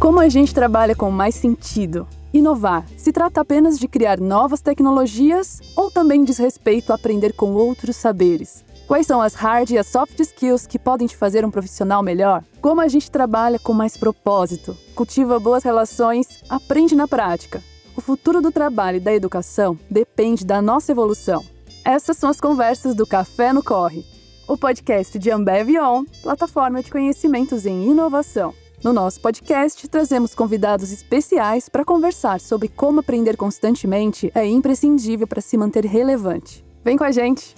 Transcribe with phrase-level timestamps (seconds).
[0.00, 2.08] Como a gente trabalha com mais sentido?
[2.32, 7.52] Inovar se trata apenas de criar novas tecnologias ou também diz respeito a aprender com
[7.52, 8.64] outros saberes?
[8.88, 12.42] Quais são as hard e as soft skills que podem te fazer um profissional melhor?
[12.62, 17.62] Como a gente trabalha com mais propósito, cultiva boas relações, aprende na prática.
[17.94, 21.44] O futuro do trabalho e da educação depende da nossa evolução.
[21.84, 24.02] Essas são as conversas do Café no Corre,
[24.48, 28.54] o podcast de Ambev On, plataforma de conhecimentos em inovação.
[28.82, 35.42] No nosso podcast, trazemos convidados especiais para conversar sobre como aprender constantemente é imprescindível para
[35.42, 36.64] se manter relevante.
[36.82, 37.54] Vem com a gente!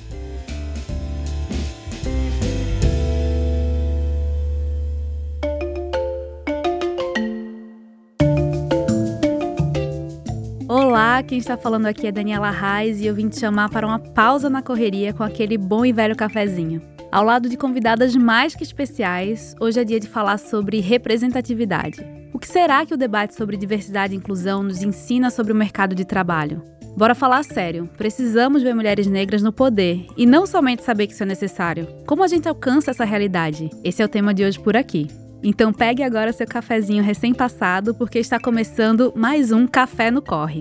[10.69, 14.01] Olá, quem está falando aqui é Daniela Reis e eu vim te chamar para uma
[14.01, 16.92] pausa na correria com aquele bom e velho cafezinho.
[17.13, 22.03] Ao lado de convidadas mais que especiais, hoje é dia de falar sobre representatividade.
[22.33, 25.95] O que será que o debate sobre diversidade e inclusão nos ensina sobre o mercado
[25.95, 26.63] de trabalho?
[26.97, 27.87] Bora falar sério.
[27.99, 31.87] Precisamos ver mulheres negras no poder e não somente saber que isso é necessário.
[32.07, 33.69] Como a gente alcança essa realidade?
[33.85, 35.09] Esse é o tema de hoje por aqui.
[35.43, 40.61] Então pegue agora seu cafezinho recém-passado porque está começando mais um Café no Corre.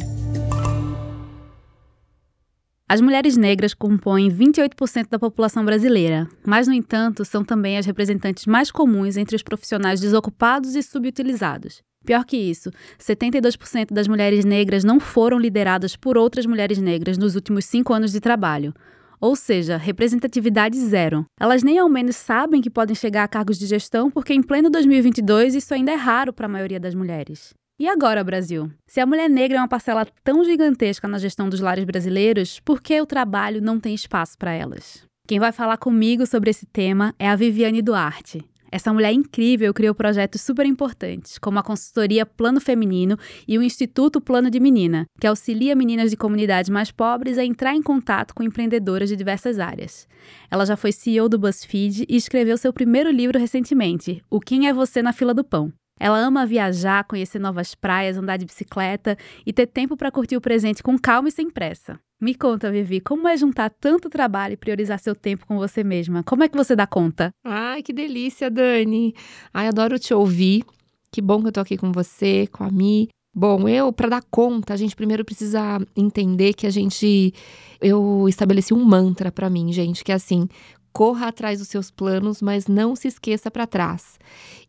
[2.91, 8.45] As mulheres negras compõem 28% da população brasileira, mas, no entanto, são também as representantes
[8.45, 11.81] mais comuns entre os profissionais desocupados e subutilizados.
[12.05, 17.33] Pior que isso, 72% das mulheres negras não foram lideradas por outras mulheres negras nos
[17.33, 18.73] últimos cinco anos de trabalho.
[19.21, 21.25] Ou seja, representatividade zero.
[21.39, 24.69] Elas nem ao menos sabem que podem chegar a cargos de gestão porque, em pleno
[24.69, 27.53] 2022, isso ainda é raro para a maioria das mulheres.
[27.81, 28.69] E agora, Brasil?
[28.85, 32.79] Se a mulher negra é uma parcela tão gigantesca na gestão dos lares brasileiros, por
[32.79, 35.03] que o trabalho não tem espaço para elas?
[35.27, 38.47] Quem vai falar comigo sobre esse tema é a Viviane Duarte.
[38.71, 44.21] Essa mulher incrível criou projetos super importantes, como a consultoria Plano Feminino e o Instituto
[44.21, 48.43] Plano de Menina, que auxilia meninas de comunidades mais pobres a entrar em contato com
[48.43, 50.07] empreendedoras de diversas áreas.
[50.51, 54.73] Ela já foi CEO do BuzzFeed e escreveu seu primeiro livro recentemente, O Quem é
[54.73, 55.73] Você na Fila do Pão.
[56.01, 60.41] Ela ama viajar, conhecer novas praias, andar de bicicleta e ter tempo para curtir o
[60.41, 61.99] presente com calma e sem pressa.
[62.19, 66.23] Me conta, Vivi, como é juntar tanto trabalho e priorizar seu tempo com você mesma?
[66.23, 67.29] Como é que você dá conta?
[67.45, 69.13] Ai, que delícia, Dani.
[69.53, 70.63] Ai, adoro te ouvir.
[71.11, 73.07] Que bom que eu tô aqui com você, com a Mi.
[73.33, 77.31] Bom, eu, para dar conta, a gente primeiro precisa entender que a gente.
[77.79, 80.47] Eu estabeleci um mantra para mim, gente, que é assim:
[80.93, 84.19] corra atrás dos seus planos, mas não se esqueça para trás.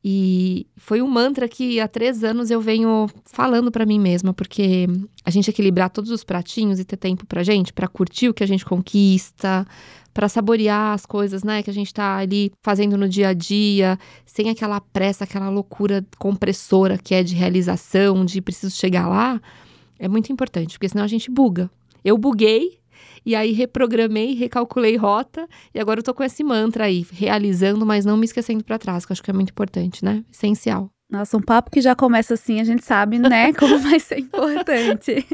[0.04, 4.86] E foi um mantra que há três anos eu venho falando para mim mesma, porque
[5.24, 8.42] a gente equilibrar todos os pratinhos e ter tempo pra gente, para curtir o que
[8.42, 9.66] a gente conquista,
[10.12, 13.98] para saborear as coisas, né, que a gente tá ali fazendo no dia a dia,
[14.26, 19.40] sem aquela pressa, aquela loucura compressora que é de realização, de preciso chegar lá,
[19.98, 21.70] é muito importante, porque senão a gente buga.
[22.04, 22.81] Eu buguei
[23.24, 28.04] e aí reprogramei, recalculei rota e agora eu tô com esse mantra aí, realizando, mas
[28.04, 30.24] não me esquecendo para trás, que eu acho que é muito importante, né?
[30.30, 30.90] Essencial.
[31.12, 35.26] Nossa, um papo que já começa assim, a gente sabe, né, como vai ser importante.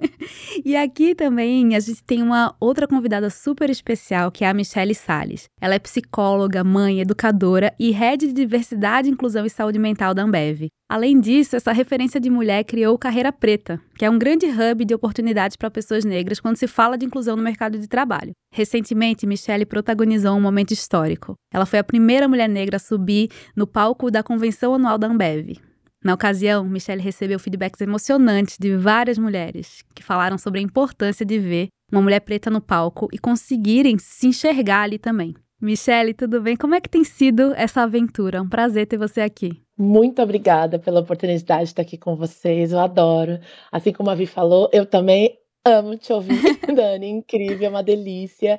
[0.65, 4.93] e aqui também a gente tem uma outra convidada super especial, que é a Michelle
[4.93, 5.49] Sales.
[5.60, 10.69] Ela é psicóloga, mãe, educadora e head de diversidade, inclusão e saúde mental da Ambev.
[10.91, 14.94] Além disso, essa referência de mulher criou Carreira Preta, que é um grande hub de
[14.94, 18.32] oportunidades para pessoas negras quando se fala de inclusão no mercado de trabalho.
[18.50, 21.34] Recentemente, Michelle protagonizou um momento histórico.
[21.53, 25.59] Ela foi a primeira mulher negra a subir no palco da convenção anual da Ambev.
[26.03, 31.38] Na ocasião, Michelle recebeu feedbacks emocionantes de várias mulheres que falaram sobre a importância de
[31.38, 35.34] ver uma mulher preta no palco e conseguirem se enxergar ali também.
[35.60, 36.56] Michelle, tudo bem?
[36.56, 38.41] Como é que tem sido essa aventura?
[38.41, 39.62] Um prazer ter você aqui.
[39.76, 42.72] Muito obrigada pela oportunidade de estar aqui com vocês.
[42.72, 43.41] Eu adoro.
[43.70, 46.38] Assim como a Vi falou, eu também Amo te ouvir,
[46.74, 48.58] Dani, incrível, é uma delícia.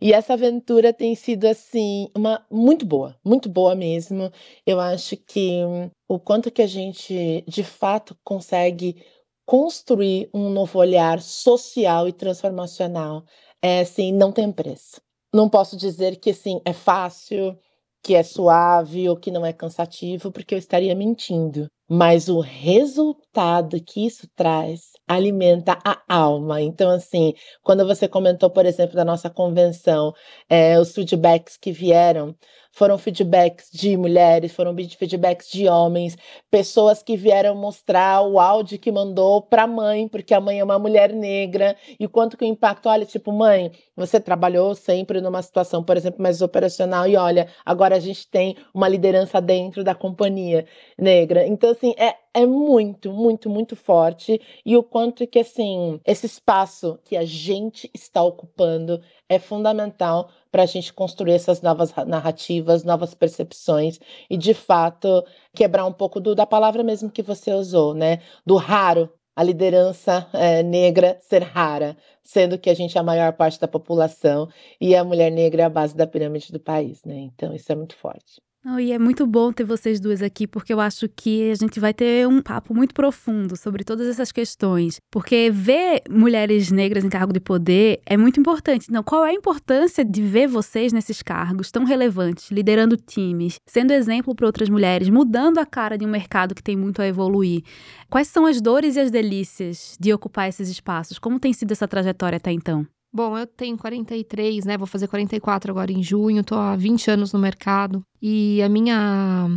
[0.00, 4.30] E essa aventura tem sido assim uma muito boa, muito boa mesmo.
[4.66, 5.60] Eu acho que
[6.06, 9.02] o quanto que a gente de fato consegue
[9.46, 13.24] construir um novo olhar social e transformacional,
[13.62, 15.00] é assim, não tem preço.
[15.32, 17.56] Não posso dizer que assim é fácil,
[18.02, 21.68] que é suave ou que não é cansativo, porque eu estaria mentindo.
[21.88, 26.60] Mas o resultado que isso traz alimenta a alma.
[26.62, 30.12] Então, assim, quando você comentou, por exemplo, da nossa convenção,
[30.48, 32.34] é, os feedbacks que vieram,
[32.72, 36.16] foram feedbacks de mulheres, foram feedbacks de homens,
[36.50, 40.64] pessoas que vieram mostrar o áudio que mandou para a mãe, porque a mãe é
[40.64, 45.42] uma mulher negra, e quanto que o impacto, olha, tipo, mãe, você trabalhou sempre numa
[45.42, 49.94] situação, por exemplo, mais operacional, e olha, agora a gente tem uma liderança dentro da
[49.94, 50.64] companhia
[50.98, 51.46] negra.
[51.46, 54.40] Então, assim, é, é muito, muito, muito forte.
[54.64, 59.00] E o quanto que, assim, esse espaço que a gente está ocupando
[59.30, 65.24] é fundamental para a gente construir essas novas narrativas, novas percepções e, de fato,
[65.54, 68.20] quebrar um pouco do, da palavra mesmo que você usou, né?
[68.44, 73.32] Do raro, a liderança é, negra ser rara, sendo que a gente é a maior
[73.34, 74.48] parte da população
[74.80, 77.20] e a mulher negra é a base da pirâmide do país, né?
[77.20, 78.42] Então, isso é muito forte.
[78.62, 81.80] Não, e é muito bom ter vocês duas aqui, porque eu acho que a gente
[81.80, 85.00] vai ter um papo muito profundo sobre todas essas questões.
[85.10, 88.86] Porque ver mulheres negras em cargo de poder é muito importante.
[88.90, 93.92] Então, qual é a importância de ver vocês nesses cargos tão relevantes, liderando times, sendo
[93.92, 97.62] exemplo para outras mulheres, mudando a cara de um mercado que tem muito a evoluir?
[98.10, 101.18] Quais são as dores e as delícias de ocupar esses espaços?
[101.18, 102.86] Como tem sido essa trajetória até então?
[103.12, 104.78] Bom, eu tenho 43, né?
[104.78, 108.04] Vou fazer 44 agora em junho, tô há 20 anos no mercado.
[108.22, 109.48] E a minha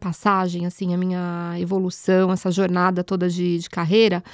[0.00, 4.24] passagem, assim, a minha evolução, essa jornada toda de, de carreira,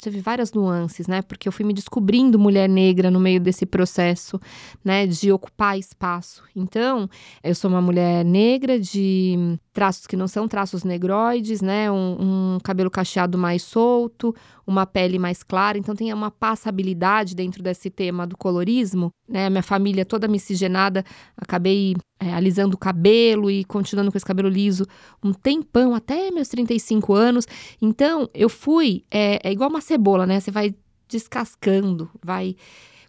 [0.00, 1.22] teve várias nuances, né?
[1.22, 4.40] Porque eu fui me descobrindo mulher negra no meio desse processo,
[4.84, 5.06] né?
[5.06, 6.42] De ocupar espaço.
[6.56, 7.08] Então,
[7.44, 11.90] eu sou uma mulher negra de traços que não são traços negroides, né?
[11.90, 14.34] Um, um, cabelo cacheado mais solto,
[14.66, 15.78] uma pele mais clara.
[15.78, 19.48] Então tem uma passabilidade dentro desse tema do colorismo, né?
[19.48, 21.04] Minha família toda miscigenada,
[21.36, 24.86] acabei é, alisando o cabelo e continuando com esse cabelo liso
[25.22, 27.46] um tempão, até meus 35 anos.
[27.80, 30.38] Então eu fui, é, é igual uma cebola, né?
[30.38, 30.74] Você vai
[31.08, 32.56] descascando, vai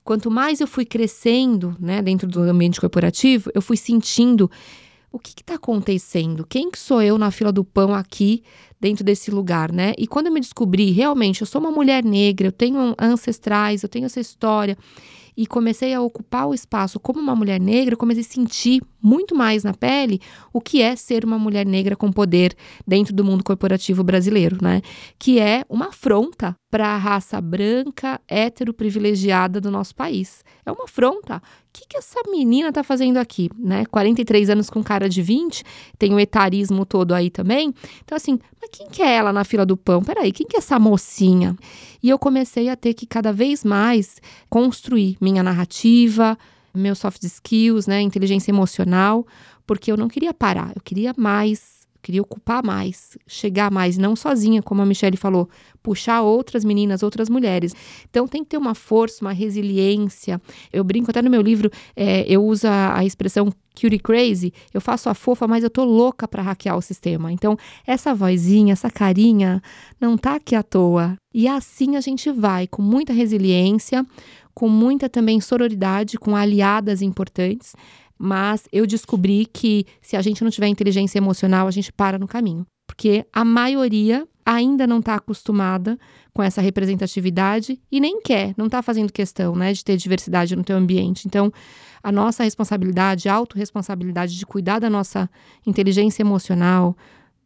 [0.04, 4.52] quanto mais eu fui crescendo, né, dentro do ambiente corporativo, eu fui sentindo
[5.14, 6.44] o que está acontecendo?
[6.50, 8.42] Quem que sou eu na fila do pão aqui
[8.82, 9.94] dentro desse lugar, né?
[9.96, 13.90] E quando eu me descobri, realmente, eu sou uma mulher negra, eu tenho ancestrais, eu
[13.90, 14.76] tenho essa história
[15.38, 19.64] e comecei a ocupar o espaço como uma mulher negra, comecei a sentir muito mais
[19.64, 20.20] na pele
[20.52, 22.56] o que é ser uma mulher negra com poder
[22.86, 24.82] dentro do mundo corporativo brasileiro, né?
[25.20, 30.44] Que é uma afronta para a raça branca, hétero privilegiada do nosso país.
[30.66, 31.38] É uma afronta.
[31.38, 31.42] O
[31.72, 33.86] que, que essa menina tá fazendo aqui, né?
[33.86, 35.64] 43 anos com cara de 20,
[36.00, 37.72] tem o etarismo todo aí também.
[38.04, 40.04] Então, assim, mas quem que é ela na fila do pão?
[40.04, 41.56] Peraí, quem que é essa mocinha?
[42.02, 46.36] E eu comecei a ter que cada vez mais construir minha narrativa,
[46.74, 49.28] meus soft skills, né, inteligência emocional,
[49.68, 54.62] porque eu não queria parar, eu queria mais, queria ocupar mais, chegar mais, não sozinha,
[54.62, 55.50] como a Michelle falou,
[55.82, 57.74] puxar outras meninas, outras mulheres.
[58.10, 60.40] Então tem que ter uma força, uma resiliência.
[60.72, 65.10] Eu brinco até no meu livro, é, eu uso a, expressão cutie crazy, eu faço
[65.10, 67.32] a fofa, mas eu tô louca para hackear o sistema.
[67.32, 67.58] Então,
[67.88, 69.62] essa vozinha, essa carinha,
[70.00, 71.16] não tá aqui à toa.
[71.34, 74.06] E assim a gente vai, com muita resiliência,
[74.54, 77.76] com muita também sororidade, com aliadas importantes.
[78.26, 82.26] Mas eu descobri que se a gente não tiver inteligência emocional, a gente para no
[82.26, 82.66] caminho.
[82.88, 86.00] Porque a maioria ainda não está acostumada
[86.34, 90.64] com essa representatividade e nem quer, não está fazendo questão né, de ter diversidade no
[90.64, 91.28] teu ambiente.
[91.28, 91.52] Então,
[92.02, 95.30] a nossa responsabilidade, a autorresponsabilidade de cuidar da nossa
[95.68, 96.96] inteligência emocional,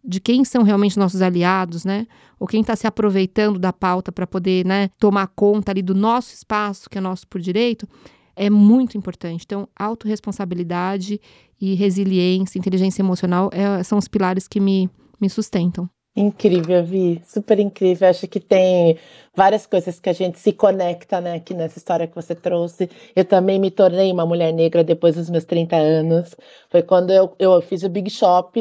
[0.05, 2.05] de quem são realmente nossos aliados, né?
[2.39, 6.35] Ou quem está se aproveitando da pauta para poder, né, tomar conta ali do nosso
[6.35, 7.87] espaço, que é nosso por direito,
[8.37, 9.43] é muito importante.
[9.45, 11.19] Então, autorresponsabilidade
[11.59, 14.89] e resiliência, inteligência emocional é, são os pilares que me,
[15.19, 15.89] me sustentam.
[16.15, 18.07] Incrível, Vi, super incrível.
[18.09, 18.97] Acho que tem
[19.35, 22.89] várias coisas que a gente se conecta, né, aqui nessa história que você trouxe.
[23.15, 26.35] Eu também me tornei uma mulher negra depois dos meus 30 anos.
[26.71, 28.59] Foi quando eu, eu fiz o Big Shop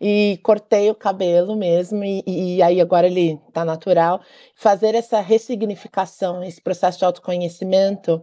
[0.00, 4.20] e cortei o cabelo mesmo, e, e aí agora ele tá natural.
[4.54, 8.22] Fazer essa ressignificação, esse processo de autoconhecimento,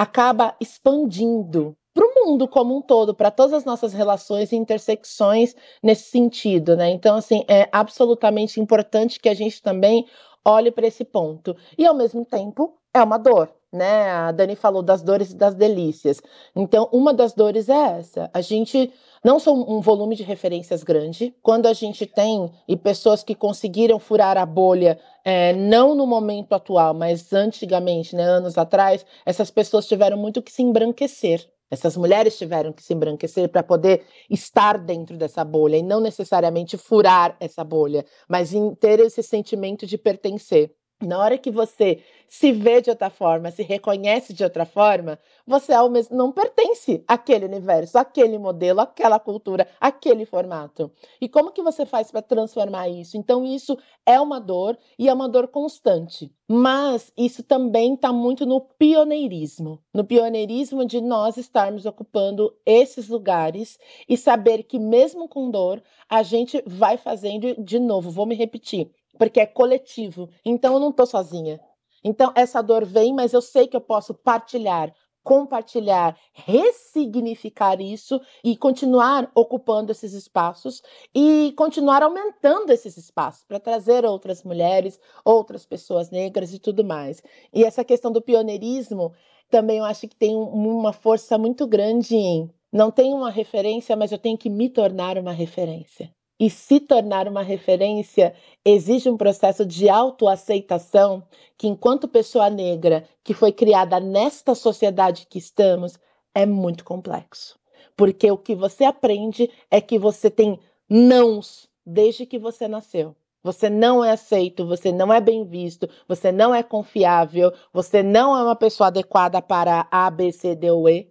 [0.00, 5.54] acaba expandindo para o mundo como um todo, para todas as nossas relações e intersecções
[5.82, 6.88] nesse sentido, né?
[6.88, 10.06] Então, assim, é absolutamente importante que a gente também
[10.42, 11.54] olhe para esse ponto.
[11.76, 14.10] E ao mesmo tempo, é uma dor, né?
[14.10, 16.22] A Dani falou das dores e das delícias.
[16.56, 18.30] Então, uma das dores é essa.
[18.32, 18.90] A gente
[19.24, 21.34] não são um volume de referências grande.
[21.42, 26.54] Quando a gente tem e pessoas que conseguiram furar a bolha, é, não no momento
[26.54, 31.46] atual, mas antigamente, né, anos atrás, essas pessoas tiveram muito que se embranquecer.
[31.70, 36.76] Essas mulheres tiveram que se embranquecer para poder estar dentro dessa bolha e não necessariamente
[36.76, 38.50] furar essa bolha, mas
[38.80, 40.74] ter esse sentimento de pertencer.
[41.02, 45.72] Na hora que você se vê de outra forma, se reconhece de outra forma, você
[45.88, 50.92] mesmo não pertence àquele universo, àquele modelo, àquela cultura, àquele formato.
[51.18, 53.16] E como que você faz para transformar isso?
[53.16, 56.30] Então isso é uma dor e é uma dor constante.
[56.46, 63.78] Mas isso também está muito no pioneirismo, no pioneirismo de nós estarmos ocupando esses lugares
[64.06, 68.90] e saber que mesmo com dor, a gente vai fazendo de novo, vou me repetir
[69.20, 70.30] porque é coletivo.
[70.42, 71.60] Então eu não estou sozinha.
[72.02, 78.56] Então essa dor vem, mas eu sei que eu posso partilhar, compartilhar, ressignificar isso e
[78.56, 80.80] continuar ocupando esses espaços
[81.14, 87.22] e continuar aumentando esses espaços para trazer outras mulheres, outras pessoas negras e tudo mais.
[87.52, 89.12] E essa questão do pioneirismo
[89.50, 94.12] também eu acho que tem uma força muito grande em não tenho uma referência, mas
[94.12, 96.10] eu tenho que me tornar uma referência
[96.40, 101.22] e se tornar uma referência exige um processo de autoaceitação
[101.58, 105.98] que, enquanto pessoa negra que foi criada nesta sociedade que estamos,
[106.34, 107.58] é muito complexo.
[107.94, 113.14] Porque o que você aprende é que você tem nãos desde que você nasceu.
[113.42, 118.36] Você não é aceito, você não é bem visto, você não é confiável, você não
[118.36, 121.09] é uma pessoa adequada para A, B, C, D ou E.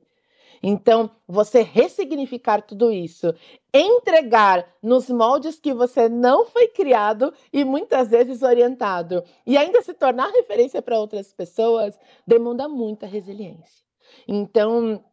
[0.61, 3.33] Então, você ressignificar tudo isso,
[3.73, 9.93] entregar nos moldes que você não foi criado e muitas vezes orientado, e ainda se
[9.93, 13.83] tornar referência para outras pessoas, demanda muita resiliência.
[14.27, 15.03] Então,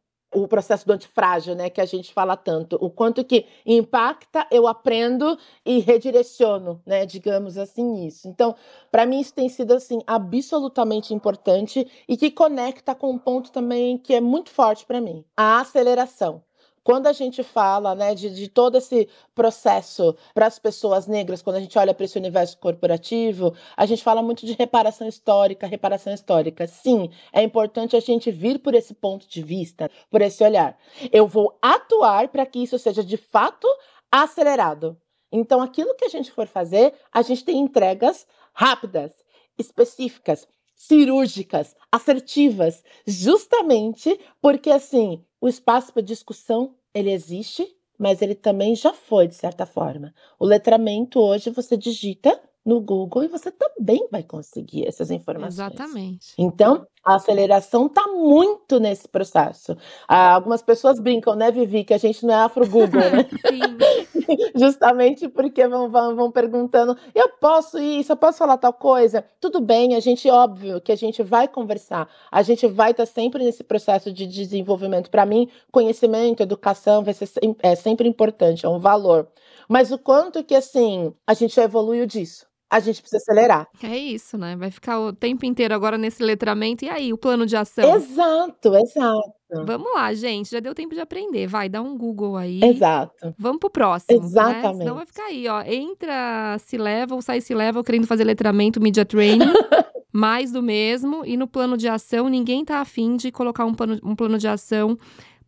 [0.42, 4.66] o processo do antifrágil, né, que a gente fala tanto, o quanto que impacta, eu
[4.66, 8.28] aprendo e redireciono, né, digamos assim isso.
[8.28, 8.54] Então,
[8.90, 13.96] para mim isso tem sido assim absolutamente importante e que conecta com um ponto também
[13.96, 16.42] que é muito forte para mim, a aceleração.
[16.86, 21.56] Quando a gente fala né, de, de todo esse processo para as pessoas negras, quando
[21.56, 26.14] a gente olha para esse universo corporativo, a gente fala muito de reparação histórica, reparação
[26.14, 26.64] histórica.
[26.68, 30.78] Sim, é importante a gente vir por esse ponto de vista, por esse olhar.
[31.10, 33.66] Eu vou atuar para que isso seja de fato
[34.08, 34.96] acelerado.
[35.32, 39.10] Então, aquilo que a gente for fazer, a gente tem entregas rápidas,
[39.58, 47.64] específicas, cirúrgicas, assertivas, justamente porque assim o espaço para discussão ele existe,
[47.96, 50.12] mas ele também já foi de certa forma.
[50.40, 52.36] O letramento hoje você digita
[52.66, 55.54] no Google e você também vai conseguir essas informações.
[55.54, 56.34] Exatamente.
[56.36, 59.76] Então, a aceleração está muito nesse processo.
[60.08, 63.24] Ah, algumas pessoas brincam, né, Vivi, que a gente não é afro-Google, né?
[63.46, 64.26] Sim.
[64.58, 69.24] Justamente porque vão, vão, vão perguntando, eu posso isso, eu posso falar tal coisa?
[69.40, 73.12] Tudo bem, a gente, óbvio, que a gente vai conversar, a gente vai estar tá
[73.12, 75.08] sempre nesse processo de desenvolvimento.
[75.08, 77.28] Para mim, conhecimento, educação vai ser
[77.62, 79.28] é sempre importante, é um valor.
[79.68, 83.68] Mas o quanto que, assim, a gente evoluiu disso a gente precisa acelerar.
[83.82, 84.56] É isso, né?
[84.56, 86.84] Vai ficar o tempo inteiro agora nesse letramento.
[86.84, 87.94] E aí, o plano de ação?
[87.94, 89.32] Exato, exato.
[89.64, 90.50] Vamos lá, gente.
[90.50, 91.46] Já deu tempo de aprender.
[91.46, 92.60] Vai, dá um Google aí.
[92.62, 93.34] Exato.
[93.38, 94.18] Vamos pro próximo.
[94.18, 94.26] Né?
[94.26, 94.78] Exatamente.
[94.78, 95.62] Senão vai ficar aí, ó.
[95.62, 99.46] Entra se level, sai se level, querendo fazer letramento, media training.
[100.12, 101.24] mais do mesmo.
[101.24, 104.48] E no plano de ação, ninguém tá afim de colocar um plano, um plano de
[104.48, 104.98] ação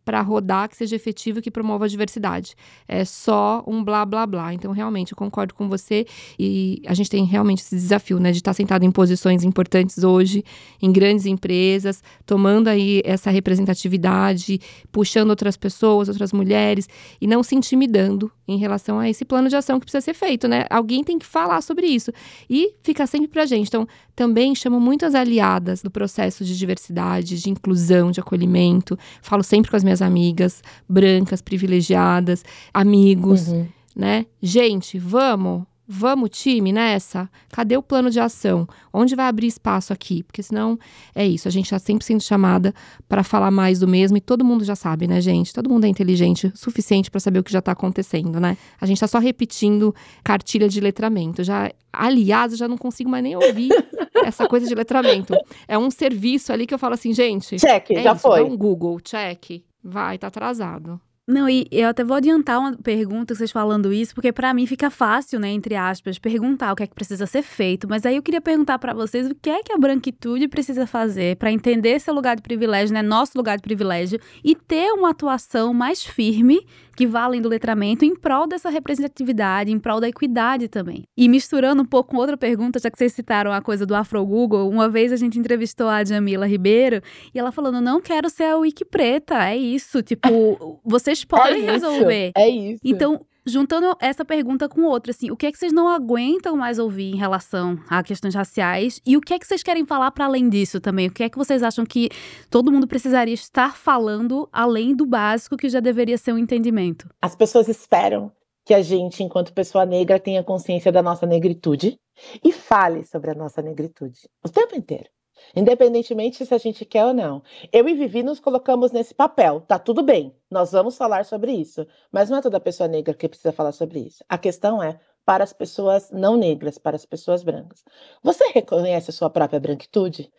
[0.03, 2.55] para rodar que seja efetivo e que promova a diversidade.
[2.87, 4.53] É só um blá blá blá.
[4.53, 6.05] Então, realmente, eu concordo com você
[6.37, 10.03] e a gente tem realmente esse desafio, né, de estar tá sentado em posições importantes
[10.03, 10.43] hoje,
[10.81, 14.59] em grandes empresas, tomando aí essa representatividade,
[14.91, 16.87] puxando outras pessoas, outras mulheres
[17.21, 20.47] e não se intimidando em relação a esse plano de ação que precisa ser feito,
[20.47, 20.65] né?
[20.69, 22.11] Alguém tem que falar sobre isso
[22.49, 23.67] e ficar sempre pra gente.
[23.67, 28.97] Então, também chamo muitas aliadas do processo de diversidade, de inclusão, de acolhimento.
[29.21, 33.67] Falo sempre com as minhas amigas brancas, privilegiadas, amigos, uhum.
[33.95, 34.25] né?
[34.41, 37.27] Gente, vamos, Vamos, time, nessa?
[37.51, 38.67] Cadê o plano de ação?
[38.93, 40.21] Onde vai abrir espaço aqui?
[40.21, 40.77] Porque senão
[41.15, 42.75] é isso, a gente está sempre sendo chamada
[43.07, 45.51] para falar mais do mesmo e todo mundo já sabe, né, gente?
[45.51, 48.55] Todo mundo é inteligente o suficiente para saber o que já está acontecendo, né?
[48.79, 49.91] A gente está só repetindo
[50.23, 51.43] cartilha de letramento.
[51.43, 53.69] Já, aliás, eu já não consigo mais nem ouvir
[54.23, 55.33] essa coisa de letramento.
[55.67, 57.57] É um serviço ali que eu falo assim, gente.
[57.57, 58.43] Check, é já isso, foi.
[58.43, 59.63] Um Google, check.
[59.89, 61.01] Vai, tá atrasado.
[61.31, 64.89] Não, e eu até vou adiantar uma pergunta, vocês falando isso, porque para mim fica
[64.89, 67.87] fácil, né, entre aspas, perguntar o que é que precisa ser feito.
[67.87, 71.35] Mas aí eu queria perguntar para vocês o que é que a branquitude precisa fazer
[71.37, 75.71] para entender seu lugar de privilégio, né, nosso lugar de privilégio, e ter uma atuação
[75.71, 76.65] mais firme
[76.99, 81.05] que vá além do letramento em prol dessa representatividade, em prol da equidade também.
[81.15, 84.25] E misturando um pouco com outra pergunta, já que vocês citaram a coisa do Afro
[84.25, 87.01] Google, uma vez a gente entrevistou a Jamila Ribeiro
[87.33, 90.03] e ela falando: não quero ser a Wiki preta, é isso.
[90.03, 92.31] Tipo, vocês podem é resolver.
[92.35, 92.81] É isso.
[92.83, 96.79] Então, juntando essa pergunta com outra, assim, o que é que vocês não aguentam mais
[96.79, 100.25] ouvir em relação a questões raciais e o que é que vocês querem falar para
[100.25, 101.07] além disso também?
[101.07, 102.09] O que é que vocês acham que
[102.49, 107.09] todo mundo precisaria estar falando além do básico que já deveria ser um entendimento?
[107.21, 108.31] As pessoas esperam
[108.65, 111.99] que a gente, enquanto pessoa negra, tenha consciência da nossa negritude
[112.43, 115.09] e fale sobre a nossa negritude o tempo inteiro.
[115.55, 117.41] Independentemente se a gente quer ou não.
[117.71, 119.61] Eu e Vivi nos colocamos nesse papel.
[119.61, 121.85] Tá tudo bem, nós vamos falar sobre isso.
[122.11, 124.23] Mas não é toda pessoa negra que precisa falar sobre isso.
[124.27, 127.83] A questão é para as pessoas não negras, para as pessoas brancas.
[128.23, 130.31] Você reconhece a sua própria branquitude?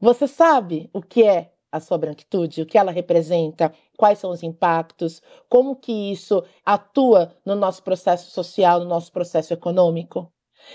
[0.00, 4.42] Você sabe o que é a sua branquitude, o que ela representa, quais são os
[4.42, 10.32] impactos, como que isso atua no nosso processo social, no nosso processo econômico?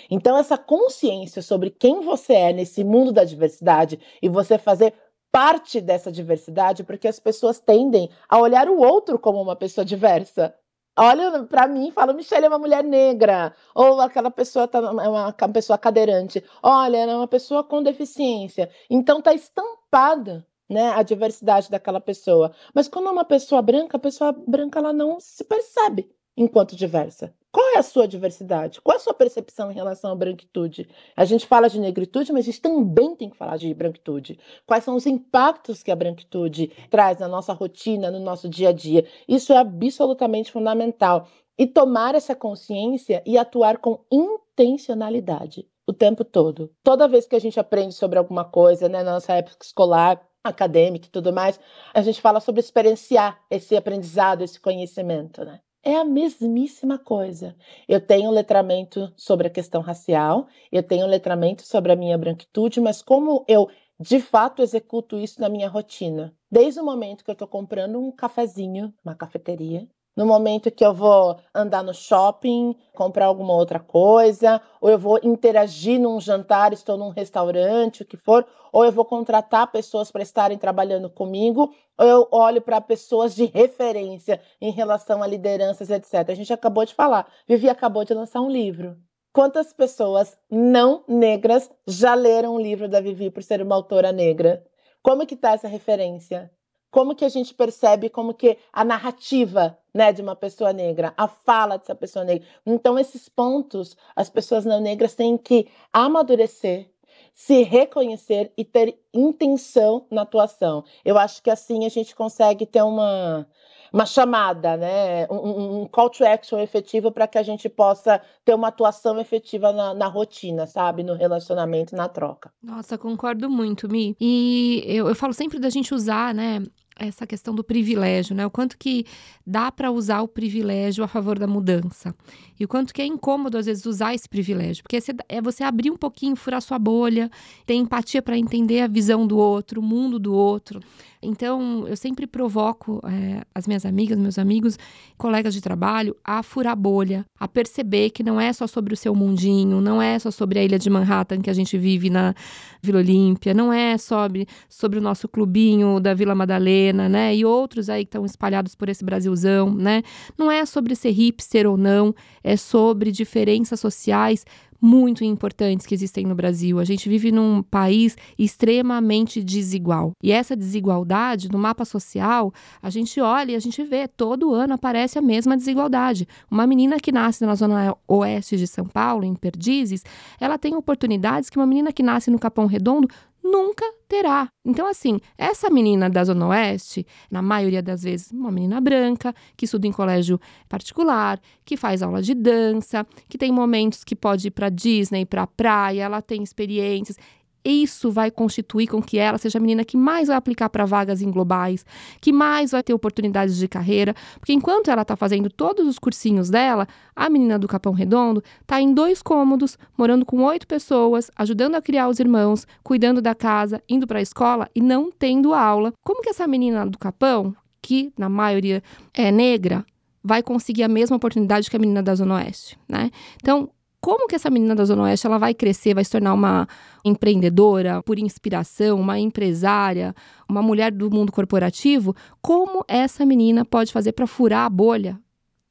[0.09, 4.93] Então, essa consciência sobre quem você é nesse mundo da diversidade e você fazer
[5.31, 10.53] parte dessa diversidade, porque as pessoas tendem a olhar o outro como uma pessoa diversa.
[10.95, 14.81] Olha para mim e fala, Michelle é uma mulher negra, ou aquela pessoa tá, é
[14.81, 16.43] uma, uma pessoa cadeirante.
[16.61, 18.69] Olha, ela é uma pessoa com deficiência.
[18.87, 22.53] Então tá estampada né, a diversidade daquela pessoa.
[22.73, 27.33] Mas quando é uma pessoa branca, a pessoa branca ela não se percebe enquanto diversa.
[27.53, 28.81] Qual é a sua diversidade?
[28.81, 30.89] Qual é a sua percepção em relação à branquitude?
[31.15, 34.39] A gente fala de negritude, mas a gente também tem que falar de branquitude.
[34.65, 38.71] Quais são os impactos que a branquitude traz na nossa rotina, no nosso dia a
[38.71, 39.05] dia?
[39.27, 41.27] Isso é absolutamente fundamental.
[41.55, 46.71] E tomar essa consciência e atuar com intencionalidade o tempo todo.
[46.83, 51.05] Toda vez que a gente aprende sobre alguma coisa, né, na nossa época escolar, acadêmica
[51.05, 51.59] e tudo mais,
[51.93, 55.59] a gente fala sobre experienciar esse aprendizado, esse conhecimento, né?
[55.85, 57.57] É a mesmíssima coisa.
[57.89, 63.01] Eu tenho letramento sobre a questão racial, eu tenho letramento sobre a minha branquitude, mas
[63.01, 66.33] como eu de fato executo isso na minha rotina?
[66.49, 69.85] Desde o momento que eu estou comprando um cafezinho, uma cafeteria,
[70.15, 75.19] no momento que eu vou andar no shopping, comprar alguma outra coisa, ou eu vou
[75.23, 80.21] interagir num jantar, estou num restaurante, o que for, ou eu vou contratar pessoas para
[80.23, 86.29] estarem trabalhando comigo, ou eu olho para pessoas de referência em relação a lideranças, etc.
[86.29, 88.97] A gente acabou de falar, Vivi acabou de lançar um livro.
[89.31, 94.63] Quantas pessoas não negras já leram o livro da Vivi por ser uma autora negra?
[95.01, 96.51] Como que está essa referência?
[96.93, 101.27] Como que a gente percebe como que a narrativa né, de uma pessoa negra, a
[101.27, 102.47] fala dessa pessoa negra.
[102.63, 106.87] Então, esses pontos, as pessoas não negras têm que amadurecer,
[107.33, 110.83] se reconhecer e ter intenção na atuação.
[111.03, 113.47] Eu acho que assim a gente consegue ter uma,
[113.93, 115.27] uma chamada, né?
[115.29, 119.71] um, um call to action efetivo para que a gente possa ter uma atuação efetiva
[119.71, 121.03] na, na, rotina, sabe?
[121.03, 122.51] No relacionamento, na troca.
[122.61, 124.15] Nossa, concordo muito, Mi.
[124.19, 126.63] E eu, eu falo sempre da gente usar, né?
[126.97, 128.45] Essa questão do privilégio, né?
[128.45, 129.05] O quanto que
[129.45, 132.15] dá para usar o privilégio a favor da mudança.
[132.59, 134.83] E o quanto que é incômodo, às vezes, usar esse privilégio.
[134.83, 137.29] Porque é você abrir um pouquinho, furar sua bolha,
[137.65, 140.79] ter empatia para entender a visão do outro, o mundo do outro.
[141.25, 144.77] Então, eu sempre provoco é, as minhas amigas, meus amigos,
[145.17, 149.15] colegas de trabalho a furar bolha, a perceber que não é só sobre o seu
[149.15, 152.35] mundinho, não é só sobre a ilha de Manhattan que a gente vive na
[152.81, 157.35] Vila Olímpia, não é sobre, sobre o nosso clubinho da Vila Madalena, né?
[157.35, 160.01] E outros aí que estão espalhados por esse Brasilzão, né?
[160.37, 164.43] Não é sobre ser hipster ou não, é sobre diferenças sociais
[164.83, 166.77] muito importantes que existem no Brasil.
[166.77, 170.11] A gente vive num país extremamente desigual.
[170.21, 174.73] E essa desigualdade, no mapa social, a gente olha e a gente vê, todo ano
[174.73, 176.27] aparece a mesma desigualdade.
[176.51, 180.03] Uma menina que nasce na zona oeste de São Paulo, em Perdizes,
[180.37, 183.07] ela tem oportunidades que uma menina que nasce no Capão Redondo
[183.43, 184.47] nunca terá.
[184.65, 189.65] Então, assim, essa menina da Zona Oeste, na maioria das vezes, uma menina branca, que
[189.65, 194.51] estuda em colégio particular, que faz aula de dança, que tem momentos que pode ir
[194.51, 197.17] para Disney, para praia, ela tem experiências
[197.63, 201.21] isso vai constituir com que ela seja a menina que mais vai aplicar para vagas
[201.21, 201.85] em globais,
[202.19, 206.49] que mais vai ter oportunidades de carreira, porque enquanto ela está fazendo todos os cursinhos
[206.49, 211.75] dela, a menina do Capão Redondo está em dois cômodos, morando com oito pessoas, ajudando
[211.75, 215.93] a criar os irmãos, cuidando da casa, indo para a escola e não tendo aula.
[216.03, 219.85] Como que essa menina do Capão, que na maioria é negra,
[220.23, 223.11] vai conseguir a mesma oportunidade que a menina da Zona Oeste, né?
[223.35, 223.69] Então,
[224.03, 226.67] como que essa menina da Zona Oeste ela vai crescer, vai se tornar uma
[227.05, 230.13] empreendedora por inspiração, uma empresária,
[230.47, 232.13] uma mulher do mundo corporativo?
[232.41, 235.17] Como essa menina pode fazer para furar a bolha?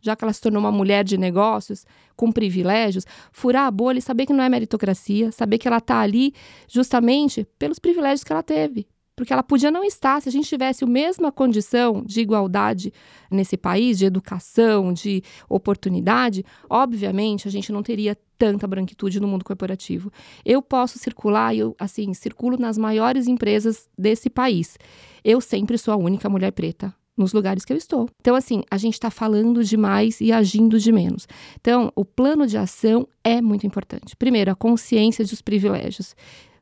[0.00, 1.84] Já que ela se tornou uma mulher de negócios,
[2.16, 6.00] com privilégios, furar a bolha e saber que não é meritocracia, saber que ela está
[6.00, 6.32] ali
[6.66, 10.20] justamente pelos privilégios que ela teve, porque ela podia não estar.
[10.20, 12.92] Se a gente tivesse a mesma condição de igualdade
[13.30, 19.44] nesse país, de educação, de oportunidade, obviamente a gente não teria tanta branquitude no mundo
[19.44, 20.12] corporativo.
[20.44, 24.76] Eu posso circular, eu assim, circulo nas maiores empresas desse país.
[25.24, 28.08] Eu sempre sou a única mulher preta nos lugares que eu estou.
[28.20, 31.28] Então, assim, a gente está falando demais e agindo de menos.
[31.60, 34.16] Então, o plano de ação é muito importante.
[34.16, 36.16] Primeiro, a consciência dos privilégios,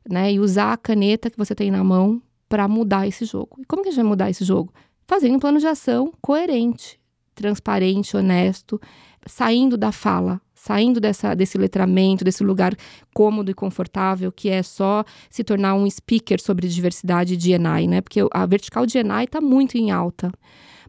[0.07, 0.33] né?
[0.33, 3.61] E usar a caneta que você tem na mão para mudar esse jogo.
[3.61, 4.73] E como que a gente vai mudar esse jogo?
[5.07, 6.99] Fazendo um plano de ação coerente,
[7.33, 8.79] transparente, honesto,
[9.25, 12.75] saindo da fala, saindo dessa, desse letramento, desse lugar
[13.15, 18.01] cômodo e confortável, que é só se tornar um speaker sobre diversidade de ENAI, né?
[18.01, 20.29] Porque a vertical de ENAI está muito em alta.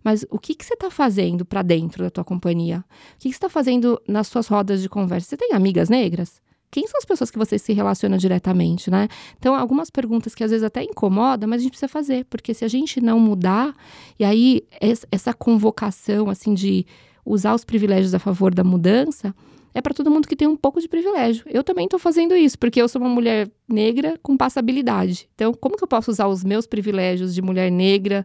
[0.02, 2.84] Mas o que, que você está fazendo para dentro da tua companhia?
[3.14, 5.28] O que, que você está fazendo nas suas rodas de conversa?
[5.28, 6.42] Você tem amigas negras?
[6.72, 9.06] Quem são as pessoas que você se relaciona diretamente, né?
[9.38, 12.64] Então, algumas perguntas que às vezes até incomodam, mas a gente precisa fazer, porque se
[12.64, 13.76] a gente não mudar,
[14.18, 14.62] e aí
[15.10, 16.86] essa convocação, assim, de
[17.26, 19.34] usar os privilégios a favor da mudança,
[19.74, 21.44] é para todo mundo que tem um pouco de privilégio.
[21.46, 25.28] Eu também estou fazendo isso, porque eu sou uma mulher negra com passabilidade.
[25.34, 28.24] Então, como que eu posso usar os meus privilégios de mulher negra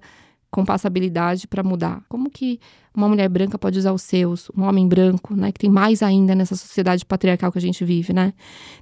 [0.49, 2.03] com passabilidade para mudar?
[2.07, 2.59] Como que
[2.95, 6.33] uma mulher branca pode usar os seus, um homem branco, né, que tem mais ainda
[6.33, 8.33] nessa sociedade patriarcal que a gente vive, né?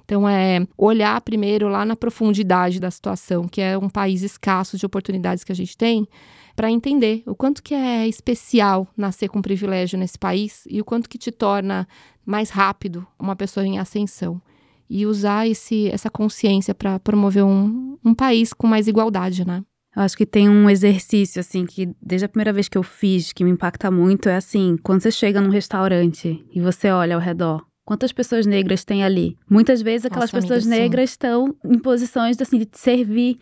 [0.04, 4.86] Então é olhar primeiro lá na profundidade da situação, que é um país escasso de
[4.86, 6.08] oportunidades que a gente tem,
[6.54, 11.08] para entender o quanto que é especial nascer com privilégio nesse país e o quanto
[11.08, 11.86] que te torna
[12.24, 14.40] mais rápido uma pessoa em ascensão
[14.88, 19.62] e usar esse, essa consciência para promover um, um país com mais igualdade, né?
[19.96, 23.32] Eu acho que tem um exercício, assim, que desde a primeira vez que eu fiz,
[23.32, 27.20] que me impacta muito, é assim: quando você chega num restaurante e você olha ao
[27.20, 29.38] redor, quantas pessoas negras tem ali?
[29.48, 33.38] Muitas vezes aquelas Nossa, pessoas amiga, negras estão em posições assim, de servir.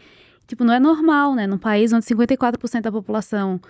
[0.46, 1.46] Tipo, não é normal, né?
[1.46, 3.60] Num país onde 54% da população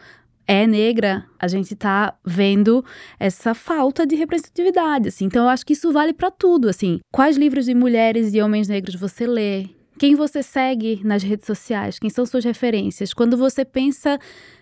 [0.47, 2.85] é negra, a gente tá vendo
[3.19, 5.25] essa falta de representatividade, assim.
[5.25, 7.01] Então eu acho que isso vale para tudo, assim.
[7.11, 9.69] Quais livros de mulheres e homens negros você lê?
[9.99, 11.99] Quem você segue nas redes sociais?
[11.99, 13.15] Quem são suas referências?
[13.15, 14.19] Quando você pensa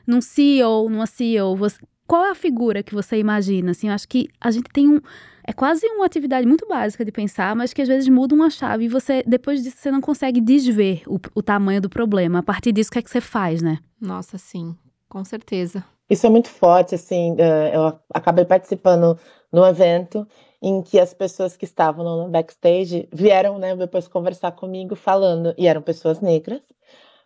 [0.07, 3.71] num CEO, numa CEO, você, qual é a figura que você imagina?
[3.71, 5.01] Assim, eu acho que a gente tem um
[5.45, 8.85] é quase uma atividade muito básica de pensar, mas que às vezes muda uma chave
[8.85, 12.39] e você, depois disso, você não consegue desver o, o tamanho do problema.
[12.39, 13.79] A partir disso, o que é que você faz, né?
[14.01, 14.77] Nossa, sim.
[15.09, 15.85] Com certeza.
[16.09, 19.19] Isso é muito forte, assim, eh, eu acabei participando
[19.53, 20.27] no evento
[20.63, 25.67] em que as pessoas que estavam no backstage vieram, né, depois conversar comigo falando, e
[25.67, 26.63] eram pessoas negras,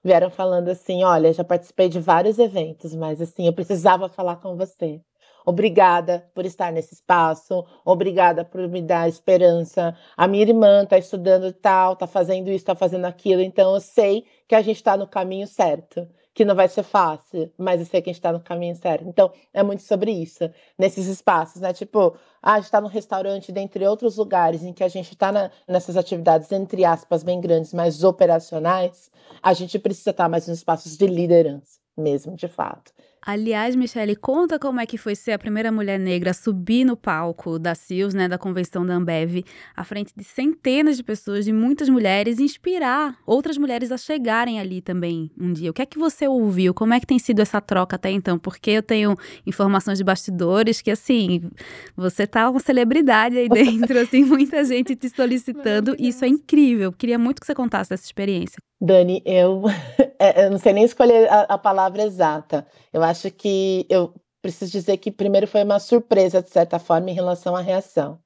[0.03, 4.57] vieram falando assim, olha, já participei de vários eventos, mas assim, eu precisava falar com
[4.57, 5.03] você.
[5.44, 9.96] Obrigada por estar nesse espaço, obrigada por me dar esperança.
[10.16, 14.25] A minha irmã está estudando tal, está fazendo isso, está fazendo aquilo, então eu sei
[14.49, 18.03] que a gente está no caminho certo que não vai ser fácil, mas eu sei
[18.03, 19.09] que a gente está no caminho certo.
[19.09, 21.72] Então, é muito sobre isso, nesses espaços, né?
[21.72, 25.33] Tipo, ah, a gente está no restaurante, dentre outros lugares em que a gente está
[25.66, 29.11] nessas atividades, entre aspas, bem grandes, mas operacionais,
[29.42, 32.92] a gente precisa estar tá mais nos espaços de liderança, mesmo, de fato.
[33.27, 36.97] Aliás, Michele, conta como é que foi ser a primeira mulher negra a subir no
[36.97, 39.43] palco da CIOS, né, da convenção da Ambev,
[39.77, 44.81] à frente de centenas de pessoas, de muitas mulheres, inspirar outras mulheres a chegarem ali
[44.81, 45.73] também um dia.
[45.73, 46.73] O que é que você ouviu?
[46.73, 48.39] Como é que tem sido essa troca até então?
[48.39, 51.51] Porque eu tenho informações de bastidores que, assim,
[51.97, 55.97] você tá uma celebridade aí dentro, assim, muita gente te solicitando.
[55.99, 56.93] Isso é incrível.
[56.93, 58.62] Queria muito que você contasse dessa experiência.
[58.81, 59.65] Dani, eu,
[60.21, 62.67] é, eu não sei nem escolher a, a palavra exata.
[62.97, 67.15] Eu acho que eu preciso dizer que primeiro foi uma surpresa, de certa forma, em
[67.15, 68.19] relação à reação.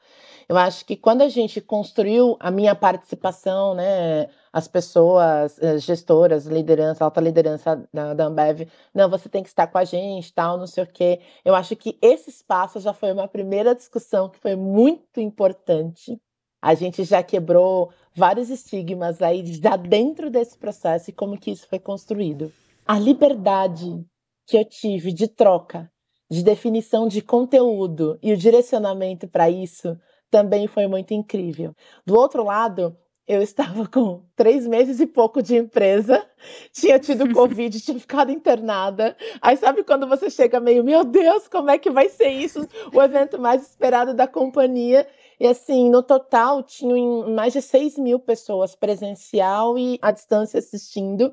[0.48, 6.46] Eu acho que quando a gente construiu a minha participação, né, as pessoas, eh, gestoras,
[6.46, 10.56] liderança, alta liderança da, da Ambev, não, você tem que estar com a gente, tal,
[10.56, 11.20] não sei o quê.
[11.44, 16.16] Eu acho que esse espaço já foi uma primeira discussão que foi muito importante.
[16.62, 21.66] A gente já quebrou vários estigmas aí já dentro desse processo e como que isso
[21.66, 22.52] foi construído.
[22.86, 24.04] A liberdade
[24.50, 25.88] que eu tive de troca,
[26.28, 29.96] de definição de conteúdo e o direcionamento para isso
[30.28, 31.72] também foi muito incrível.
[32.04, 32.96] Do outro lado,
[33.28, 36.26] eu estava com três meses e pouco de empresa,
[36.74, 39.16] tinha tido Covid, tinha ficado internada.
[39.40, 42.66] Aí sabe quando você chega meio, meu Deus, como é que vai ser isso?
[42.92, 45.06] O evento mais esperado da companhia.
[45.38, 51.32] E assim, no total, tinham mais de 6 mil pessoas presencial e à distância assistindo.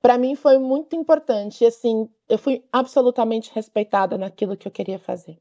[0.00, 1.64] Para mim foi muito importante.
[1.64, 5.38] Assim, eu fui absolutamente respeitada naquilo que eu queria fazer.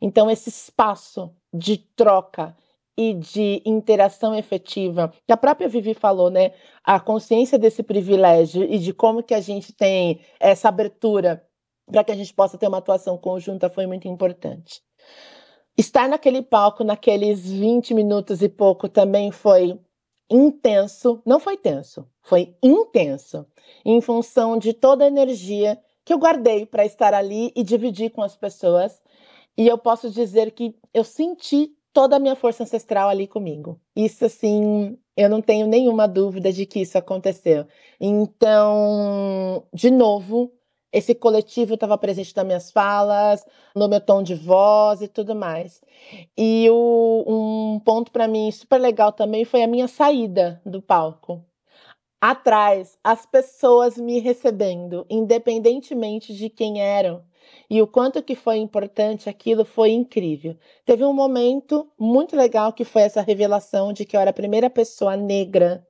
[0.00, 2.56] Então, esse espaço de troca
[2.96, 6.52] e de interação efetiva, que a própria Vivi falou, né?
[6.84, 11.44] A consciência desse privilégio e de como que a gente tem essa abertura
[11.90, 14.80] para que a gente possa ter uma atuação conjunta foi muito importante.
[15.76, 19.78] Estar naquele palco, naqueles 20 minutos e pouco, também foi
[20.30, 21.22] intenso.
[21.24, 23.46] Não foi tenso, foi intenso,
[23.84, 28.22] em função de toda a energia que eu guardei para estar ali e dividir com
[28.22, 29.02] as pessoas.
[29.56, 33.80] E eu posso dizer que eu senti toda a minha força ancestral ali comigo.
[33.94, 37.66] Isso, assim, eu não tenho nenhuma dúvida de que isso aconteceu.
[38.00, 40.52] Então, de novo,
[40.94, 45.82] esse coletivo estava presente nas minhas falas, no meu tom de voz e tudo mais.
[46.38, 51.44] E o, um ponto para mim super legal também foi a minha saída do palco.
[52.20, 57.24] Atrás, as pessoas me recebendo, independentemente de quem eram
[57.68, 60.56] e o quanto que foi importante aquilo foi incrível.
[60.84, 64.70] Teve um momento muito legal que foi essa revelação de que eu era a primeira
[64.70, 65.84] pessoa negra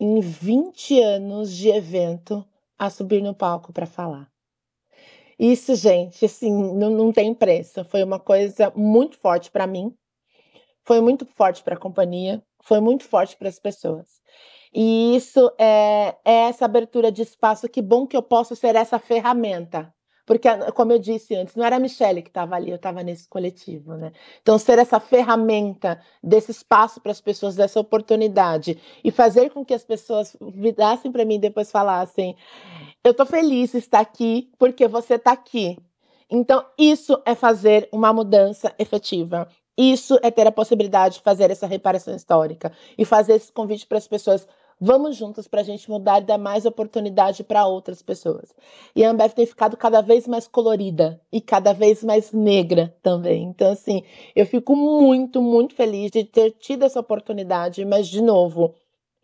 [0.00, 2.44] em 20 anos de evento
[2.78, 4.30] a subir no palco para falar.
[5.38, 7.84] Isso, gente, assim, não, não tem preço.
[7.84, 9.94] Foi uma coisa muito forte para mim,
[10.84, 14.20] foi muito forte para a companhia, foi muito forte para as pessoas.
[14.72, 17.68] E isso é, é essa abertura de espaço.
[17.68, 19.94] Que bom que eu posso ser essa ferramenta
[20.26, 23.28] porque, como eu disse antes, não era a Michelle que estava ali, eu estava nesse
[23.28, 24.12] coletivo, né?
[24.42, 29.72] Então, ser essa ferramenta desse espaço para as pessoas, dessa oportunidade, e fazer com que
[29.72, 32.36] as pessoas virassem para mim e depois falassem:
[33.04, 35.78] Eu estou feliz de estar aqui porque você está aqui.
[36.28, 39.48] Então, isso é fazer uma mudança efetiva.
[39.78, 43.98] Isso é ter a possibilidade de fazer essa reparação histórica e fazer esse convite para
[43.98, 48.54] as pessoas Vamos juntos para a gente mudar e dar mais oportunidade para outras pessoas.
[48.94, 53.44] E a Ambev tem ficado cada vez mais colorida e cada vez mais negra também.
[53.44, 54.02] Então, assim,
[54.34, 58.74] eu fico muito, muito feliz de ter tido essa oportunidade, mas, de novo,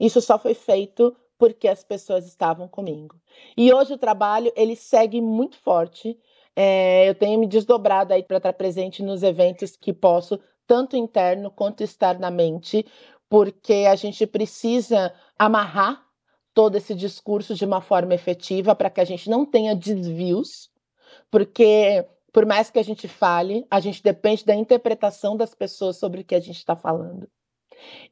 [0.00, 3.16] isso só foi feito porque as pessoas estavam comigo.
[3.56, 6.18] E hoje o trabalho, ele segue muito forte.
[6.56, 11.50] É, eu tenho me desdobrado aí para estar presente nos eventos que posso, tanto interno
[11.50, 12.86] quanto externamente,
[13.32, 16.04] porque a gente precisa amarrar
[16.52, 20.70] todo esse discurso de uma forma efetiva para que a gente não tenha desvios,
[21.30, 26.20] porque por mais que a gente fale, a gente depende da interpretação das pessoas sobre
[26.20, 27.26] o que a gente está falando.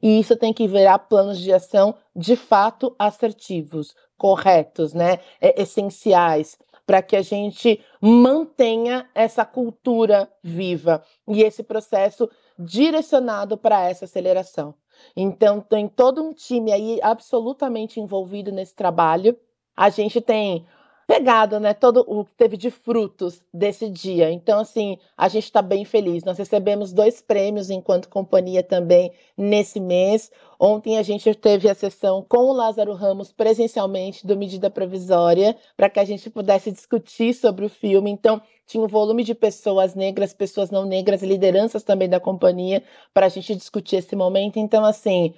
[0.01, 5.19] E isso tem que virar planos de ação de fato assertivos, corretos, né?
[5.39, 13.87] É, essenciais, para que a gente mantenha essa cultura viva e esse processo direcionado para
[13.87, 14.73] essa aceleração.
[15.15, 19.37] Então, tem todo um time aí absolutamente envolvido nesse trabalho.
[19.75, 20.65] A gente tem
[21.11, 24.31] pegado, né, todo o que teve de frutos desse dia.
[24.31, 26.23] Então, assim, a gente está bem feliz.
[26.23, 30.31] Nós recebemos dois prêmios enquanto companhia também nesse mês.
[30.57, 35.89] Ontem a gente teve a sessão com o Lázaro Ramos presencialmente do Medida Provisória, para
[35.89, 38.09] que a gente pudesse discutir sobre o filme.
[38.09, 43.25] Então, tinha um volume de pessoas negras, pessoas não negras, lideranças também da companhia, para
[43.25, 44.59] a gente discutir esse momento.
[44.59, 45.33] Então, assim,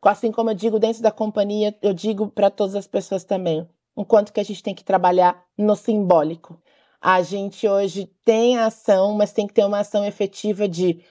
[0.00, 4.04] assim como eu digo dentro da companhia, eu digo para todas as pessoas também o
[4.04, 6.62] quanto que a gente tem que trabalhar no simbólico.
[7.00, 11.04] A gente hoje tem a ação, mas tem que ter uma ação efetiva de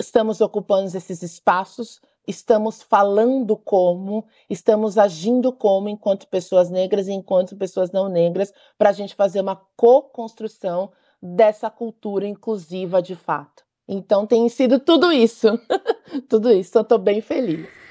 [0.00, 7.56] estamos ocupando esses espaços, estamos falando como, estamos agindo como enquanto pessoas negras e enquanto
[7.56, 10.90] pessoas não negras, para a gente fazer uma co-construção
[11.22, 13.62] dessa cultura inclusiva de fato.
[13.86, 15.46] Então tem sido tudo isso,
[16.28, 16.76] tudo isso.
[16.76, 17.83] Eu estou bem feliz.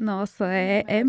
[0.00, 1.02] Nossa, é, é,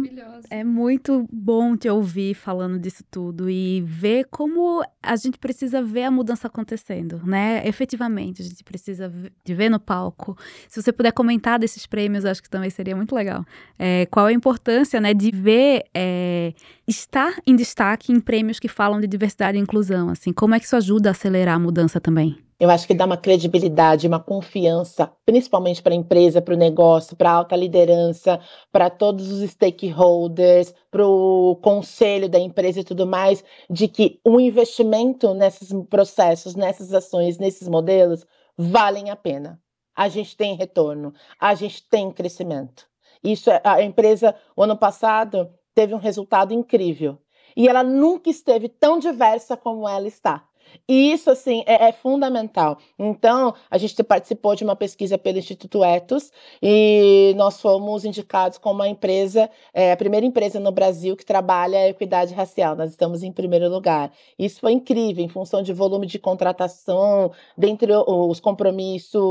[0.50, 6.04] é muito bom te ouvir falando disso tudo e ver como a gente precisa ver
[6.04, 7.66] a mudança acontecendo, né?
[7.66, 9.10] Efetivamente, a gente precisa
[9.46, 10.38] de ver no palco.
[10.68, 13.46] Se você puder comentar desses prêmios, acho que também seria muito legal.
[13.80, 16.54] É, qual a importância, né, de ver é,
[16.86, 20.66] estar em destaque em prêmios que falam de diversidade e inclusão, assim, como é que
[20.66, 22.38] isso ajuda a acelerar a mudança também?
[22.62, 27.16] Eu acho que dá uma credibilidade, uma confiança, principalmente para a empresa, para o negócio,
[27.16, 28.40] para a alta liderança,
[28.72, 34.40] para todos os stakeholders, para o conselho da empresa e tudo mais, de que o
[34.40, 39.60] investimento nesses processos, nessas ações, nesses modelos, valem a pena.
[39.96, 42.88] A gente tem retorno, a gente tem crescimento.
[43.24, 47.18] Isso é, a empresa, o ano passado, teve um resultado incrível.
[47.58, 50.48] E ela nunca esteve tão diversa como ela está.
[50.88, 52.78] E isso, assim, é, é, fundamental.
[52.98, 56.32] Então, a gente participou de uma pesquisa pelo Instituto Etos
[56.62, 61.80] e nós fomos indicados como a empresa, é, a primeira empresa no Brasil que trabalha
[61.80, 62.76] a equidade racial.
[62.76, 64.12] Nós estamos em primeiro lugar.
[64.38, 69.22] Isso foi incrível, em função de volume de contratação, dentre os compromissos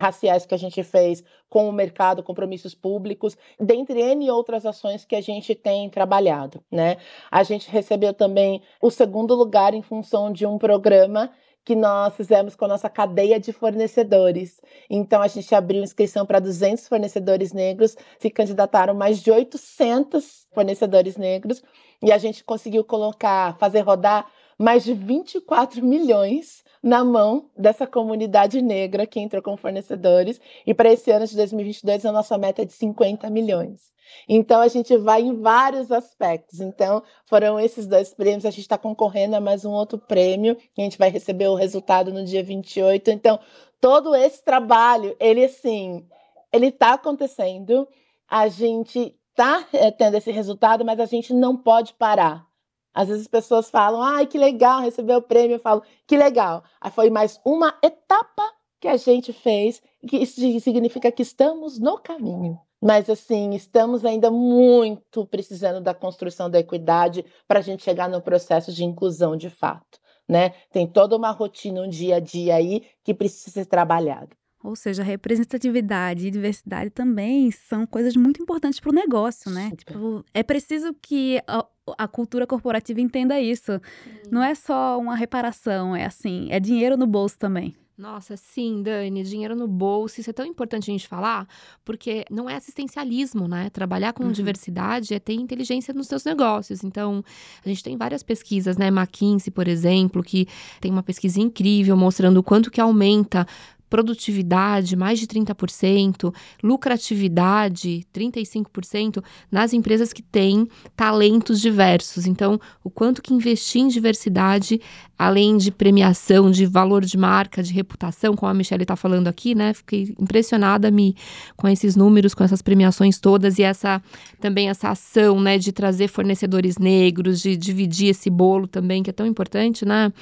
[0.00, 5.14] raciais que a gente fez com o mercado, compromissos públicos, dentre N outras ações que
[5.14, 6.96] a gente tem trabalhado, né?
[7.30, 11.30] A gente recebeu também o segundo lugar em função de um programa
[11.64, 14.60] que nós fizemos com a nossa cadeia de fornecedores.
[14.88, 21.16] Então, a gente abriu inscrição para 200 fornecedores negros, se candidataram mais de 800 fornecedores
[21.16, 21.62] negros,
[22.02, 24.26] e a gente conseguiu colocar, fazer rodar
[24.58, 30.40] mais de 24 milhões na mão dessa comunidade negra que entrou com fornecedores.
[30.66, 33.90] E para esse ano de 2022, a nossa meta é de 50 milhões.
[34.28, 36.60] Então, a gente vai em vários aspectos.
[36.60, 38.44] Então, foram esses dois prêmios.
[38.44, 40.56] A gente está concorrendo a mais um outro prêmio.
[40.76, 43.10] a gente vai receber o resultado no dia 28.
[43.10, 43.38] Então,
[43.80, 46.04] todo esse trabalho, ele assim,
[46.52, 47.86] ele está acontecendo.
[48.28, 52.49] A gente está eh, tendo esse resultado, mas a gente não pode parar.
[52.92, 55.56] Às vezes as pessoas falam, ai, que legal, recebeu o prêmio.
[55.56, 56.64] Eu falo, que legal.
[56.80, 58.42] Aí foi mais uma etapa
[58.80, 62.58] que a gente fez, que isso significa que estamos no caminho.
[62.82, 68.22] Mas, assim, estamos ainda muito precisando da construção da equidade para a gente chegar no
[68.22, 70.00] processo de inclusão de fato.
[70.26, 70.50] Né?
[70.70, 74.34] Tem toda uma rotina, um dia a dia aí que precisa ser trabalhado.
[74.62, 79.72] Ou seja, representatividade e diversidade também são coisas muito importantes para o negócio, né?
[79.74, 81.64] Tipo, é preciso que a,
[81.96, 83.72] a, cultura corporativa entenda isso.
[83.72, 84.10] Sim.
[84.30, 87.74] Não é só uma reparação, é assim, é dinheiro no bolso também.
[88.00, 91.46] Nossa, sim, Dani, dinheiro no bolso, isso é tão importante a gente falar,
[91.84, 93.68] porque não é assistencialismo, né?
[93.68, 94.32] Trabalhar com uhum.
[94.32, 96.82] diversidade é ter inteligência nos seus negócios.
[96.82, 97.22] Então,
[97.62, 98.88] a gente tem várias pesquisas, né?
[98.88, 100.48] McKinsey, por exemplo, que
[100.80, 103.46] tem uma pesquisa incrível mostrando o quanto que aumenta
[103.90, 112.24] produtividade, mais de 30%, lucratividade, 35%, nas empresas que têm talentos diversos.
[112.24, 114.80] Então, o quanto que investir em diversidade,
[115.18, 119.54] além de premiação, de valor de marca, de reputação, como a Michelle está falando aqui,
[119.54, 119.74] né?
[119.74, 121.16] Fiquei impressionada me,
[121.56, 124.00] com esses números, com essas premiações todas e essa
[124.40, 129.12] também essa ação, né, de trazer fornecedores negros, de dividir esse bolo também, que é
[129.12, 130.12] tão importante, né?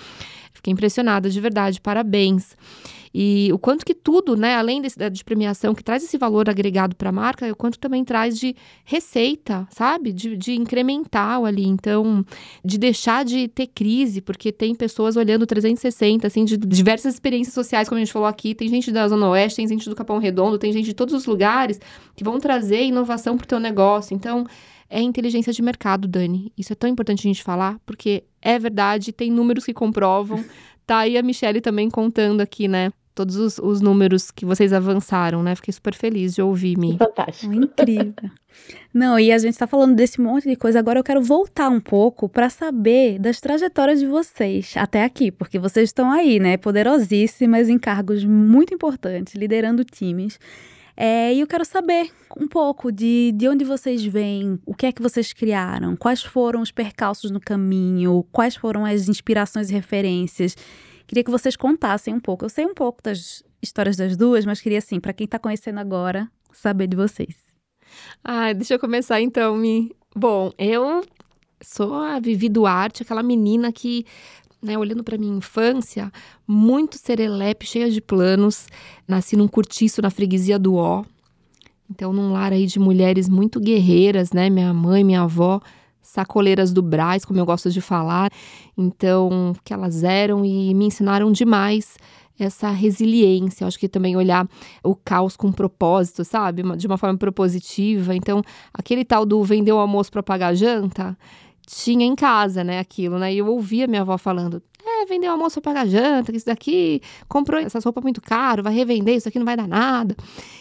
[0.52, 2.57] Fiquei impressionada, de verdade, parabéns.
[3.12, 6.94] E o quanto que tudo, né, além desse, de premiação, que traz esse valor agregado
[6.97, 10.12] para a marca, o quanto também traz de receita, sabe?
[10.12, 11.66] De, de incremental ali.
[11.66, 12.25] Então,
[12.64, 17.88] de deixar de ter crise, porque tem pessoas olhando 360, assim, de diversas experiências sociais,
[17.88, 18.55] como a gente falou aqui.
[18.55, 21.27] Tem gente da Zona Oeste, tem gente do Capão Redondo, tem gente de todos os
[21.27, 21.81] lugares
[22.14, 24.14] que vão trazer inovação para o teu negócio.
[24.14, 24.47] Então,
[24.90, 26.53] é inteligência de mercado, Dani.
[26.57, 30.42] Isso é tão importante a gente falar, porque é verdade, tem números que comprovam.
[30.88, 32.90] Tá aí a Michelle também contando aqui, né?
[33.14, 35.55] Todos os, os números que vocês avançaram, né?
[35.55, 36.96] Fiquei super feliz de ouvir, Mi.
[36.96, 37.53] Fantástico.
[37.53, 38.31] Incrível.
[38.94, 40.79] Não, e a gente tá falando desse monte de coisa.
[40.79, 45.59] Agora eu quero voltar um pouco para saber das trajetórias de vocês até aqui, porque
[45.59, 46.57] vocês estão aí, né?
[46.57, 50.40] Poderosíssimas, em cargos muito importantes, liderando times.
[51.00, 54.90] É, e eu quero saber um pouco de, de onde vocês vêm, o que é
[54.90, 60.56] que vocês criaram, quais foram os percalços no caminho, quais foram as inspirações e referências.
[61.06, 62.44] Queria que vocês contassem um pouco.
[62.44, 65.78] Eu sei um pouco das histórias das duas, mas queria, assim, para quem está conhecendo
[65.78, 67.37] agora, saber de vocês.
[68.24, 69.94] Ah, deixa eu começar então, Mi.
[70.16, 71.04] Bom, eu
[71.62, 74.04] sou a Vivi Duarte, aquela menina que
[74.62, 76.12] né, olhando para minha infância,
[76.47, 78.66] muito serelepe, cheia de planos.
[79.07, 81.05] Nasci num curtiço na freguesia do Ó.
[81.90, 84.51] Então, num lar aí de mulheres muito guerreiras, né?
[84.51, 85.61] Minha mãe, minha avó,
[86.03, 88.31] sacoleiras do Braz, como eu gosto de falar.
[88.77, 91.97] Então, que elas eram e me ensinaram demais
[92.38, 93.66] essa resiliência.
[93.66, 94.47] Acho que também olhar
[94.83, 96.62] o caos com propósito, sabe?
[96.77, 98.14] De uma forma propositiva.
[98.14, 98.42] Então,
[98.73, 101.16] aquele tal do vender o almoço para pagar a janta,
[101.68, 103.33] tinha em casa, né, aquilo, né?
[103.33, 107.61] E eu ouvia minha avó falando: é, vendeu almoço para pagar janta, isso daqui comprou
[107.61, 110.16] essa roupa muito caro, vai revender, isso aqui não vai dar nada.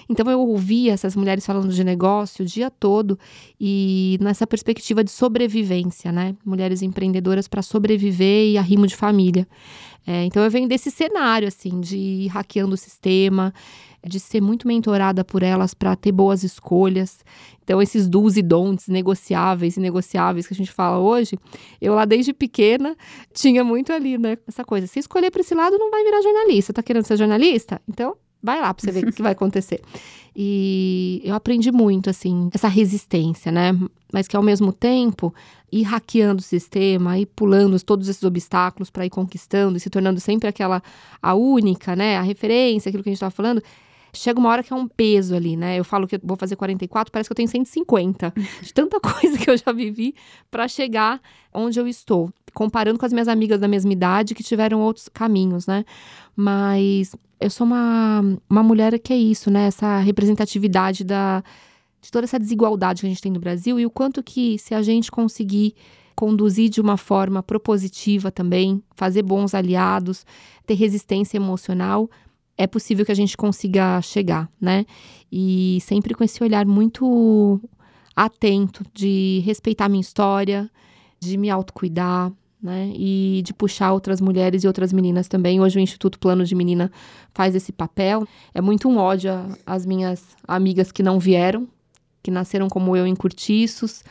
[0.10, 3.18] Então eu ouvia essas mulheres falando de negócio o dia todo
[3.60, 6.36] e nessa perspectiva de sobrevivência, né?
[6.46, 9.48] Mulheres empreendedoras para sobreviver e arrimo de família.
[10.06, 13.54] É, então eu venho desse cenário, assim, de ir hackeando o sistema,
[14.08, 17.24] de ser muito mentorada por elas para ter boas escolhas.
[17.64, 21.38] Então, esses do's e don'ts negociáveis e negociáveis que a gente fala hoje,
[21.82, 22.96] eu lá desde pequena
[23.34, 24.38] tinha muito ali, né?
[24.48, 24.88] Essa coisa.
[24.88, 26.72] Se escolher para esse lado, não vai virar jornalista.
[26.72, 27.82] Tá querendo ser jornalista?
[27.88, 29.82] Então, vai lá para você ver o que vai acontecer.
[30.36, 33.78] E eu aprendi muito, assim, essa resistência, né?
[34.14, 35.34] Mas que ao mesmo tempo,
[35.72, 40.20] ir hackeando o sistema, ir pulando todos esses obstáculos para ir conquistando e se tornando
[40.20, 40.82] sempre aquela,
[41.22, 42.18] a única, né?
[42.18, 43.62] A referência, aquilo que a gente estava falando
[44.18, 45.78] chega uma hora que é um peso ali, né?
[45.78, 48.34] Eu falo que eu vou fazer 44, parece que eu tenho 150.
[48.62, 50.16] De tanta coisa que eu já vivi
[50.50, 51.22] para chegar
[51.54, 52.32] onde eu estou.
[52.54, 55.86] Comparando com as minhas amigas da mesma idade que tiveram outros caminhos, né?
[56.36, 59.68] Mas eu sou uma, uma mulher que é isso, né?
[59.68, 61.44] Essa representatividade da,
[62.02, 64.74] de toda essa desigualdade que a gente tem no Brasil e o quanto que se
[64.74, 65.76] a gente conseguir
[66.16, 70.26] conduzir de uma forma propositiva também, fazer bons aliados,
[70.66, 72.10] ter resistência emocional,
[72.58, 74.86] é possível que a gente consiga chegar, né?
[75.32, 77.62] E sempre com esse olhar muito
[78.16, 80.70] atento de respeitar minha história,
[81.20, 82.32] de me autocuidar,
[82.62, 82.92] né?
[82.96, 85.62] E de puxar outras mulheres e outras meninas também.
[85.62, 86.92] Hoje o Instituto Plano de Menina
[87.34, 88.28] faz esse papel.
[88.54, 89.32] É muito um ódio
[89.66, 91.68] às minhas amigas que não vieram,
[92.24, 94.04] que nasceram como eu em curtiços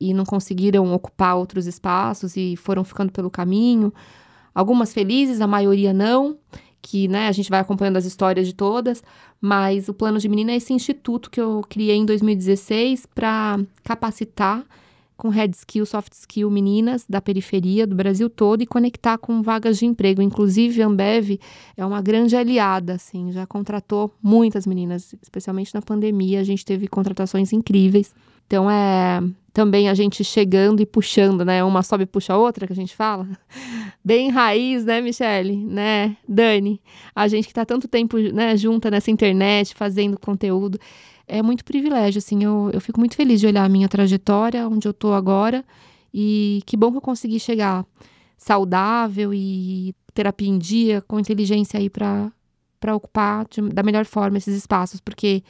[0.00, 3.92] e não conseguiram ocupar outros espaços e foram ficando pelo caminho.
[4.54, 6.38] Algumas felizes, a maioria não
[6.80, 9.02] que né, a gente vai acompanhando as histórias de todas,
[9.40, 14.64] mas o Plano de Menina é esse instituto que eu criei em 2016 para capacitar
[15.16, 19.76] com hard skill, soft skill meninas da periferia do Brasil todo e conectar com vagas
[19.76, 20.22] de emprego.
[20.22, 21.40] Inclusive, a Ambev
[21.76, 26.86] é uma grande aliada, assim, já contratou muitas meninas, especialmente na pandemia, a gente teve
[26.86, 28.14] contratações incríveis.
[28.48, 29.20] Então é
[29.52, 31.62] também a gente chegando e puxando, né?
[31.64, 33.28] Uma sobe e puxa a outra, que a gente fala.
[34.04, 35.56] Bem raiz, né, Michele?
[35.56, 36.80] Né, Dani?
[37.14, 40.78] A gente que está tanto tempo né, junta nessa internet, fazendo conteúdo.
[41.26, 42.44] É muito privilégio, assim.
[42.44, 45.64] Eu, eu fico muito feliz de olhar a minha trajetória, onde eu estou agora.
[46.14, 47.84] E que bom que eu consegui chegar
[48.36, 52.32] saudável e terapia em dia, com inteligência aí para
[52.94, 55.42] ocupar de, da melhor forma esses espaços, porque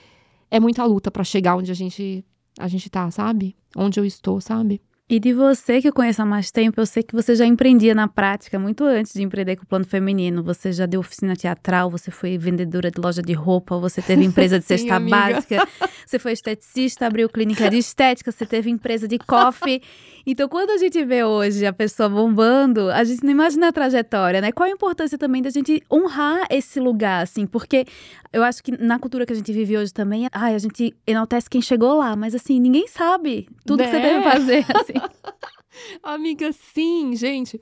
[0.50, 2.24] é muita luta para chegar onde a gente
[2.58, 3.56] a gente tá, sabe?
[3.76, 4.82] Onde eu estou, sabe?
[5.10, 7.94] E de você que eu conheço há mais tempo, eu sei que você já empreendia
[7.94, 10.42] na prática muito antes de empreender com o plano feminino.
[10.42, 14.58] Você já deu oficina teatral, você foi vendedora de loja de roupa, você teve empresa
[14.58, 15.16] de Sim, cesta amiga.
[15.16, 15.66] básica,
[16.04, 19.80] você foi esteticista, abriu clínica de estética, você teve empresa de coffee.
[20.26, 24.42] Então, quando a gente vê hoje a pessoa bombando, a gente não imagina a trajetória,
[24.42, 24.52] né?
[24.52, 27.46] Qual a importância também da gente honrar esse lugar, assim?
[27.46, 27.86] Porque
[28.30, 31.48] eu acho que na cultura que a gente vive hoje também, ai, a gente enaltece
[31.48, 34.02] quem chegou lá, mas assim, ninguém sabe tudo que você Né?
[34.02, 34.97] teve que fazer, assim.
[36.02, 37.60] Amiga, sim, gente.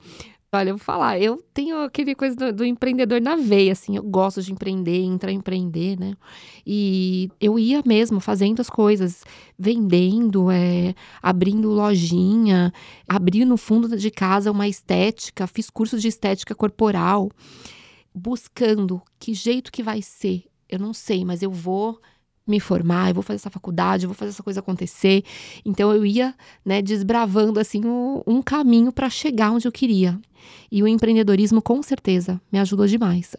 [0.51, 4.03] Olha, eu vou falar, eu tenho aquele coisa do, do empreendedor na veia, assim, eu
[4.03, 6.15] gosto de empreender, entrar em empreender, né?
[6.65, 9.25] E eu ia mesmo fazendo as coisas,
[9.59, 12.71] vendendo, é, abrindo lojinha,
[13.09, 17.29] abri no fundo de casa uma estética, fiz curso de estética corporal,
[18.15, 21.99] buscando que jeito que vai ser, eu não sei, mas eu vou
[22.47, 25.23] me formar, eu vou fazer essa faculdade, eu vou fazer essa coisa acontecer.
[25.65, 26.33] Então eu ia,
[26.65, 30.19] né, desbravando assim um, um caminho para chegar onde eu queria.
[30.71, 33.35] E o empreendedorismo com certeza me ajudou demais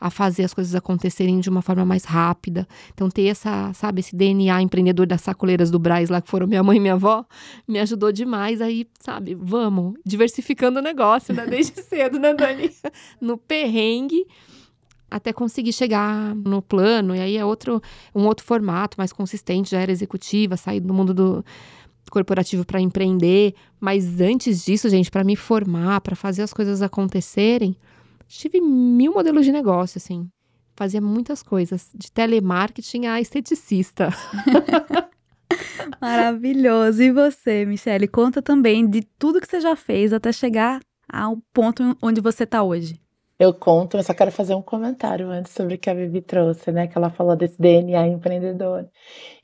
[0.00, 2.66] a fazer as coisas acontecerem de uma forma mais rápida.
[2.94, 6.62] Então ter essa, sabe, esse DNA empreendedor das sacoleiras do Braz lá que foram minha
[6.62, 7.24] mãe e minha avó,
[7.66, 12.70] me ajudou demais aí, sabe, vamos diversificando o negócio, né, desde cedo, né, Dani?
[13.20, 14.26] No perrengue
[15.10, 17.80] até conseguir chegar no plano, e aí é outro,
[18.14, 21.44] um outro formato mais consistente, já era executiva, sair do mundo do
[22.10, 27.76] corporativo para empreender, mas antes disso, gente, para me formar, para fazer as coisas acontecerem,
[28.26, 30.28] tive mil modelos de negócio, assim.
[30.76, 34.10] Fazia muitas coisas, de telemarketing a esteticista.
[36.00, 37.02] Maravilhoso.
[37.02, 40.80] E você, Michele, conta também de tudo que você já fez até chegar
[41.10, 43.00] ao ponto onde você está hoje.
[43.38, 46.72] Eu conto, mas só quero fazer um comentário antes sobre o que a Vivi trouxe,
[46.72, 46.88] né?
[46.88, 48.88] Que ela falou desse DNA empreendedor.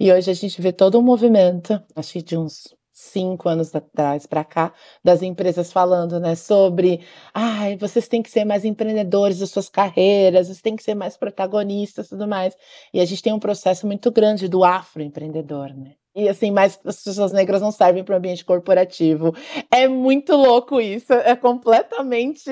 [0.01, 4.27] E hoje a gente vê todo um movimento, acho que de uns cinco anos atrás
[4.27, 4.73] para cá,
[5.03, 10.47] das empresas falando, né, sobre, ai, vocês têm que ser mais empreendedores das suas carreiras,
[10.47, 12.57] vocês têm que ser mais protagonistas, tudo mais.
[12.93, 15.95] E a gente tem um processo muito grande do afroempreendedor, né?
[16.17, 19.35] E assim, mas as pessoas negras não servem para o ambiente corporativo.
[19.69, 22.49] É muito louco isso, é completamente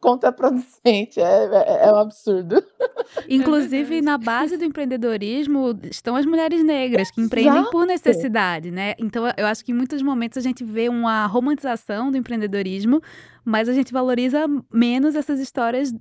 [0.00, 2.60] contraproducente, é, é, é um absurdo.
[3.28, 7.86] Inclusive, na base do empreendedorismo estão as mulheres negras que empreendem por Exato.
[7.86, 8.94] necessidade, né?
[8.98, 13.00] Então, eu acho que em muitos momentos a gente vê uma romantização do empreendedorismo,
[13.44, 15.94] mas a gente valoriza menos essas histórias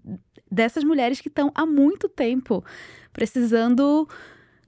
[0.51, 2.63] dessas mulheres que estão há muito tempo
[3.13, 4.07] precisando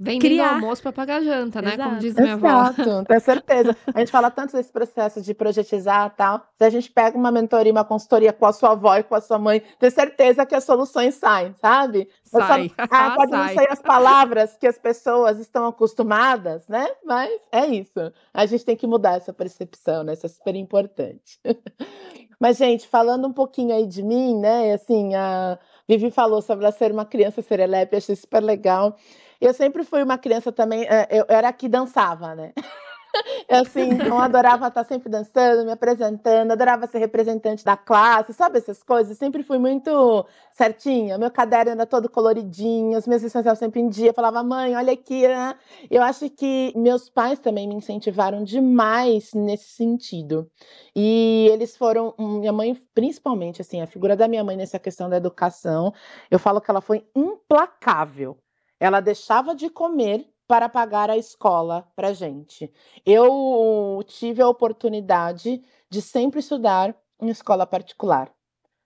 [0.01, 0.53] Vendendo Criar.
[0.53, 1.71] almoço para pagar janta, né?
[1.75, 1.99] Como Exato.
[2.01, 2.47] diz minha avó.
[2.47, 3.77] Exato, tenho certeza.
[3.93, 6.41] A gente fala tanto desse processo de projetizar e tal.
[6.57, 9.19] Se a gente pega uma mentoria, uma consultoria com a sua avó e com a
[9.19, 12.07] sua mãe, tenho certeza que as soluções saem, sabe?
[12.23, 12.69] Sai.
[12.69, 13.55] só- ah, pode não Sai.
[13.55, 16.87] sair as palavras que as pessoas estão acostumadas, né?
[17.03, 18.11] Mas é isso.
[18.33, 20.13] A gente tem que mudar essa percepção, né?
[20.13, 21.39] Isso é super importante.
[22.39, 24.71] Mas, gente, falando um pouquinho aí de mim, né?
[24.71, 28.95] Assim, a Vivi falou sobre ela ser uma criança serelepe, achei super legal.
[29.41, 32.53] Eu sempre fui uma criança também, eh, eu era que dançava, né?
[33.49, 38.59] Eu, assim, então adorava estar sempre dançando, me apresentando, adorava ser representante da classe, sabe
[38.59, 39.17] essas coisas?
[39.17, 41.17] Sempre fui muito certinha.
[41.17, 44.09] Meu caderno era todo coloridinho, as minhas lições eram sempre em dia.
[44.09, 45.55] Eu falava, mãe, olha aqui, né?
[45.89, 50.49] Eu acho que meus pais também me incentivaram demais nesse sentido.
[50.95, 55.17] E eles foram, minha mãe, principalmente, assim, a figura da minha mãe nessa questão da
[55.17, 55.93] educação,
[56.29, 58.37] eu falo que ela foi implacável.
[58.79, 62.71] Ela deixava de comer para pagar a escola para gente.
[63.05, 68.31] Eu tive a oportunidade de sempre estudar em escola particular,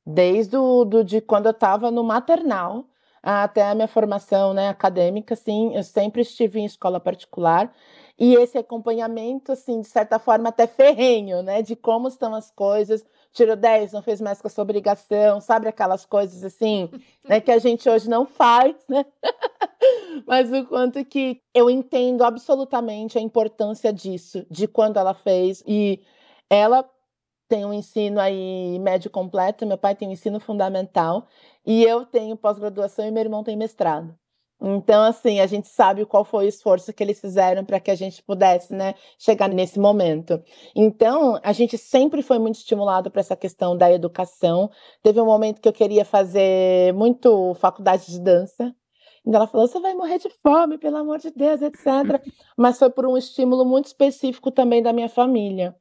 [0.05, 2.85] desde o, do, de quando eu estava no maternal
[3.21, 7.73] até a minha formação né, acadêmica, assim, eu sempre estive em escola particular
[8.19, 13.05] e esse acompanhamento, assim, de certa forma até ferrenho, né, de como estão as coisas,
[13.33, 16.89] tirou 10, não fez mais com a sua obrigação, sabe aquelas coisas assim,
[17.27, 19.05] né, que a gente hoje não faz, né?
[20.27, 25.63] Mas o quanto que eu entendo absolutamente a importância disso, de quando ela fez.
[25.67, 26.01] E
[26.49, 26.89] ela
[27.47, 31.27] tem um ensino aí médio completo, meu pai tem um ensino fundamental,
[31.65, 34.17] e eu tenho pós-graduação e meu irmão tem mestrado.
[34.65, 37.95] Então, assim, a gente sabe qual foi o esforço que eles fizeram para que a
[37.95, 40.41] gente pudesse, né, chegar nesse momento.
[40.73, 44.71] Então, a gente sempre foi muito estimulado para essa questão da educação.
[45.01, 48.73] Teve um momento que eu queria fazer muito faculdade de dança,
[49.25, 52.21] então ela falou: você vai morrer de fome, pelo amor de Deus, etc.
[52.57, 55.75] Mas foi por um estímulo muito específico também da minha família.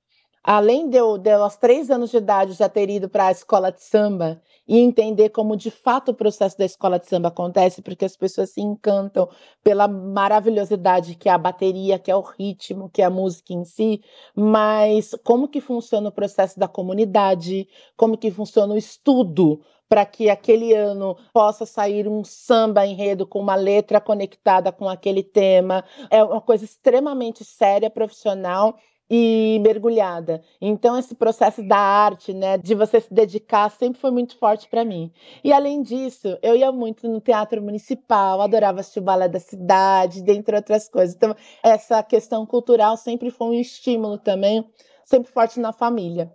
[0.45, 3.33] Além de eu, de eu aos três anos de idade, já ter ido para a
[3.33, 7.83] escola de samba e entender como de fato o processo da escola de samba acontece,
[7.83, 9.29] porque as pessoas se encantam
[9.63, 13.65] pela maravilhosidade que é a bateria, que é o ritmo, que é a música em
[13.65, 14.01] si,
[14.35, 20.31] mas como que funciona o processo da comunidade, como que funciona o estudo para que
[20.31, 25.85] aquele ano possa sair um samba enredo com uma letra conectada com aquele tema.
[26.11, 28.79] É uma coisa extremamente séria, profissional
[29.15, 30.41] e mergulhada.
[30.59, 34.87] Então esse processo da arte, né, de você se dedicar, sempre foi muito forte para
[34.87, 35.13] mim.
[35.45, 40.23] E além disso, eu ia muito no teatro municipal, adorava assistir o balé da cidade,
[40.23, 41.15] dentre outras coisas.
[41.15, 44.67] Então essa questão cultural sempre foi um estímulo também,
[45.05, 46.33] sempre forte na família.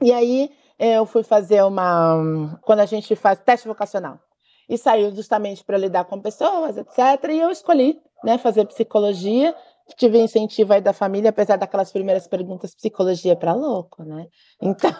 [0.00, 2.58] E aí eu fui fazer uma.
[2.62, 4.18] Quando a gente faz teste vocacional.
[4.66, 6.98] E saiu justamente para lidar com pessoas, etc.
[7.28, 9.54] E eu escolhi né, fazer psicologia
[9.96, 14.28] tive incentivo aí da família, apesar daquelas primeiras perguntas, psicologia é para louco, né?
[14.60, 14.90] Então,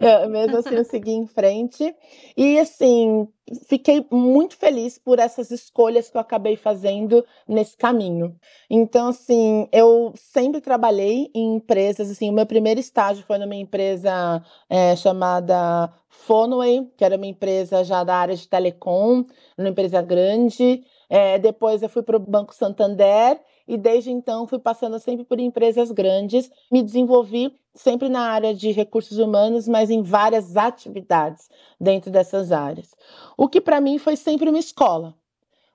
[0.00, 1.94] eu, mesmo assim, eu segui em frente.
[2.36, 3.28] E, assim,
[3.68, 8.36] fiquei muito feliz por essas escolhas que eu acabei fazendo nesse caminho.
[8.68, 14.42] Então, assim, eu sempre trabalhei em empresas, assim, o meu primeiro estágio foi numa empresa
[14.68, 19.24] é, chamada Fonway, que era uma empresa já da área de telecom,
[19.56, 20.82] uma empresa grande.
[21.08, 25.40] É, depois eu fui para o Banco Santander e desde então fui passando sempre por
[25.40, 31.48] empresas grandes, me desenvolvi sempre na área de recursos humanos, mas em várias atividades
[31.80, 32.94] dentro dessas áreas.
[33.36, 35.14] O que para mim foi sempre uma escola,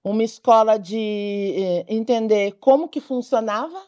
[0.03, 3.79] uma escola de eh, entender como que funcionava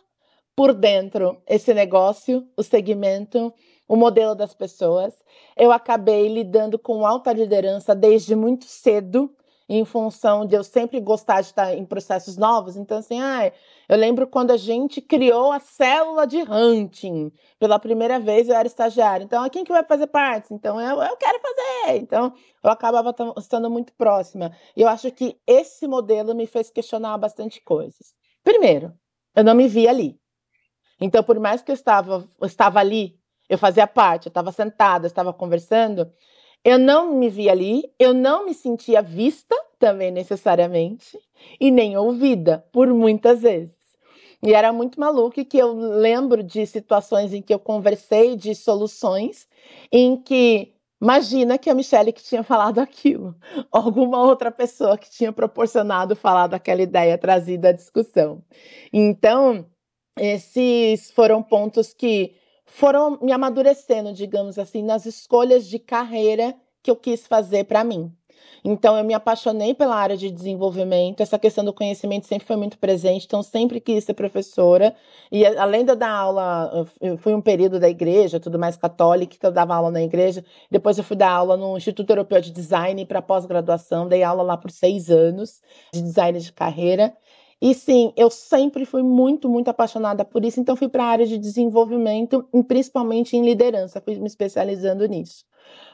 [0.56, 3.52] por dentro esse negócio, o segmento,
[3.88, 5.14] o modelo das pessoas.
[5.58, 9.34] Eu acabei lidando com alta liderança desde muito cedo
[9.68, 12.76] em função de eu sempre gostar de estar em processos novos.
[12.76, 13.52] Então, assim, ah,
[13.88, 17.32] eu lembro quando a gente criou a célula de hunting.
[17.60, 19.24] Pela primeira vez eu era estagiária.
[19.24, 20.54] Então, quem que vai fazer parte?
[20.54, 21.98] Então, eu, eu quero fazer.
[21.98, 22.34] Então,
[22.64, 24.52] eu acabava estando muito próxima.
[24.76, 28.14] E eu acho que esse modelo me fez questionar bastante coisas.
[28.44, 28.94] Primeiro,
[29.36, 30.20] eu não me via ali.
[31.00, 35.06] Então, por mais que eu estava, eu estava ali, eu fazia parte, eu estava sentada,
[35.06, 36.12] eu estava conversando,
[36.64, 41.20] eu não me via ali, eu não me sentia vista também necessariamente
[41.60, 43.74] e nem ouvida por muitas vezes.
[44.42, 49.48] E era muito maluco que eu lembro de situações em que eu conversei de soluções
[49.92, 53.36] em que imagina que a Michelle que tinha falado aquilo,
[53.72, 58.44] alguma outra pessoa que tinha proporcionado falar daquela ideia trazida à discussão.
[58.92, 59.66] Então,
[60.18, 62.36] esses foram pontos que
[62.74, 68.12] foram me amadurecendo, digamos assim, nas escolhas de carreira que eu quis fazer para mim.
[68.66, 72.80] Então, eu me apaixonei pela área de desenvolvimento, essa questão do conhecimento sempre foi muito
[72.80, 74.96] presente, então, sempre quis ser professora.
[75.32, 79.38] E além de eu dar aula, eu fui um período da igreja, tudo mais católico,
[79.38, 82.52] que eu dava aula na igreja, depois eu fui dar aula no Instituto Europeu de
[82.52, 85.62] Design para pós-graduação, dei aula lá por seis anos
[85.94, 87.16] de design de carreira.
[87.66, 91.26] E sim, eu sempre fui muito, muito apaixonada por isso, então fui para a área
[91.26, 95.46] de desenvolvimento, principalmente em liderança, fui me especializando nisso.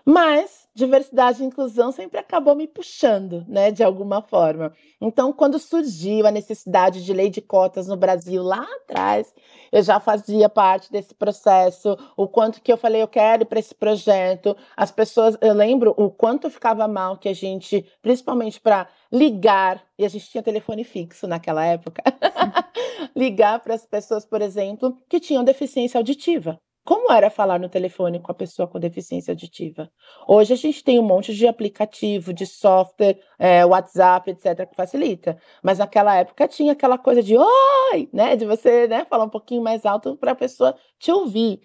[0.05, 4.73] Mas diversidade e inclusão sempre acabou me puxando, né, de alguma forma.
[5.01, 9.33] Então, quando surgiu a necessidade de lei de cotas no Brasil lá atrás,
[9.71, 13.75] eu já fazia parte desse processo, o quanto que eu falei eu quero para esse
[13.75, 19.83] projeto, as pessoas, eu lembro o quanto ficava mal que a gente, principalmente para ligar,
[19.97, 22.01] e a gente tinha telefone fixo naquela época,
[23.15, 26.59] ligar para as pessoas, por exemplo, que tinham deficiência auditiva.
[26.83, 29.91] Como era falar no telefone com a pessoa com deficiência auditiva?
[30.27, 35.37] Hoje a gente tem um monte de aplicativo, de software, é, WhatsApp, etc., que facilita.
[35.61, 38.35] Mas naquela época tinha aquela coisa de oi, né?
[38.35, 41.61] De você né, falar um pouquinho mais alto para a pessoa te ouvir.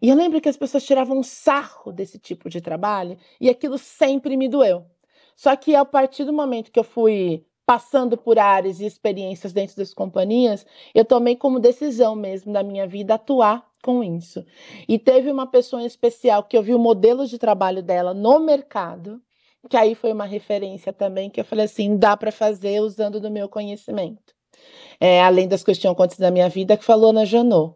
[0.00, 3.78] E eu lembro que as pessoas tiravam um sarro desse tipo de trabalho e aquilo
[3.78, 4.86] sempre me doeu.
[5.36, 9.76] Só que a partir do momento que eu fui passando por áreas e experiências dentro
[9.76, 14.42] das companhias, eu tomei como decisão mesmo da minha vida atuar com isso.
[14.88, 18.40] E teve uma pessoa em especial que eu vi o modelo de trabalho dela no
[18.40, 19.20] mercado,
[19.68, 23.30] que aí foi uma referência também, que eu falei assim, dá para fazer usando do
[23.30, 24.32] meu conhecimento.
[24.98, 27.74] É, além das coisas que tinham acontecido na minha vida, que falou na Janot.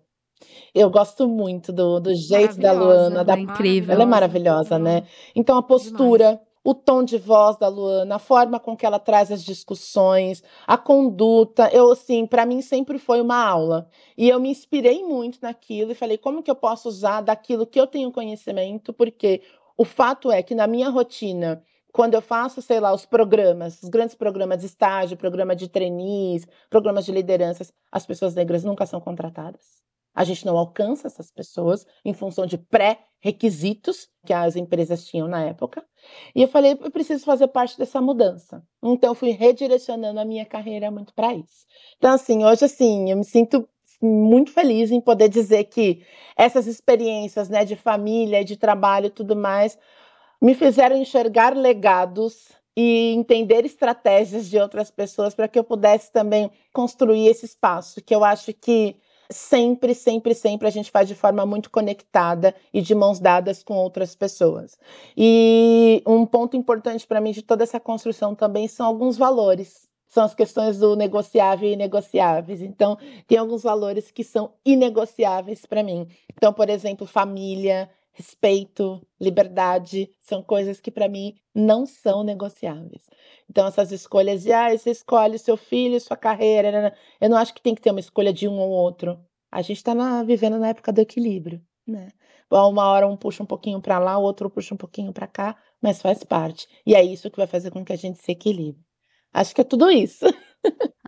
[0.75, 3.25] Eu gosto muito do, do jeito da Luana.
[3.25, 3.37] Da...
[3.37, 3.93] É incrível.
[3.93, 5.03] Ela é maravilhosa, né?
[5.35, 9.31] Então, a postura, o tom de voz da Luana, a forma com que ela traz
[9.33, 13.89] as discussões, a conduta, eu assim, para mim sempre foi uma aula.
[14.17, 17.81] E eu me inspirei muito naquilo e falei como que eu posso usar daquilo que
[17.81, 19.43] eu tenho conhecimento, porque
[19.77, 23.89] o fato é que na minha rotina, quando eu faço, sei lá, os programas, os
[23.89, 29.01] grandes programas de estágio, programa de trainees, programas de lideranças, as pessoas negras nunca são
[29.01, 29.88] contratadas.
[30.19, 35.45] A gente não alcança essas pessoas em função de pré-requisitos que as empresas tinham na
[35.45, 35.87] época.
[36.35, 38.61] E eu falei, eu preciso fazer parte dessa mudança.
[38.83, 41.65] Então, fui redirecionando a minha carreira muito para isso.
[41.99, 43.69] Então, assim, hoje, assim, eu me sinto
[44.03, 46.05] muito feliz em poder dizer que
[46.37, 49.79] essas experiências, né, de família, de trabalho e tudo mais,
[50.43, 56.51] me fizeram enxergar legados e entender estratégias de outras pessoas para que eu pudesse também
[56.73, 58.97] construir esse espaço, que eu acho que
[59.31, 63.75] sempre, sempre, sempre a gente faz de forma muito conectada e de mãos dadas com
[63.75, 64.79] outras pessoas.
[65.17, 69.89] E um ponto importante para mim de toda essa construção também são alguns valores.
[70.07, 72.63] São as questões do negociável e inegociáveis.
[72.63, 76.09] Então, tem alguns valores que são inegociáveis para mim.
[76.35, 83.09] Então, por exemplo, família, respeito, liberdade, são coisas que para mim não são negociáveis.
[83.49, 87.63] Então essas escolhas de ah, você escolhe seu filho, sua carreira, eu não acho que
[87.63, 89.25] tem que ter uma escolha de um ou outro.
[89.53, 89.95] A gente está
[90.25, 92.09] vivendo na época do equilíbrio, né?
[92.51, 95.57] Uma hora um puxa um pouquinho para lá, o outro puxa um pouquinho para cá,
[95.81, 96.67] mas faz parte.
[96.85, 98.83] E é isso que vai fazer com que a gente se equilibre.
[99.33, 100.27] Acho que é tudo isso.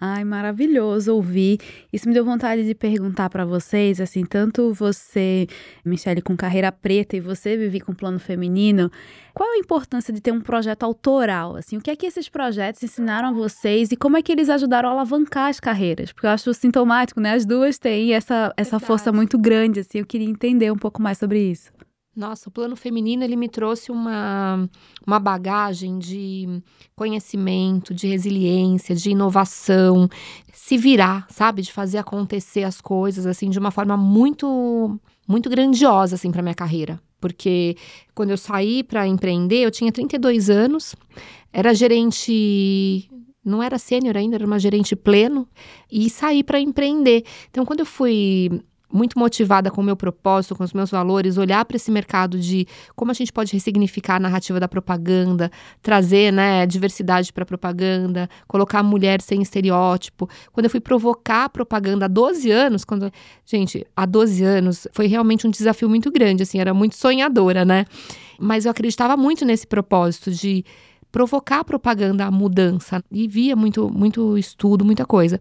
[0.02, 1.58] Ai, maravilhoso ouvir.
[1.92, 5.46] Isso me deu vontade de perguntar para vocês, assim, tanto você,
[5.84, 8.90] Michelle, com carreira preta e você, Vivi, com plano feminino,
[9.34, 11.54] qual a importância de ter um projeto autoral?
[11.54, 14.48] Assim, o que é que esses projetos ensinaram a vocês e como é que eles
[14.48, 16.12] ajudaram a alavancar as carreiras?
[16.12, 17.34] Porque eu acho sintomático, né?
[17.34, 19.98] As duas têm essa, essa força muito grande, assim.
[19.98, 21.70] Eu queria entender um pouco mais sobre isso.
[22.20, 24.68] Nossa, o plano feminino ele me trouxe uma,
[25.06, 26.62] uma bagagem de
[26.94, 30.06] conhecimento, de resiliência, de inovação,
[30.52, 36.16] se virar, sabe, de fazer acontecer as coisas assim de uma forma muito muito grandiosa
[36.16, 37.00] assim para minha carreira.
[37.18, 37.74] Porque
[38.14, 40.94] quando eu saí para empreender, eu tinha 32 anos,
[41.50, 43.08] era gerente
[43.42, 45.48] não era sênior ainda, era uma gerente pleno
[45.90, 47.24] e saí para empreender.
[47.48, 48.62] Então, quando eu fui
[48.92, 52.66] muito motivada com o meu propósito, com os meus valores, olhar para esse mercado de
[52.96, 55.50] como a gente pode ressignificar a narrativa da propaganda,
[55.82, 60.28] trazer né, diversidade para a propaganda, colocar a mulher sem estereótipo.
[60.52, 63.10] Quando eu fui provocar a propaganda há 12 anos, quando.
[63.44, 67.84] Gente, há 12 anos foi realmente um desafio muito grande, assim, era muito sonhadora, né?
[68.38, 70.64] Mas eu acreditava muito nesse propósito de
[71.10, 75.40] provocar a propaganda a mudança e via muito muito estudo, muita coisa.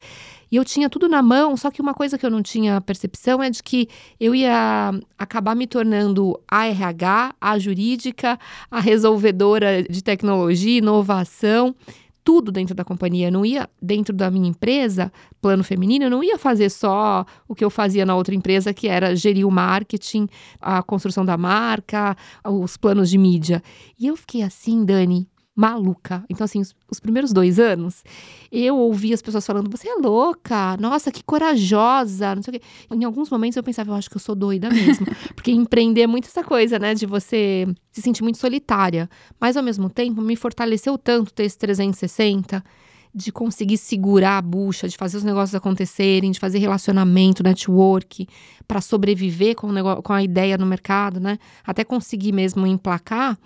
[0.52, 3.42] E eu tinha tudo na mão, só que uma coisa que eu não tinha percepção
[3.42, 3.88] é de que
[4.20, 8.40] eu ia acabar me tornando a RH, a jurídica,
[8.72, 11.76] a resolvedora de tecnologia, inovação,
[12.24, 13.28] tudo dentro da companhia.
[13.28, 15.12] Eu não ia, dentro da minha empresa,
[15.42, 18.88] plano feminino, eu não ia fazer só o que eu fazia na outra empresa, que
[18.88, 20.28] era gerir o marketing,
[20.60, 23.64] a construção da marca, os planos de mídia.
[24.00, 25.28] E eu fiquei assim, Dani,
[25.60, 26.24] maluca.
[26.30, 28.02] Então, assim, os, os, primeiros dois anos,
[28.50, 32.66] eu ouvi as pessoas falando: você é louca, nossa, que corajosa, não sei o quê.
[32.90, 35.06] Em alguns momentos eu pensava, eu acho que eu sou doida mesmo.
[35.36, 39.10] Porque empreender é muito essa coisa, né, de você se sentir muito solitária.
[39.38, 42.64] Mas, ao mesmo tempo, me fortaleceu tanto ter esse 360
[43.14, 48.28] de conseguir segurar a bucha, de fazer os negócios acontecerem, de fazer relacionamento, network,
[48.66, 51.38] para sobreviver com, o negócio, com a ideia no mercado, né?
[51.66, 53.38] Até conseguir mesmo emplacar,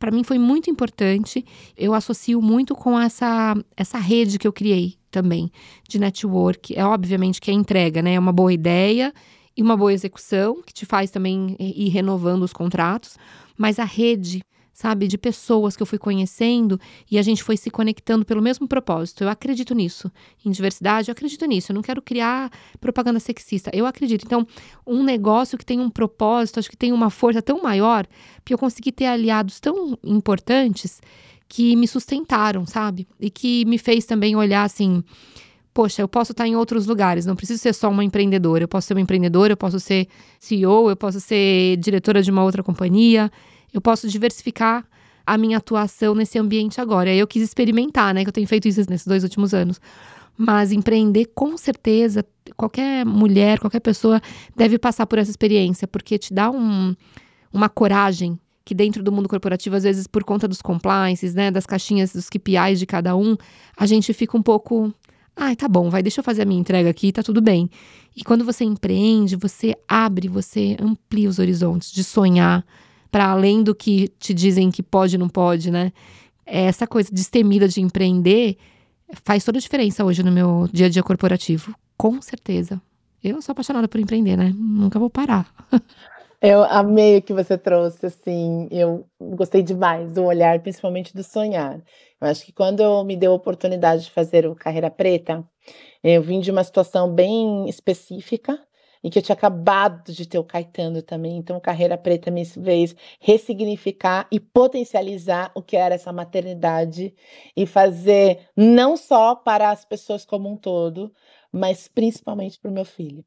[0.00, 1.44] para mim foi muito importante.
[1.76, 5.52] Eu associo muito com essa, essa rede que eu criei também
[5.86, 6.74] de network.
[6.74, 8.14] É obviamente que é entrega, né?
[8.14, 9.12] É uma boa ideia
[9.54, 13.18] e uma boa execução, que te faz também ir renovando os contratos,
[13.58, 14.40] mas a rede
[14.72, 18.66] sabe, de pessoas que eu fui conhecendo e a gente foi se conectando pelo mesmo
[18.66, 19.24] propósito.
[19.24, 20.10] Eu acredito nisso.
[20.44, 21.72] Em diversidade, eu acredito nisso.
[21.72, 22.50] Eu não quero criar
[22.80, 23.70] propaganda sexista.
[23.74, 24.24] Eu acredito.
[24.24, 24.46] Então,
[24.86, 28.06] um negócio que tem um propósito, acho que tem uma força tão maior,
[28.44, 31.00] que eu consegui ter aliados tão importantes
[31.48, 33.06] que me sustentaram, sabe?
[33.18, 35.02] E que me fez também olhar assim
[35.72, 38.64] poxa, eu posso estar em outros lugares, não preciso ser só uma empreendedora.
[38.64, 40.08] Eu posso ser uma empreendedora, eu posso ser
[40.38, 43.30] CEO, eu posso ser diretora de uma outra companhia
[43.72, 44.84] eu posso diversificar
[45.26, 47.10] a minha atuação nesse ambiente agora.
[47.10, 48.24] Aí eu quis experimentar, né?
[48.24, 49.80] Que eu tenho feito isso nesses dois últimos anos.
[50.36, 52.24] Mas empreender, com certeza,
[52.56, 54.20] qualquer mulher, qualquer pessoa
[54.56, 56.96] deve passar por essa experiência, porque te dá um,
[57.52, 61.66] uma coragem que dentro do mundo corporativo, às vezes, por conta dos compliances, né, das
[61.66, 63.36] caixinhas, dos KPIs de cada um,
[63.76, 64.94] a gente fica um pouco.
[65.36, 67.70] Ai, ah, tá bom, vai, deixa eu fazer a minha entrega aqui, tá tudo bem.
[68.16, 72.64] E quando você empreende, você abre, você amplia os horizontes de sonhar,
[73.10, 75.92] para além do que te dizem que pode e não pode, né?
[76.46, 78.56] Essa coisa destemida de empreender
[79.24, 81.74] faz toda a diferença hoje no meu dia a dia corporativo.
[81.96, 82.80] Com certeza.
[83.22, 84.52] Eu sou apaixonada por empreender, né?
[84.56, 85.52] Nunca vou parar.
[86.42, 91.82] Eu amei o que você trouxe, assim, eu gostei demais do olhar, principalmente do sonhar.
[92.18, 95.44] Eu acho que quando eu me deu a oportunidade de fazer o Carreira Preta,
[96.02, 98.58] eu vim de uma situação bem específica,
[99.02, 101.36] e que eu tinha acabado de ter o Caetano também.
[101.36, 107.14] Então, Carreira Preta me fez ressignificar e potencializar o que era essa maternidade
[107.56, 111.12] e fazer não só para as pessoas como um todo,
[111.52, 113.24] mas principalmente para o meu filho.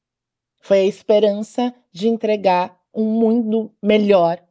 [0.61, 4.41] Foi a esperança de entregar um mundo melhor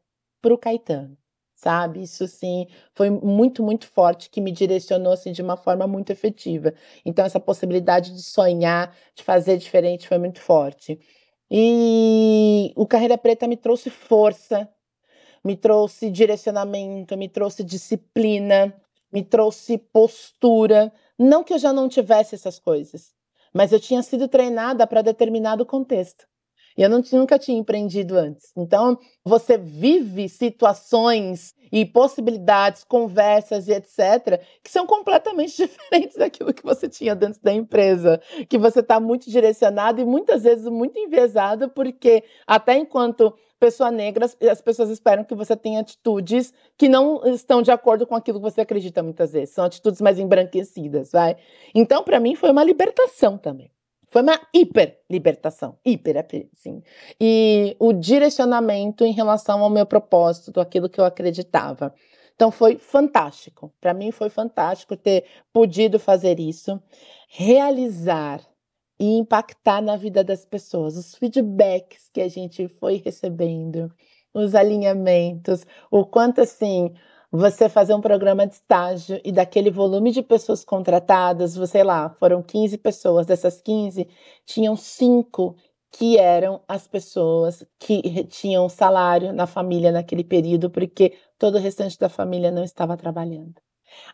[0.40, 1.21] para o Caetano
[1.62, 2.02] sabe?
[2.02, 6.74] Isso sim foi muito, muito forte que me direcionou assim de uma forma muito efetiva.
[7.04, 10.98] Então essa possibilidade de sonhar, de fazer diferente foi muito forte.
[11.50, 14.68] E o Carreira Preta me trouxe força,
[15.44, 18.74] me trouxe direcionamento, me trouxe disciplina,
[19.12, 20.92] me trouxe postura.
[21.18, 23.14] Não que eu já não tivesse essas coisas,
[23.54, 26.26] mas eu tinha sido treinada para determinado contexto.
[26.76, 28.52] E eu não, nunca tinha empreendido antes.
[28.56, 36.62] Então, você vive situações e possibilidades, conversas e etc., que são completamente diferentes daquilo que
[36.62, 38.20] você tinha dentro da empresa.
[38.48, 44.26] Que você está muito direcionado e muitas vezes muito enviesado, porque até enquanto pessoa negra,
[44.50, 48.50] as pessoas esperam que você tenha atitudes que não estão de acordo com aquilo que
[48.50, 49.54] você acredita muitas vezes.
[49.54, 51.36] São atitudes mais embranquecidas, vai?
[51.72, 53.70] Então, para mim, foi uma libertação também.
[54.12, 56.18] Foi uma hiper libertação, hiper,
[56.52, 56.82] assim.
[57.18, 61.94] E o direcionamento em relação ao meu propósito, aquilo que eu acreditava.
[62.34, 63.72] Então foi fantástico.
[63.80, 66.78] Para mim foi fantástico ter podido fazer isso,
[67.26, 68.42] realizar
[69.00, 73.90] e impactar na vida das pessoas, os feedbacks que a gente foi recebendo,
[74.34, 76.92] os alinhamentos, o quanto assim
[77.32, 82.42] você fazer um programa de estágio e daquele volume de pessoas contratadas, você lá, foram
[82.42, 84.06] 15 pessoas, dessas 15,
[84.44, 85.56] tinham cinco
[85.90, 91.98] que eram as pessoas que tinham salário na família naquele período, porque todo o restante
[91.98, 93.54] da família não estava trabalhando.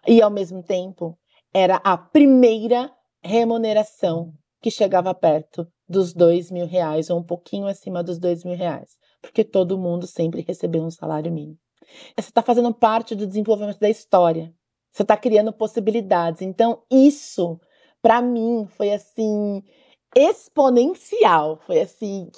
[0.07, 1.19] E, ao mesmo tempo,
[1.53, 2.91] era a primeira
[3.21, 8.57] remuneração que chegava perto dos dois mil reais, ou um pouquinho acima dos dois mil
[8.57, 11.59] reais, porque todo mundo sempre recebeu um salário mínimo.
[12.17, 14.53] Você está fazendo parte do desenvolvimento da história.
[14.93, 16.43] Você está criando possibilidades.
[16.43, 17.61] Então, isso,
[18.03, 19.63] para mim, foi assim
[20.17, 22.31] exponencial, foi assim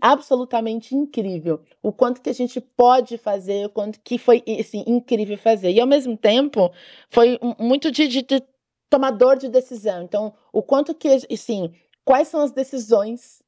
[0.00, 1.60] absolutamente incrível.
[1.82, 5.72] O quanto que a gente pode fazer, o quanto que foi assim incrível fazer.
[5.72, 6.70] E ao mesmo tempo,
[7.08, 8.42] foi muito de, de, de
[8.88, 10.02] tomador de decisão.
[10.02, 11.72] Então, o quanto que assim,
[12.04, 13.42] quais são as decisões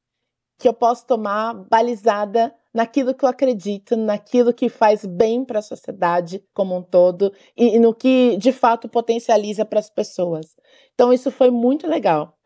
[0.57, 5.61] que eu posso tomar balizada naquilo que eu acredito, naquilo que faz bem para a
[5.61, 10.55] sociedade como um todo e, e no que de fato potencializa para as pessoas.
[10.93, 12.37] Então isso foi muito legal.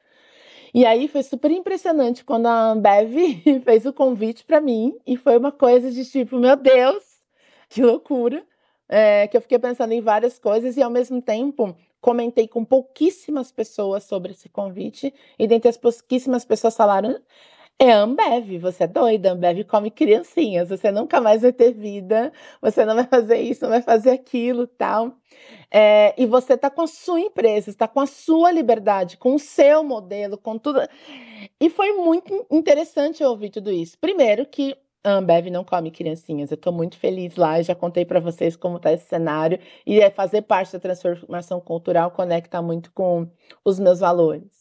[0.73, 3.15] E aí foi super impressionante quando a Ambev
[3.63, 7.03] fez o convite para mim e foi uma coisa de tipo, meu Deus,
[7.69, 8.45] que loucura,
[8.89, 13.51] é, que eu fiquei pensando em várias coisas e ao mesmo tempo comentei com pouquíssimas
[13.51, 17.19] pessoas sobre esse convite e dentre as pouquíssimas pessoas falaram
[17.79, 22.83] É Ambev, você é doida, Ambev come criancinhas, você nunca mais vai ter vida, você
[22.83, 25.13] não vai fazer isso, não vai fazer aquilo, tal.
[25.71, 29.39] É, e você está com a sua empresa, está com a sua liberdade, com o
[29.39, 30.79] seu modelo, com tudo.
[31.59, 33.97] E foi muito interessante ouvir tudo isso.
[33.99, 36.51] Primeiro que a Ambev não come criancinhas.
[36.51, 40.09] Eu estou muito feliz lá, já contei para vocês como está esse cenário e é
[40.09, 43.29] fazer parte da transformação cultural conecta muito com
[43.63, 44.56] os meus valores.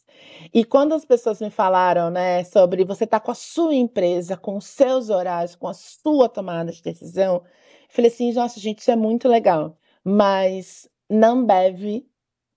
[0.53, 4.37] E quando as pessoas me falaram, né, sobre você estar tá com a sua empresa,
[4.37, 7.43] com os seus horários, com a sua tomada de decisão, eu
[7.89, 9.77] falei assim, nossa, gente, isso é muito legal.
[10.05, 12.05] Mas na Ambev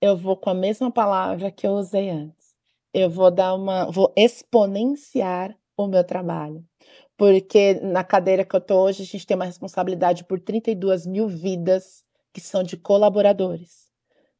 [0.02, 2.56] eu vou com a mesma palavra que eu usei antes.
[2.94, 6.66] Eu vou dar uma, vou exponenciar o meu trabalho.
[7.18, 11.28] Porque na cadeira que eu estou hoje, a gente tem uma responsabilidade por 32 mil
[11.28, 12.04] vidas
[12.34, 13.79] que são de colaboradores.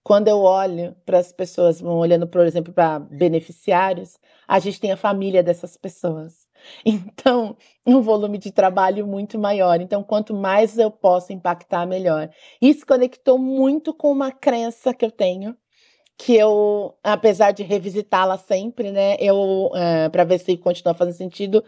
[0.10, 4.98] Quando eu olho para as pessoas, olhando, por exemplo, para beneficiários, a gente tem a
[4.98, 6.50] família dessas pessoas.
[6.84, 7.56] Então,
[7.86, 9.80] um volume de trabalho muito maior.
[9.80, 12.28] Então, quanto mais eu posso impactar, melhor.
[12.60, 15.56] Isso conectou muito com uma crença que eu tenho,
[16.18, 19.38] que eu, apesar de revisitá-la sempre, né, eu,
[19.72, 21.64] uh, eh, para ver se continua fazendo sentido,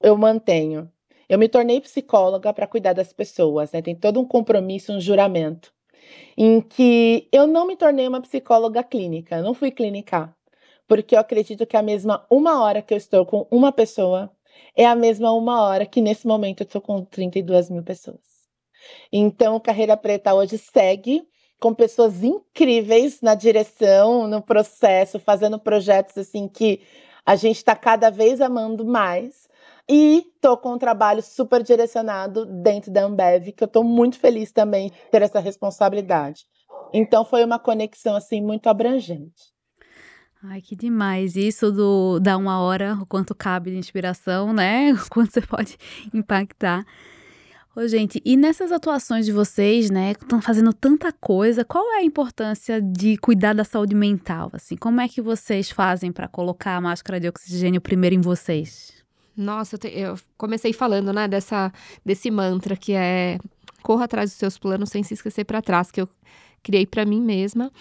[0.00, 0.90] eu mantenho.
[1.28, 3.82] Eu me tornei psicóloga para cuidar das pessoas, né?
[3.82, 5.72] Tem todo um compromisso, um juramento
[6.36, 10.34] em que eu não me tornei uma psicóloga clínica, não fui clinicar,
[10.88, 14.30] porque eu acredito que a mesma uma hora que eu estou com uma pessoa
[14.76, 18.20] é a mesma uma hora que nesse momento eu estou com 32 mil pessoas.
[19.12, 21.22] Então, Carreira Preta hoje segue
[21.60, 26.80] com pessoas incríveis na direção, no processo, fazendo projetos assim que
[27.24, 29.48] a gente está cada vez amando mais.
[29.92, 34.52] E tô com um trabalho super direcionado dentro da Ambev, que eu tô muito feliz
[34.52, 36.46] também ter essa responsabilidade.
[36.92, 39.52] Então foi uma conexão assim muito abrangente.
[40.44, 41.34] Ai, que demais.
[41.34, 44.92] Isso do dar uma hora, o quanto cabe de inspiração, né?
[44.94, 45.76] O quanto você pode
[46.14, 46.86] impactar.
[47.74, 51.98] Ô, gente, e nessas atuações de vocês, né, que estão fazendo tanta coisa, qual é
[51.98, 54.50] a importância de cuidar da saúde mental?
[54.52, 58.99] Assim, como é que vocês fazem para colocar a máscara de oxigênio primeiro em vocês?
[59.40, 61.72] Nossa, eu, te, eu comecei falando, né, dessa,
[62.04, 63.38] desse mantra que é
[63.82, 66.08] corra atrás dos seus planos sem se esquecer para trás, que eu
[66.62, 67.72] criei para mim mesma.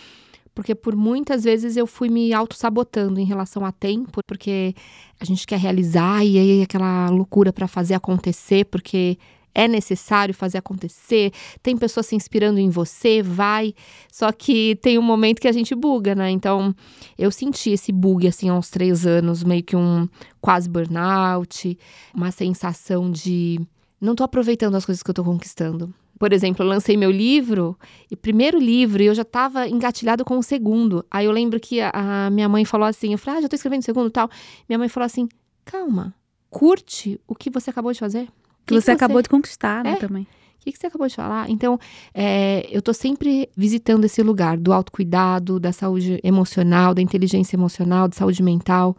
[0.56, 4.74] Porque por muitas vezes eu fui me auto-sabotando em relação a tempo, porque
[5.20, 9.18] a gente quer realizar e aí aquela loucura para fazer acontecer, porque
[9.54, 11.32] é necessário fazer acontecer,
[11.62, 13.74] tem pessoas se inspirando em você, vai.
[14.12, 16.30] Só que tem um momento que a gente buga, né?
[16.30, 16.74] Então,
[17.18, 20.08] eu senti esse bug assim aos três anos, meio que um
[20.42, 21.78] quase burnout,
[22.14, 23.60] uma sensação de
[24.00, 25.94] não tô aproveitando as coisas que eu tô conquistando.
[26.18, 27.78] Por exemplo, eu lancei meu livro,
[28.12, 31.06] e primeiro livro, e eu já estava engatilhado com o segundo.
[31.10, 33.56] Aí eu lembro que a, a, minha mãe falou assim: eu falei, ah, já tô
[33.56, 34.30] escrevendo o segundo tal.
[34.68, 35.30] Minha mãe falou assim:
[35.64, 36.14] calma,
[36.50, 38.28] curte o que você acabou de fazer.
[38.70, 39.96] Que, que você, acabou de conquistar, né, é?
[39.96, 40.24] também.
[40.24, 41.50] O que, que você acabou de falar?
[41.50, 41.80] Então,
[42.14, 48.08] é, eu tô sempre visitando esse lugar do autocuidado, da saúde emocional, da inteligência emocional,
[48.08, 48.96] da saúde mental,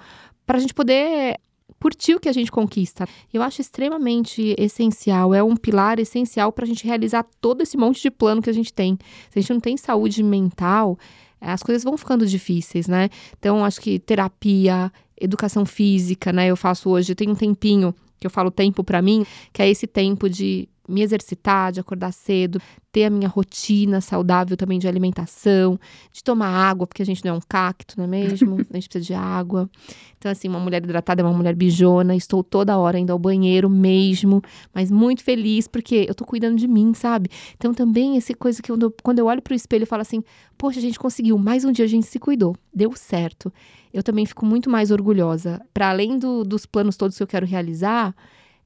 [0.47, 1.39] para a gente poder
[1.79, 3.07] curtir o que a gente conquista.
[3.33, 8.03] Eu acho extremamente essencial, é um pilar essencial para a gente realizar todo esse monte
[8.03, 8.99] de plano que a gente tem.
[9.31, 10.99] Se a gente não tem saúde mental,
[11.41, 13.09] as coisas vão ficando difíceis, né?
[13.39, 16.47] Então, acho que terapia, educação física, né?
[16.49, 19.69] Eu faço hoje, eu tenho um tempinho que eu falo tempo para mim, que é
[19.69, 22.61] esse tempo de me exercitar, de acordar cedo,
[22.93, 25.79] ter a minha rotina saudável também de alimentação,
[26.13, 28.57] de tomar água, porque a gente não é um cacto, não é mesmo?
[28.71, 29.71] A gente precisa de água.
[30.19, 32.15] Então, assim, uma mulher hidratada é uma mulher bijona.
[32.15, 34.43] Estou toda hora indo ao banheiro mesmo,
[34.75, 37.31] mas muito feliz porque eu tô cuidando de mim, sabe?
[37.57, 40.23] Então, também essa coisa que eu, quando eu olho pro espelho, eu falo assim:
[40.59, 43.53] poxa, a gente conseguiu, mais um dia a gente se cuidou, deu certo.
[43.93, 45.61] Eu também fico muito mais orgulhosa.
[45.73, 48.15] Para além do, dos planos todos que eu quero realizar,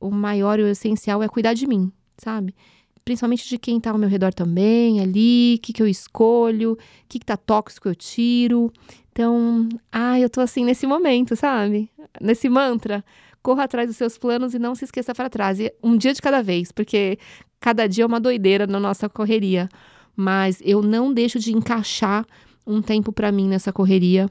[0.01, 2.55] o maior e o essencial é cuidar de mim sabe?
[3.05, 6.79] Principalmente de quem tá ao meu redor também, ali, o que, que eu escolho, o
[7.09, 8.73] que, que tá tóxico eu tiro.
[9.13, 11.91] Então, ah, eu tô assim nesse momento, sabe?
[12.21, 13.05] Nesse mantra.
[13.43, 15.61] Corra atrás dos seus planos e não se esqueça para trás.
[15.61, 17.19] E um dia de cada vez, porque
[17.61, 19.69] cada dia é uma doideira na nossa correria.
[20.17, 22.25] Mas eu não deixo de encaixar
[22.67, 24.29] um tempo para mim nessa correria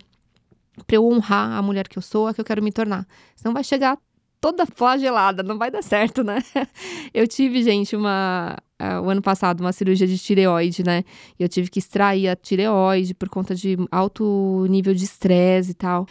[0.87, 3.05] para eu honrar a mulher que eu sou, a que eu quero me tornar.
[3.35, 3.97] Senão vai chegar
[4.43, 6.43] toda flagelada, não vai dar certo, né?
[7.13, 8.57] Eu tive, gente, uma.
[8.77, 11.05] Uh, o ano passado, uma cirurgia de tireoide, né?
[11.39, 16.05] Eu tive que extrair a tireoide por conta de alto nível de estresse e tal.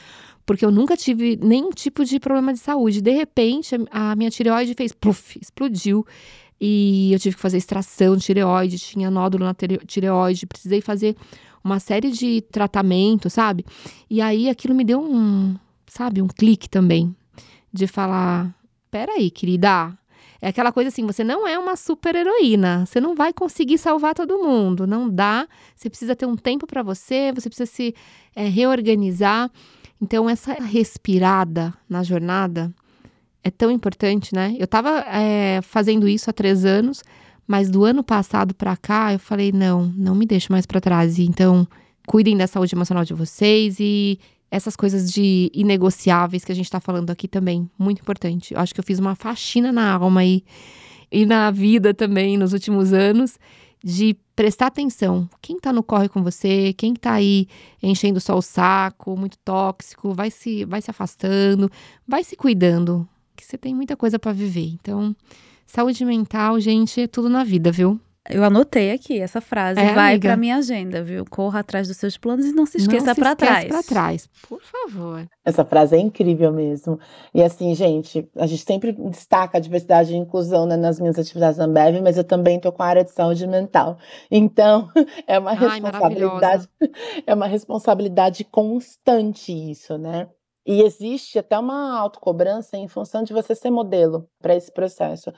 [0.47, 3.03] Porque eu nunca tive nenhum tipo de problema de saúde.
[3.03, 6.07] De repente, a minha tireoide fez pluf, explodiu.
[6.59, 9.55] E eu tive que fazer extração de tireoide, tinha nódulo na
[9.87, 11.15] tireoide, precisei fazer
[11.63, 13.67] uma série de tratamentos, sabe?
[14.09, 15.55] E aí aquilo me deu um,
[15.87, 17.15] sabe, um clique também
[17.73, 18.55] de falar:
[18.91, 19.97] peraí, querida.
[20.41, 24.13] É aquela coisa assim, você não é uma super heroína, você não vai conseguir salvar
[24.13, 25.47] todo mundo, não dá.
[25.75, 27.95] Você precisa ter um tempo para você, você precisa se
[28.35, 29.49] é, reorganizar.
[30.01, 32.75] Então, essa respirada na jornada
[33.45, 34.57] é tão importante, né?
[34.59, 37.05] Eu estava é, fazendo isso há três anos,
[37.47, 41.21] mas do ano passado para cá eu falei: não, não me deixo mais para trás.
[41.21, 41.67] Então,
[42.05, 44.19] cuidem da saúde emocional de vocês e
[44.53, 48.53] essas coisas de inegociáveis que a gente está falando aqui também, muito importante.
[48.53, 50.45] Eu acho que eu fiz uma faxina na alma aí
[51.11, 53.39] e na vida também nos últimos anos
[53.83, 55.27] de prestar atenção.
[55.41, 57.49] Quem tá no corre com você, quem tá aí
[57.83, 61.71] enchendo só o saco, muito tóxico, vai se vai se afastando,
[62.07, 64.69] vai se cuidando, que você tem muita coisa para viver.
[64.75, 65.17] Então,
[65.67, 67.99] saúde mental, gente, é tudo na vida, viu?
[68.31, 71.25] Eu anotei aqui essa frase, é, vai para minha agenda, viu?
[71.29, 73.65] Corra atrás dos seus planos e não se esqueça para trás.
[73.65, 75.27] para trás, por favor.
[75.45, 77.01] Essa frase é incrível mesmo.
[77.35, 81.59] E assim, gente, a gente sempre destaca a diversidade e inclusão né, nas minhas atividades
[81.59, 83.99] na Ambev, mas eu também tô com a área de saúde mental.
[84.31, 84.89] Então,
[85.27, 86.69] é uma Ai, responsabilidade,
[87.27, 90.29] é uma responsabilidade constante isso, né?
[90.65, 95.33] E existe até uma autocobrança em função de você ser modelo para esse processo.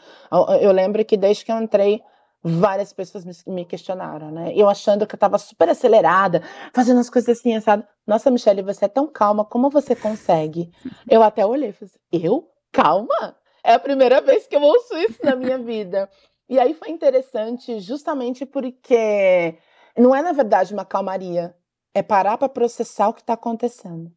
[0.61, 2.03] Eu lembro que desde que eu entrei
[2.45, 4.53] várias pessoas me, questionaram, né?
[4.55, 6.43] Eu achando que eu estava super acelerada,
[6.75, 7.87] fazendo as coisas assim, sabe?
[8.07, 10.71] Nossa, Michelle, você é tão calma, como você consegue?
[11.09, 12.51] Eu até olhei e falei, assim, eu?
[12.71, 13.35] Calma?
[13.65, 16.11] É a primeira vez que eu ouço isso na minha vida.
[16.47, 19.57] E aí foi interessante justamente porque
[19.97, 21.57] não é, na verdade, uma calmaria.
[21.95, 24.13] É parar para processar o que está acontecendo.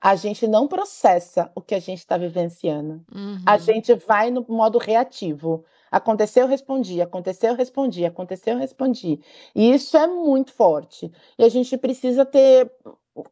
[0.00, 3.04] A gente não processa o que a gente está vivenciando.
[3.14, 3.42] Uhum.
[3.46, 5.64] A gente vai no modo reativo.
[5.90, 9.20] Aconteceu, respondi, aconteceu, respondi, aconteceu, respondi.
[9.54, 11.10] E isso é muito forte.
[11.38, 12.70] E a gente precisa ter,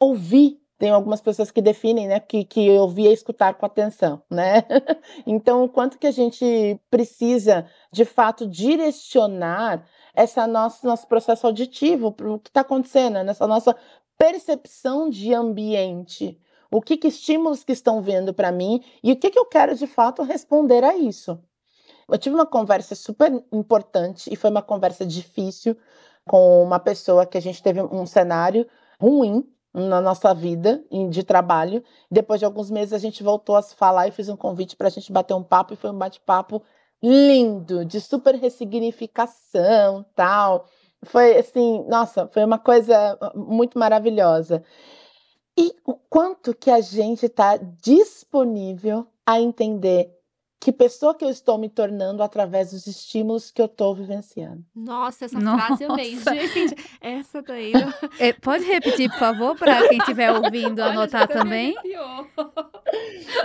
[0.01, 0.61] ouvir.
[0.77, 4.63] Tem algumas pessoas que definem, né, que, que ouvir é escutar com atenção, né?
[5.27, 9.85] então, o quanto que a gente precisa, de fato, direcionar
[10.15, 13.77] essa nossa nosso processo auditivo para o que está acontecendo, nessa nossa
[14.17, 16.39] percepção de ambiente.
[16.71, 19.75] O que, que estímulos que estão vendo para mim e o que, que eu quero
[19.75, 21.41] de fato responder a isso.
[22.11, 25.77] Eu tive uma conversa super importante e foi uma conversa difícil
[26.27, 28.67] com uma pessoa que a gente teve um cenário
[29.01, 31.83] ruim na nossa vida de trabalho.
[32.11, 34.89] Depois de alguns meses a gente voltou a se falar e fiz um convite para
[34.89, 36.63] a gente bater um papo e foi um bate-papo
[37.03, 40.67] lindo, de super ressignificação, tal.
[41.05, 44.65] Foi assim, nossa, foi uma coisa muito maravilhosa.
[45.57, 50.18] E o quanto que a gente está disponível a entender
[50.61, 54.65] que pessoa que eu estou me tornando através dos estímulos que eu estou vivenciando.
[54.75, 55.67] Nossa, essa Nossa.
[55.67, 56.75] frase eu amei, gente.
[57.01, 57.73] Essa daí.
[58.19, 61.75] É, pode repetir, por favor, para quem estiver ouvindo anotar também.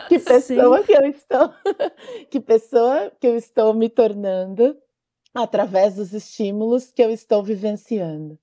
[0.08, 0.86] que pessoa Sim.
[0.86, 1.54] que eu estou,
[2.32, 4.76] que pessoa que eu estou me tornando
[5.34, 8.40] através dos estímulos que eu estou vivenciando.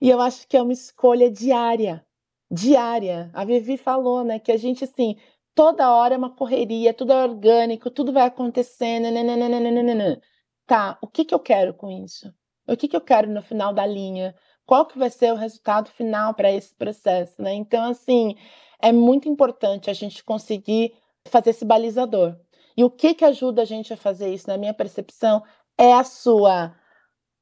[0.00, 2.04] E eu acho que é uma escolha diária.
[2.50, 3.30] Diária.
[3.32, 5.16] A Vivi falou, né, que a gente assim,
[5.54, 9.10] toda hora é uma correria, tudo é orgânico, tudo vai acontecendo.
[9.10, 10.20] Nananana.
[10.66, 12.32] Tá, o que, que eu quero com isso?
[12.66, 14.34] O que, que eu quero no final da linha?
[14.66, 17.52] Qual que vai ser o resultado final para esse processo, né?
[17.52, 18.34] Então, assim,
[18.80, 20.94] é muito importante a gente conseguir
[21.28, 22.36] fazer esse balizador.
[22.76, 25.42] E o que que ajuda a gente a fazer isso, na minha percepção,
[25.78, 26.74] é a sua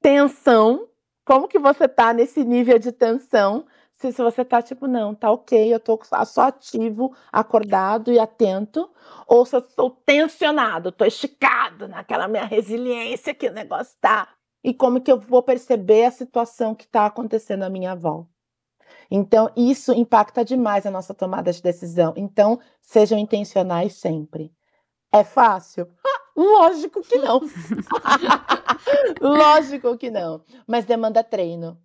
[0.01, 0.89] tensão.
[1.25, 3.65] Como que você tá nesse nível de tensão
[4.03, 8.91] se, se você tá tipo, não, tá ok, eu tô só ativo, acordado e atento,
[9.29, 14.29] ou se eu estou tensionado, tô esticado naquela minha resiliência que o negócio tá.
[14.65, 18.29] E como que eu vou perceber a situação que está acontecendo à minha volta.
[19.11, 22.13] Então, isso impacta demais a nossa tomada de decisão.
[22.17, 24.53] Então, sejam intencionais sempre.
[25.13, 25.89] É fácil?
[26.37, 27.41] Lógico que não.
[29.21, 30.43] Lógico que não.
[30.67, 31.79] Mas demanda treino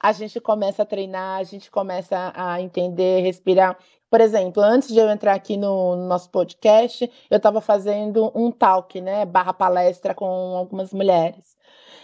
[0.00, 3.76] a gente começa a treinar, a gente começa a entender, respirar.
[4.10, 9.00] Por exemplo, antes de eu entrar aqui no, nosso podcast, eu estava fazendo um talk,
[9.00, 10.24] né, barra palestra com
[10.56, 11.56] algumas mulheres.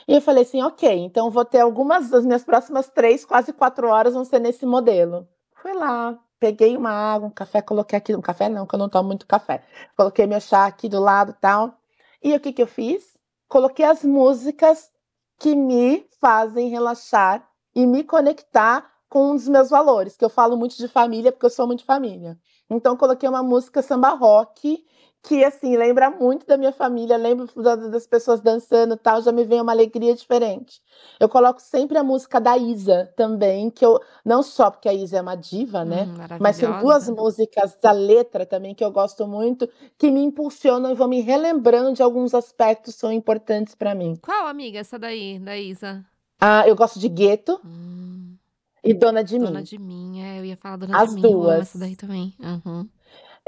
[0.07, 3.89] E eu falei assim, ok, então vou ter algumas das minhas próximas três, quase quatro
[3.89, 5.27] horas vão ser nesse modelo.
[5.55, 8.89] Fui lá, peguei uma água, um café, coloquei aqui, um café não, que eu não
[8.89, 9.63] tomo muito café.
[9.97, 11.79] Coloquei meu chá aqui do lado tal.
[12.23, 13.17] E o que que eu fiz?
[13.49, 14.91] Coloquei as músicas
[15.39, 20.57] que me fazem relaxar e me conectar com um dos meus valores, que eu falo
[20.57, 22.37] muito de família, porque eu sou muito de família.
[22.69, 24.85] Então, coloquei uma música samba rock,
[25.25, 27.49] que assim lembra muito da minha família, lembro
[27.91, 30.83] das pessoas dançando, tal, já me vem uma alegria diferente.
[31.19, 35.19] Eu coloco sempre a música da Isa também, que eu não só porque a Isa
[35.19, 36.05] é uma diva, né?
[36.05, 39.67] Hum, mas tem duas músicas da letra também que eu gosto muito,
[39.97, 44.17] que me impulsionam e vão me relembrando de alguns aspectos que são importantes para mim.
[44.21, 46.05] Qual amiga essa daí, da Isa?
[46.41, 47.61] Ah, eu gosto de Gueto.
[47.65, 48.37] Hum.
[48.83, 49.53] E Dona de Dona Mim.
[49.55, 51.25] Dona de Mim, é, eu ia falar Dona As de Mim.
[51.25, 51.61] As duas.
[51.61, 52.35] essa daí também.
[52.39, 52.89] Uhum.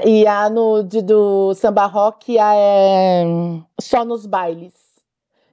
[0.03, 3.23] E a no de, do samba rock a é
[3.79, 4.73] Só nos Bailes,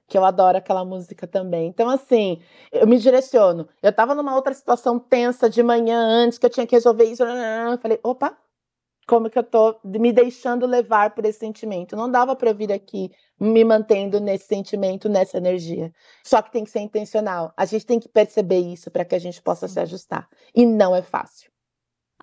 [0.07, 1.67] que eu adoro aquela música também.
[1.67, 2.39] Então, assim,
[2.71, 3.67] eu me direciono.
[3.81, 7.23] Eu tava numa outra situação tensa de manhã antes, que eu tinha que resolver isso.
[7.23, 8.35] Eu falei, opa,
[9.07, 11.95] como que eu tô me deixando levar por esse sentimento?
[11.95, 15.91] Não dava para vir aqui me mantendo nesse sentimento, nessa energia.
[16.23, 17.53] Só que tem que ser intencional.
[17.55, 20.27] A gente tem que perceber isso para que a gente possa se ajustar.
[20.55, 21.49] E não é fácil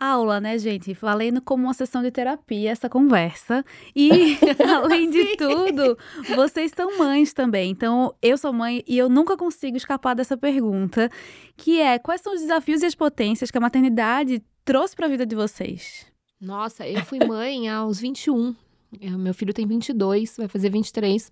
[0.03, 0.93] aula, né, gente?
[0.95, 3.65] Valendo como uma sessão de terapia essa conversa.
[3.95, 4.37] E,
[4.75, 5.97] além de tudo,
[6.35, 7.71] vocês são mães também.
[7.71, 11.09] Então, eu sou mãe e eu nunca consigo escapar dessa pergunta,
[11.57, 15.11] que é: quais são os desafios e as potências que a maternidade trouxe para a
[15.11, 16.12] vida de vocês?
[16.43, 18.53] Nossa, eu fui mãe aos 21.
[19.01, 21.31] Meu filho tem 22, vai fazer 23.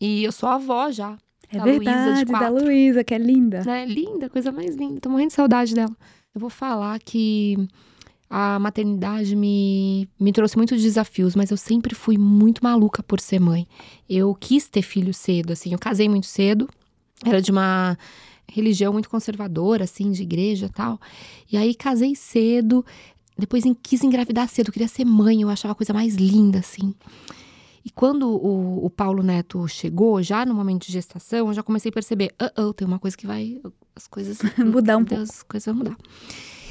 [0.00, 1.18] E eu sou avó já.
[1.52, 3.58] É da verdade, Luísa, da Luísa, que é linda.
[3.58, 4.98] É linda, coisa mais linda.
[4.98, 5.94] Tô morrendo de saudade dela.
[6.34, 7.68] Eu vou falar que
[8.30, 13.38] a maternidade me, me trouxe muitos desafios, mas eu sempre fui muito maluca por ser
[13.38, 13.68] mãe.
[14.08, 16.68] Eu quis ter filho cedo, assim, eu casei muito cedo,
[17.24, 17.96] era de uma
[18.48, 21.00] religião muito conservadora, assim, de igreja e tal.
[21.50, 22.84] E aí casei cedo,
[23.38, 26.94] depois quis engravidar cedo, queria ser mãe, eu achava a coisa mais linda, assim.
[27.84, 31.90] E quando o, o Paulo Neto chegou, já no momento de gestação, eu já comecei
[31.90, 33.60] a perceber, uh -oh, tem uma coisa que vai,
[33.94, 35.96] as coisas mudar um pouco, as coisas vão mudar.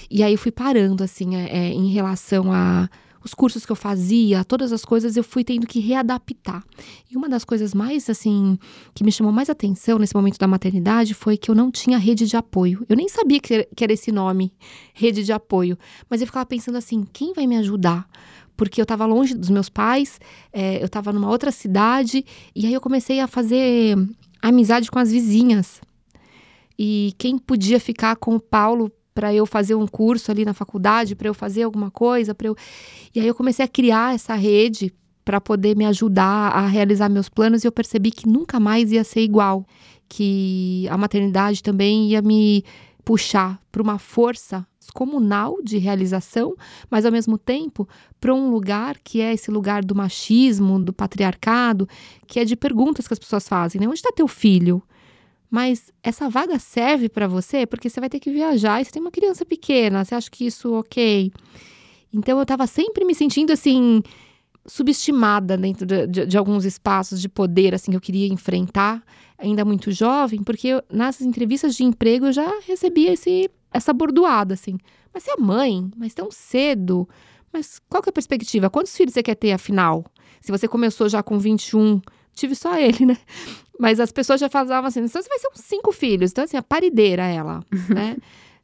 [0.10, 2.90] E aí eu fui parando, assim, é, é, em relação a
[3.26, 6.64] os cursos que eu fazia, todas as coisas eu fui tendo que readaptar.
[7.10, 8.56] E uma das coisas mais, assim,
[8.94, 12.28] que me chamou mais atenção nesse momento da maternidade foi que eu não tinha rede
[12.28, 12.86] de apoio.
[12.88, 14.54] Eu nem sabia que era esse nome,
[14.94, 15.76] rede de apoio.
[16.08, 18.08] Mas eu ficava pensando assim: quem vai me ajudar?
[18.56, 20.20] Porque eu estava longe dos meus pais,
[20.54, 22.24] é, eu estava numa outra cidade,
[22.56, 23.98] e aí eu comecei a fazer
[24.40, 25.82] amizade com as vizinhas.
[26.78, 31.16] E quem podia ficar com o Paulo para eu fazer um curso ali na faculdade,
[31.16, 32.56] para eu fazer alguma coisa, para eu
[33.16, 34.94] E aí eu comecei a criar essa rede
[35.24, 39.04] para poder me ajudar a realizar meus planos e eu percebi que nunca mais ia
[39.04, 39.66] ser igual,
[40.08, 42.64] que a maternidade também ia me
[43.04, 46.56] puxar para uma força comunal de realização,
[46.92, 47.88] mas ao mesmo tempo
[48.20, 51.88] para um lugar que é esse lugar do machismo, do patriarcado,
[52.28, 53.88] que é de perguntas que as pessoas fazem, né?
[53.88, 54.84] Onde está teu filho?
[55.50, 59.02] Mas essa vaga serve para você porque você vai ter que viajar e você tem
[59.02, 60.04] uma criança pequena.
[60.04, 61.32] Você acha que isso ok?
[62.12, 64.02] Então eu estava sempre me sentindo assim
[64.66, 69.04] subestimada dentro de, de, de, alguns espaços de poder assim que eu queria enfrentar,
[69.38, 74.54] ainda muito jovem, porque eu, nas entrevistas de emprego eu já recebia esse essa bordoada
[74.54, 74.78] assim.
[75.14, 77.08] Mas você é mãe, mas tão cedo.
[77.52, 78.70] Mas qual que é a perspectiva?
[78.70, 80.06] Quantos filhos você quer ter afinal?
[80.42, 82.02] Se você começou já com 21,
[82.34, 83.18] tive só ele, né?
[83.80, 86.32] Mas as pessoas já falavam assim: então você vai ser uns cinco filhos.
[86.32, 88.18] Então, assim, a parideira ela, né?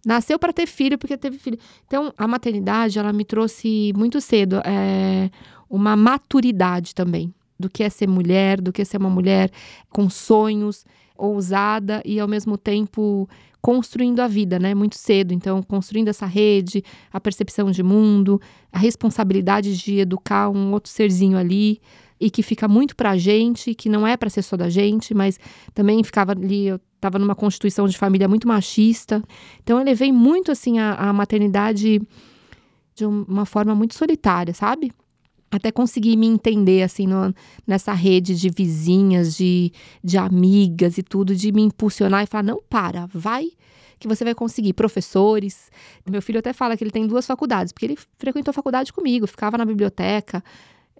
[0.05, 1.59] Nasceu para ter filho porque teve filho.
[1.85, 5.29] Então, a maternidade, ela me trouxe muito cedo é,
[5.69, 9.51] uma maturidade também do que é ser mulher, do que é ser uma mulher
[9.91, 10.83] com sonhos,
[11.15, 13.29] ousada e ao mesmo tempo
[13.61, 14.73] construindo a vida, né?
[14.73, 15.33] Muito cedo.
[15.33, 16.83] Então, construindo essa rede,
[17.13, 18.41] a percepção de mundo,
[18.71, 21.79] a responsabilidade de educar um outro serzinho ali
[22.21, 25.11] e que fica muito para a gente, que não é para ser só da gente,
[25.11, 25.39] mas
[25.73, 29.23] também ficava ali, eu estava numa constituição de família muito machista.
[29.63, 31.99] Então eu levei muito assim a, a maternidade
[32.93, 34.91] de uma forma muito solitária, sabe?
[35.49, 37.33] Até conseguir me entender, assim, no,
[37.65, 42.61] nessa rede de vizinhas, de, de amigas e tudo, de me impulsionar e falar: não,
[42.69, 43.49] para, vai,
[43.99, 44.73] que você vai conseguir.
[44.73, 45.69] Professores.
[46.09, 49.27] Meu filho até fala que ele tem duas faculdades, porque ele frequentou a faculdade comigo,
[49.27, 50.41] ficava na biblioteca,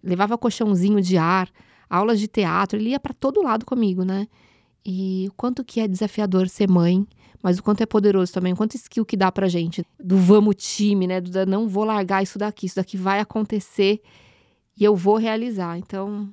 [0.04, 1.49] levava colchãozinho de ar,
[1.89, 4.28] aulas de teatro, ele ia para todo lado comigo, né?
[4.86, 7.06] E o quanto que é desafiador ser mãe,
[7.41, 10.56] mas o quanto é poderoso também, o quanto skill que dá pra gente, do vamos
[10.56, 11.20] time, né?
[11.22, 14.02] Do não vou largar isso daqui, isso daqui vai acontecer
[14.78, 15.78] e eu vou realizar.
[15.78, 16.30] Então,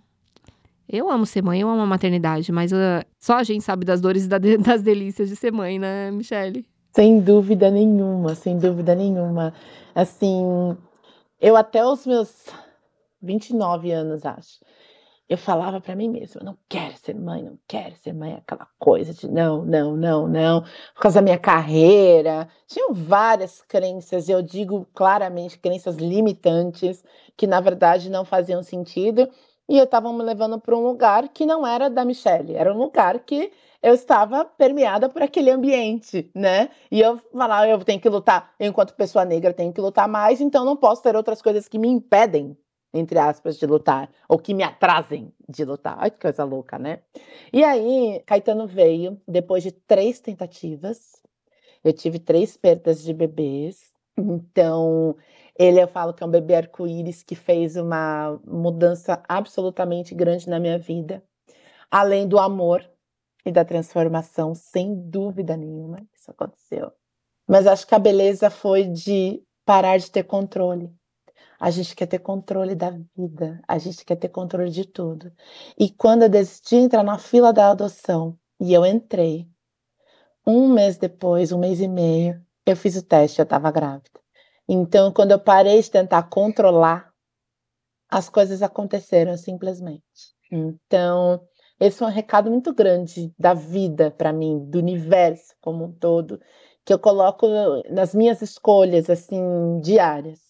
[0.89, 4.01] eu amo ser mãe, eu amo a maternidade, mas uh, só a gente sabe das
[4.01, 6.64] dores e das delícias de ser mãe, né, Michelle?
[6.95, 9.53] Sem dúvida nenhuma, sem dúvida nenhuma.
[9.95, 10.77] Assim,
[11.41, 12.47] eu até os meus
[13.23, 14.59] 29 anos, acho.
[15.29, 19.12] eu falava para mim mesma, não quero ser mãe, não quero ser mãe, aquela coisa
[19.12, 20.62] de não, não, não, não,
[20.95, 22.49] por causa da minha carreira.
[22.66, 27.05] Tinham várias crenças, eu digo claramente crenças limitantes,
[27.37, 29.28] que na verdade não faziam sentido,
[29.69, 32.78] e eu estava me levando para um lugar que não era da Michelle, era um
[32.78, 36.70] lugar que eu estava permeada por aquele ambiente, né?
[36.90, 40.40] E eu falava, eu tenho que lutar, eu, enquanto pessoa negra, tenho que lutar mais,
[40.40, 42.57] então não posso ter outras coisas que me impedem
[42.93, 45.97] entre aspas, de lutar, ou que me atrasem de lutar.
[45.98, 47.01] Ai, que coisa louca, né?
[47.52, 51.23] E aí, Caetano veio, depois de três tentativas,
[51.85, 55.16] eu tive três perdas de bebês, então
[55.59, 60.59] ele, eu falo que é um bebê arco-íris que fez uma mudança absolutamente grande na
[60.59, 61.23] minha vida,
[61.90, 62.89] além do amor
[63.44, 66.93] e da transformação, sem dúvida nenhuma, isso aconteceu.
[67.47, 70.90] Mas acho que a beleza foi de parar de ter controle
[71.60, 75.32] a gente quer ter controle da vida, a gente quer ter controle de tudo.
[75.78, 79.48] E quando eu decidi entrar na fila da adoção, e eu entrei,
[80.47, 84.20] um mês depois, um mês e meio, eu fiz o teste, eu estava grávida.
[84.69, 87.12] Então, quando eu parei de tentar controlar,
[88.09, 90.35] as coisas aconteceram simplesmente.
[90.51, 91.40] Então,
[91.78, 96.40] esse foi um recado muito grande da vida para mim, do universo como um todo,
[96.85, 97.47] que eu coloco
[97.90, 100.40] nas minhas escolhas assim diárias.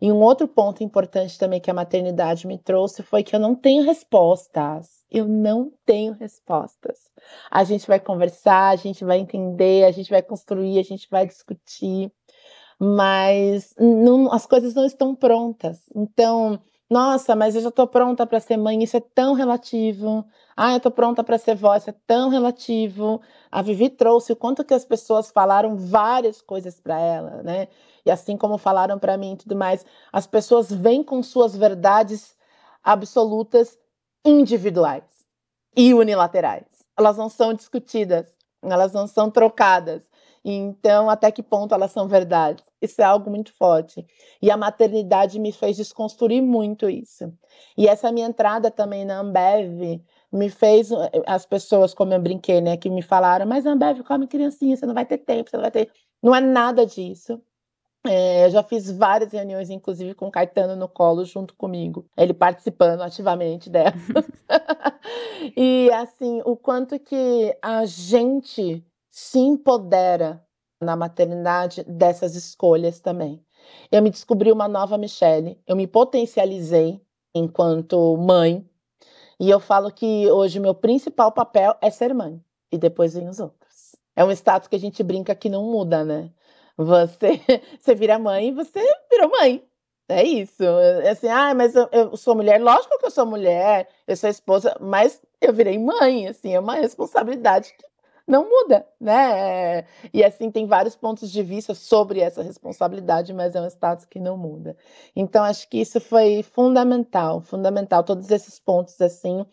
[0.00, 3.54] E um outro ponto importante também que a maternidade me trouxe foi que eu não
[3.54, 5.04] tenho respostas.
[5.10, 7.10] Eu não tenho respostas.
[7.50, 11.26] A gente vai conversar, a gente vai entender, a gente vai construir, a gente vai
[11.26, 12.10] discutir,
[12.78, 15.80] mas não, as coisas não estão prontas.
[15.94, 16.60] Então,
[16.90, 20.24] nossa, mas eu já estou pronta para ser mãe, isso é tão relativo.
[20.56, 23.20] Ah, eu estou pronta para ser vó, isso é tão relativo.
[23.50, 27.68] A Vivi trouxe o quanto que as pessoas falaram várias coisas para ela, né?
[28.04, 32.34] E assim como falaram para mim e tudo mais, as pessoas vêm com suas verdades
[32.82, 33.78] absolutas
[34.24, 35.04] individuais
[35.76, 36.66] e unilaterais.
[36.96, 38.26] Elas não são discutidas,
[38.62, 40.02] elas não são trocadas.
[40.44, 42.64] Então, até que ponto elas são verdades?
[42.80, 44.06] Isso é algo muito forte.
[44.42, 47.32] E a maternidade me fez desconstruir muito isso.
[47.76, 50.90] E essa minha entrada também na Ambev me fez
[51.26, 54.94] as pessoas, como eu brinquei, né, que me falaram, mas Ambev come criancinha, você não
[54.94, 55.90] vai ter tempo, você não vai ter.
[56.22, 57.40] Não é nada disso.
[58.06, 63.00] É, já fiz várias reuniões, inclusive com o Caetano no colo, junto comigo, ele participando
[63.00, 63.94] ativamente delas.
[65.56, 70.44] e assim, o quanto que a gente se empodera
[70.80, 73.42] na maternidade dessas escolhas também.
[73.90, 77.00] Eu me descobri uma nova Michelle, eu me potencializei
[77.34, 78.68] enquanto mãe,
[79.40, 83.40] e eu falo que hoje meu principal papel é ser mãe, e depois vem os
[83.40, 83.96] outros.
[84.14, 86.30] É um status que a gente brinca que não muda, né?
[86.76, 87.40] Você,
[87.80, 88.80] você vira mãe e você
[89.10, 89.64] virou mãe.
[90.08, 90.62] É isso.
[90.62, 92.60] É assim, ah, mas eu, eu, sou mulher.
[92.60, 96.28] Lógico que eu sou mulher, eu sou esposa, mas eu virei mãe.
[96.28, 97.86] Assim, é uma responsabilidade que
[98.26, 99.84] não muda, né?
[100.12, 104.18] E assim, tem vários pontos de vista sobre essa responsabilidade, mas é um status que
[104.18, 104.76] não muda.
[105.14, 108.02] Então, acho que isso foi fundamental, fundamental.
[108.02, 109.44] Todos esses pontos, assim,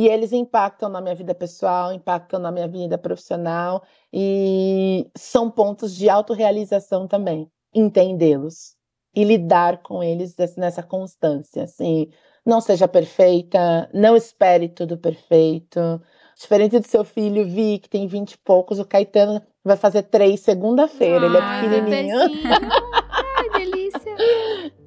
[0.00, 5.94] e eles impactam na minha vida pessoal, impactam na minha vida profissional e são pontos
[5.94, 8.76] de autorrealização também, entendê-los
[9.14, 12.08] e lidar com eles nessa constância, assim,
[12.46, 16.00] não seja perfeita, não espere tudo perfeito.
[16.34, 20.40] Diferente do seu filho, Vi, que tem vinte e poucos, o Caetano vai fazer três
[20.40, 22.18] segunda-feira, ele é pequenininho.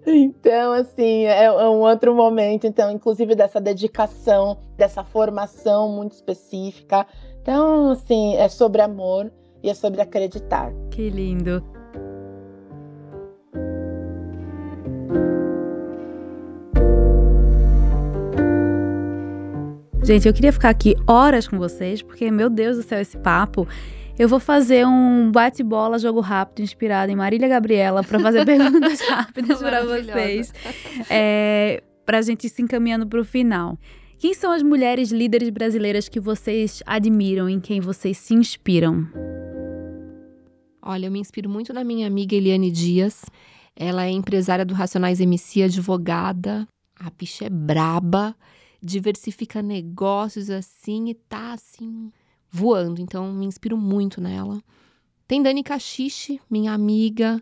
[0.06, 7.06] Então, assim, é, é, um outro momento, então, inclusive dessa dedicação, dessa formação muito específica.
[7.42, 9.32] Então, assim, é sobre amor
[9.62, 10.74] e é sobre acreditar.
[10.92, 11.64] Que lindo.
[20.04, 23.66] Gente, eu queria ficar aqui horas com vocês, porque, meu Deus do céu, esse papo.
[24.18, 29.60] Eu vou fazer um bate-bola, jogo rápido, inspirado em Marília Gabriela, para fazer perguntas rápidas
[29.60, 30.54] para vocês.
[31.10, 33.78] É, para a gente ir se encaminhando para o final.
[34.20, 39.08] Quem são as mulheres líderes brasileiras que vocês admiram, em quem vocês se inspiram?
[40.80, 43.26] Olha, eu me inspiro muito na minha amiga Eliane Dias.
[43.76, 46.68] Ela é empresária do Racionais MC, advogada.
[47.00, 48.36] A bicha é braba,
[48.82, 52.12] diversifica negócios assim e tá assim
[52.54, 54.62] voando, então me inspiro muito nela.
[55.28, 57.42] Tem Dani Cachiche, minha amiga,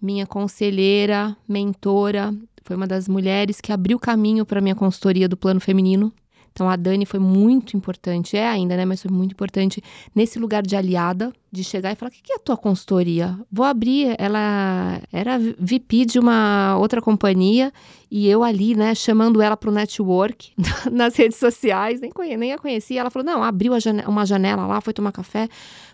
[0.00, 2.32] minha conselheira, mentora,
[2.62, 6.12] foi uma das mulheres que abriu caminho para minha consultoria do plano feminino.
[6.52, 8.84] Então a Dani foi muito importante, é ainda, né?
[8.84, 9.82] Mas foi muito importante
[10.14, 13.38] nesse lugar de aliada, de chegar e falar: o que é a tua consultoria?
[13.50, 14.14] Vou abrir.
[14.18, 17.72] Ela era VP de uma outra companhia
[18.10, 20.52] e eu ali, né, chamando ela para o network
[20.92, 23.00] nas redes sociais, nem, conhe, nem a conhecia.
[23.00, 25.48] Ela falou: não, abriu janela, uma janela lá, foi tomar café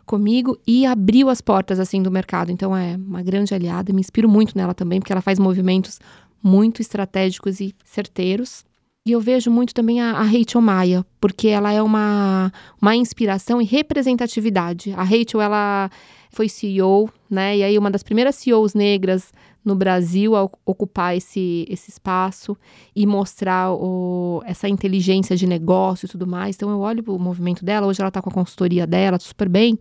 [0.05, 2.51] comigo e abriu as portas assim do mercado.
[2.51, 6.01] Então é uma grande aliada, me inspiro muito nela também, porque ela faz movimentos
[6.43, 8.65] muito estratégicos e certeiros.
[9.07, 13.61] E eu vejo muito também a, a Rachel Maia, porque ela é uma, uma inspiração
[13.61, 14.93] e representatividade.
[14.93, 15.91] A Rachel, ela
[16.31, 17.57] foi CEO, né?
[17.57, 19.33] E aí uma das primeiras CEOs negras
[19.65, 22.57] no Brasil a ocupar esse, esse espaço
[22.95, 26.57] e mostrar o, essa inteligência de negócio e tudo mais.
[26.57, 29.79] Então eu olho o movimento dela, hoje ela está com a consultoria dela, super bem,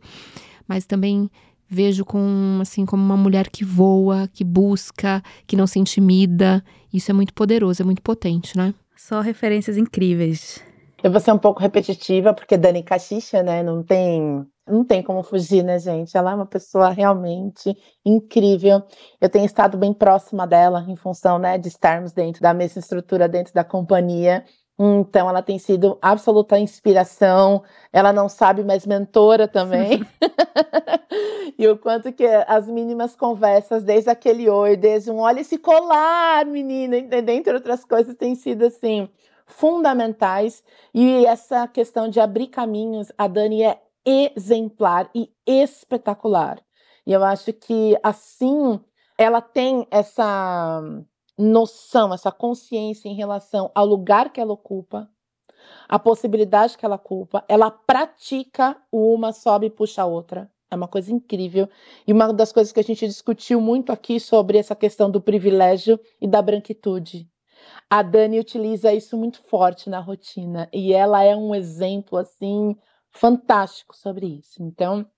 [0.68, 1.30] mas também
[1.70, 6.64] vejo com assim como uma mulher que voa, que busca, que não se intimida.
[6.94, 8.74] Isso é muito poderoso, é muito potente, né?
[8.98, 10.64] Só referências incríveis.
[11.04, 15.22] Eu vou ser um pouco repetitiva, porque Dani Caxixa, né, não tem, não tem como
[15.22, 16.18] fugir, né, gente?
[16.18, 18.82] Ela é uma pessoa realmente incrível.
[19.22, 23.30] Eu tenho estado bem próxima dela, em função, né, de estarmos dentro da mesma estrutura,
[23.30, 24.44] dentro da companhia.
[24.80, 27.64] Então, ela tem sido absoluta inspiração.
[27.92, 30.06] Ela não sabe, mas mentora também.
[31.58, 36.46] e o quanto que as mínimas conversas, desde aquele oi, desde um olha esse colar,
[36.46, 39.10] menina, dentre outras coisas, tem sido assim
[39.46, 40.64] fundamentais.
[40.94, 46.60] E essa questão de abrir caminhos, a Dani é exemplar e espetacular.
[47.06, 48.80] E eu acho que assim
[49.18, 50.82] ela tem essa
[51.38, 55.10] noção, essa consciência em relação ao lugar que ela ocupa,
[55.88, 60.50] a possibilidade que ela ocupa, ela pratica uma, sobe e puxa a outra.
[60.70, 61.70] É uma coisa incrível.
[62.06, 66.00] E uma das coisas que a gente discutiu muito aqui sobre essa questão do privilégio
[66.20, 67.30] e da branquitude.
[67.90, 72.76] A Dani utiliza isso muito forte na rotina e ela é um exemplo assim
[73.10, 74.62] fantástico sobre isso.
[74.62, 75.10] Então,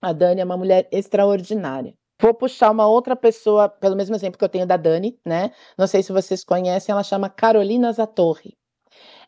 [0.00, 1.94] a Dani é uma mulher extraordinária.
[2.20, 5.52] Vou puxar uma outra pessoa, pelo mesmo exemplo que eu tenho da Dani, né?
[5.76, 8.56] Não sei se vocês conhecem, ela chama Carolina Zatorre.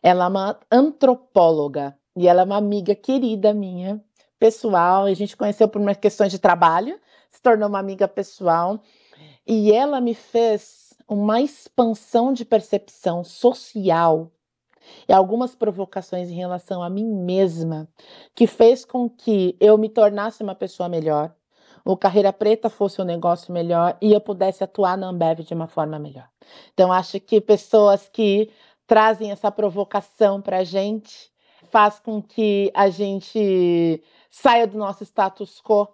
[0.01, 4.01] Ela é uma antropóloga e ela é uma amiga querida minha,
[4.39, 5.05] pessoal.
[5.05, 6.99] A gente conheceu por uma questão de trabalho,
[7.29, 8.79] se tornou uma amiga pessoal.
[9.45, 14.31] E ela me fez uma expansão de percepção social
[15.07, 17.87] e algumas provocações em relação a mim mesma,
[18.35, 21.33] que fez com que eu me tornasse uma pessoa melhor,
[21.87, 25.67] o Carreira Preta fosse um negócio melhor e eu pudesse atuar na Ambev de uma
[25.67, 26.27] forma melhor.
[26.73, 28.51] Então, acho que pessoas que
[28.85, 31.31] trazem essa provocação para a gente
[31.71, 35.87] faz com que a gente saia do nosso status quo.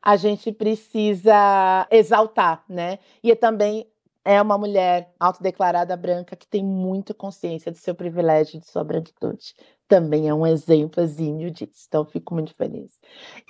[0.00, 3.00] A gente precisa exaltar, né?
[3.22, 3.88] E também
[4.24, 9.54] é uma mulher autodeclarada branca que tem muita consciência do seu privilégio, de sua branquitude.
[9.86, 12.98] Também é um exemplozinho disso, então fico muito feliz.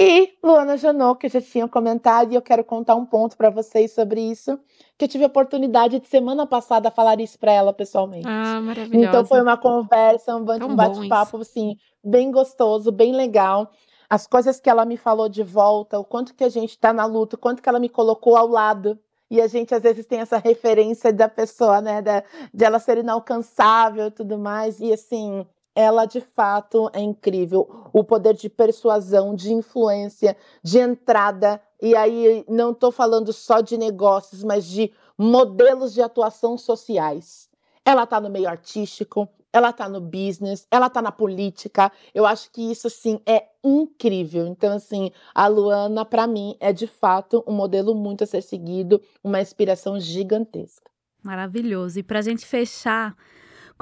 [0.01, 3.51] E Luana Janot, que eu já tinha comentado, e eu quero contar um ponto para
[3.51, 4.59] vocês sobre isso,
[4.99, 8.27] que eu tive a oportunidade de semana passada falar isso para ela pessoalmente.
[8.27, 9.09] Ah, maravilhosa.
[9.09, 13.71] Então foi uma conversa, um bate-papo, assim, bem gostoso, bem legal
[14.09, 17.05] as coisas que ela me falou de volta, o quanto que a gente está na
[17.05, 18.99] luta, o quanto que ela me colocou ao lado
[19.31, 22.99] e a gente às vezes tem essa referência da pessoa, né, da, de ela ser
[22.99, 25.45] inalcançável e tudo mais, e assim,
[25.75, 27.91] ela de fato é incrível.
[27.93, 33.77] O poder de persuasão, de influência, de entrada, e aí não estou falando só de
[33.77, 37.49] negócios, mas de modelos de atuação sociais.
[37.85, 41.93] Ela está no meio artístico, ela está no business, ela está na política.
[42.13, 44.47] Eu acho que isso assim é incrível.
[44.47, 49.01] Então assim, a Luana para mim é de fato um modelo muito a ser seguido,
[49.23, 50.91] uma inspiração gigantesca.
[51.23, 52.01] Maravilhoso.
[52.01, 53.17] E para a gente fechar,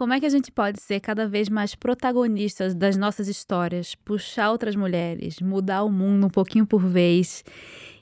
[0.03, 4.51] como é que a gente pode ser cada vez mais protagonistas das nossas histórias, puxar
[4.51, 7.45] outras mulheres, mudar o mundo um pouquinho por vez?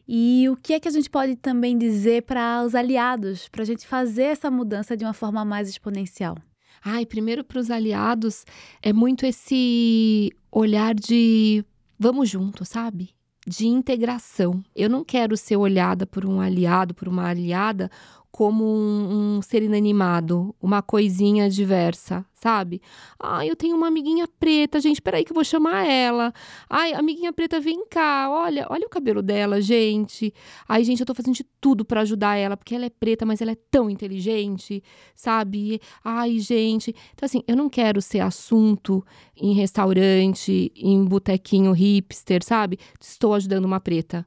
[0.09, 3.67] E o que é que a gente pode também dizer para os aliados, para a
[3.67, 6.39] gente fazer essa mudança de uma forma mais exponencial?
[6.83, 8.47] Ai, primeiro para os aliados
[8.81, 11.63] é muito esse olhar de
[11.99, 13.11] vamos junto, sabe?
[13.47, 14.65] De integração.
[14.75, 17.91] Eu não quero ser olhada por um aliado, por uma aliada,
[18.31, 22.81] como um, um, ser inanimado, uma coisinha diversa, sabe?
[23.19, 26.33] Ai, eu tenho uma amiguinha preta, gente, peraí que eu vou chamar ela.
[26.69, 30.33] Ai, amiguinha preta, vem cá, olha, olha o cabelo dela, gente.
[30.69, 33.41] Ai, gente, eu tô fazendo de tudo para ajudar ela, porque ela é preta, mas
[33.41, 34.83] ela é tão inteligente,
[35.15, 35.81] sabe?
[36.05, 36.95] Ai, gente.
[37.13, 39.05] Então, assim, eu não quero ser assunto
[39.37, 42.79] em restaurante, em botequinho hipster, sabe?
[43.01, 44.25] Estou ajudando uma preta.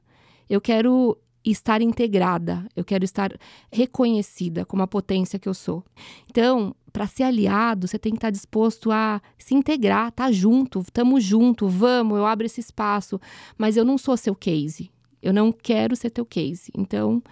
[0.48, 3.32] Eu quero estar integrada, eu quero estar
[3.70, 5.84] reconhecida como a potência que eu sou.
[6.28, 11.22] Então, para ser aliado, você tem que estar disposto a se integrar, tá junto, estamos
[11.22, 13.20] junto, vamos, eu abro esse espaço,
[13.58, 14.90] mas eu não sou seu case.
[15.20, 16.70] Eu não quero ser teu case.
[16.76, 17.22] Então,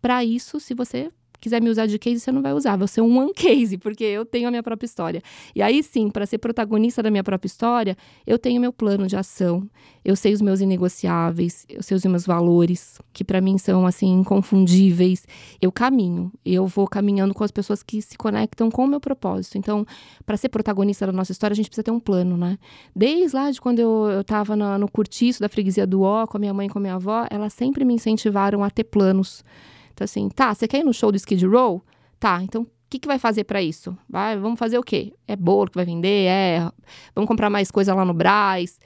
[0.00, 1.10] para isso, se você
[1.42, 2.76] quiser me usar de case, você não vai usar.
[2.76, 5.20] Vai ser um one case, porque eu tenho a minha própria história.
[5.54, 9.16] E aí sim, para ser protagonista da minha própria história, eu tenho meu plano de
[9.16, 9.68] ação.
[10.04, 14.20] Eu sei os meus inegociáveis, eu sei os meus valores, que para mim são assim
[14.20, 15.26] inconfundíveis.
[15.60, 19.58] Eu caminho, eu vou caminhando com as pessoas que se conectam com o meu propósito.
[19.58, 19.84] Então,
[20.24, 22.56] para ser protagonista da nossa história, a gente precisa ter um plano, né?
[22.94, 26.36] Desde lá de quando eu, eu tava no, no curtiço da freguesia do Ó, com
[26.36, 29.44] a minha mãe e com a minha avó, elas sempre me incentivaram a ter planos
[29.92, 31.82] então, assim, tá, você quer ir no show do Skid Row?
[32.18, 33.96] Tá, então o que, que vai fazer para isso?
[34.08, 35.14] Vai, vamos fazer o quê?
[35.26, 36.26] É bolo que vai vender?
[36.26, 36.70] É.
[37.14, 38.78] Vamos comprar mais coisa lá no Braz?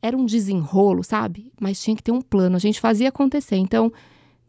[0.00, 1.52] Era um desenrolo, sabe?
[1.60, 2.54] Mas tinha que ter um plano.
[2.54, 3.56] A gente fazia acontecer.
[3.56, 3.92] Então,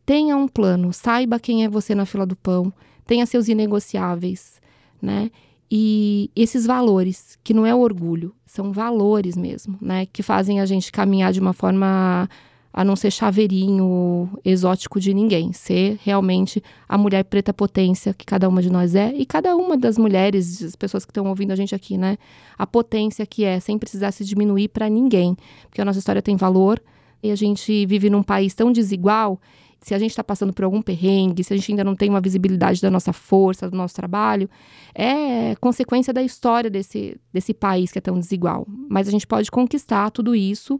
[0.05, 0.93] tenha um plano.
[0.93, 2.71] Saiba quem é você na fila do pão.
[3.03, 4.61] Tenha seus inegociáveis,
[5.01, 5.31] né?
[5.71, 10.05] E esses valores, que não é orgulho, são valores mesmo, né?
[10.05, 12.29] Que fazem a gente caminhar de uma forma
[12.71, 18.47] a não ser chaveirinho exótico de ninguém, ser realmente a mulher preta potência que cada
[18.47, 21.55] uma de nós é e cada uma das mulheres, as pessoas que estão ouvindo a
[21.55, 22.17] gente aqui, né?
[22.57, 25.35] A potência que é, sem precisar se diminuir para ninguém,
[25.67, 26.81] porque a nossa história tem valor
[27.23, 29.41] e a gente vive num país tão desigual.
[29.81, 32.19] Se a gente está passando por algum perrengue, se a gente ainda não tem uma
[32.19, 34.49] visibilidade da nossa força, do nosso trabalho,
[34.93, 38.67] é consequência da história desse, desse país que é tão desigual.
[38.89, 40.77] Mas a gente pode conquistar tudo isso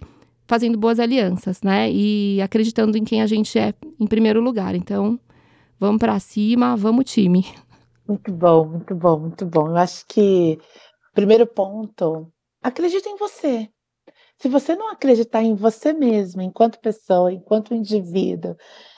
[0.49, 1.91] fazendo boas alianças, né?
[1.91, 4.73] E acreditando em quem a gente é em primeiro lugar.
[4.73, 5.19] Então,
[5.79, 7.45] vamos para cima, vamos time.
[8.07, 9.67] Muito bom, muito bom, muito bom.
[9.67, 10.57] Eu acho que
[11.13, 12.31] primeiro ponto,
[12.63, 13.69] acredita em você.
[14.41, 18.55] Se você não acreditar em você mesmo, enquanto pessoa, enquanto indivíduo,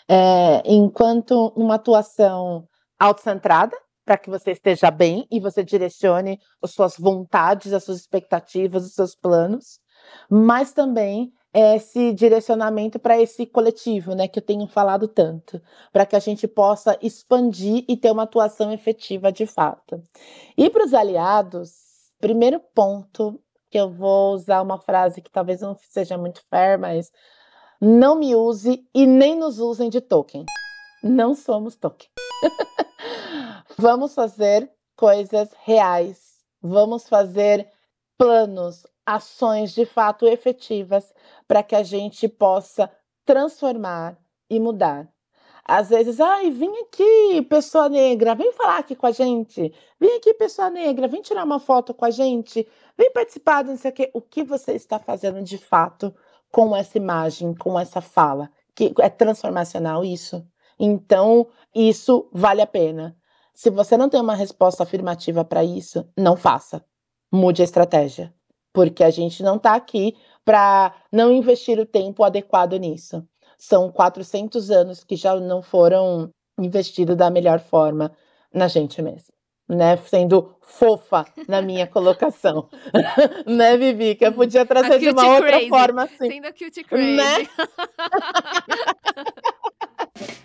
[0.07, 2.65] é, enquanto uma atuação
[2.97, 3.75] autocentrada,
[4.05, 8.93] para que você esteja bem e você direcione as suas vontades, as suas expectativas, os
[8.93, 9.79] seus planos,
[10.29, 15.61] mas também esse direcionamento para esse coletivo, né, que eu tenho falado tanto,
[15.91, 20.01] para que a gente possa expandir e ter uma atuação efetiva de fato.
[20.57, 21.73] E para os aliados,
[22.19, 27.11] primeiro ponto que eu vou usar uma frase que talvez não seja muito fair, mas
[27.79, 30.45] não me use e nem nos usem de token.
[31.03, 32.07] Não somos token.
[33.77, 36.31] Vamos fazer coisas reais.
[36.61, 37.67] Vamos fazer
[38.17, 41.13] planos, ações de fato efetivas
[41.47, 42.91] para que a gente possa
[43.25, 44.17] transformar
[44.49, 45.09] e mudar.
[45.63, 49.73] Às vezes, ai, vem aqui, pessoa negra, vem falar aqui com a gente.
[49.99, 52.67] Vem aqui, pessoa negra, vem tirar uma foto com a gente.
[52.97, 54.11] Vem participar, não sei o quê.
[54.13, 56.13] O que você está fazendo de fato
[56.51, 58.49] com essa imagem, com essa fala?
[58.75, 60.45] Que é transformacional isso?
[60.79, 63.15] Então, isso vale a pena.
[63.53, 66.83] Se você não tem uma resposta afirmativa para isso, não faça.
[67.31, 68.33] Mude a estratégia
[68.73, 73.23] porque a gente não está aqui para não investir o tempo adequado nisso.
[73.57, 78.11] São 400 anos que já não foram investidos da melhor forma
[78.53, 79.31] na gente mesmo.
[79.69, 82.67] Né, sendo fofa na minha colocação.
[83.47, 84.15] né, Vivi?
[84.15, 85.69] Que eu podia trazer de uma outra crazy.
[85.69, 86.27] forma assim.
[86.27, 87.15] Sendo a cutie crazy.
[87.15, 87.47] Né?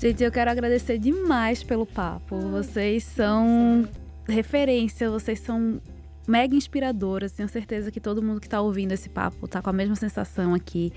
[0.00, 2.38] Gente, eu quero agradecer demais pelo papo.
[2.38, 3.84] Vocês são
[4.28, 5.80] referência, vocês são
[6.26, 7.32] mega inspiradoras.
[7.32, 10.54] Tenho certeza que todo mundo que está ouvindo esse papo está com a mesma sensação
[10.54, 10.92] aqui.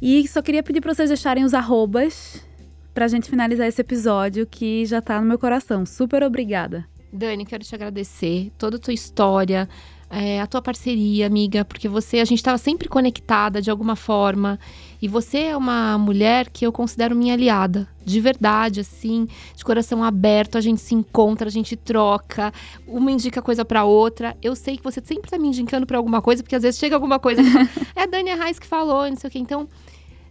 [0.00, 2.44] E só queria pedir para vocês deixarem os arrobas
[2.92, 5.86] pra gente finalizar esse episódio que já tá no meu coração.
[5.86, 6.86] Super obrigada.
[7.12, 9.68] Dani, quero te agradecer toda a tua história,
[10.08, 14.58] é, a tua parceria, amiga, porque você, a gente estava sempre conectada de alguma forma.
[15.02, 20.02] E você é uma mulher que eu considero minha aliada, de verdade, assim, de coração
[20.02, 20.56] aberto.
[20.56, 22.52] A gente se encontra, a gente troca,
[22.86, 24.36] uma indica coisa para outra.
[24.40, 26.94] Eu sei que você sempre tá me indicando para alguma coisa, porque às vezes chega
[26.94, 27.42] alguma coisa.
[27.94, 29.38] é a Dani Reis que falou, não sei o quê.
[29.38, 29.68] Então,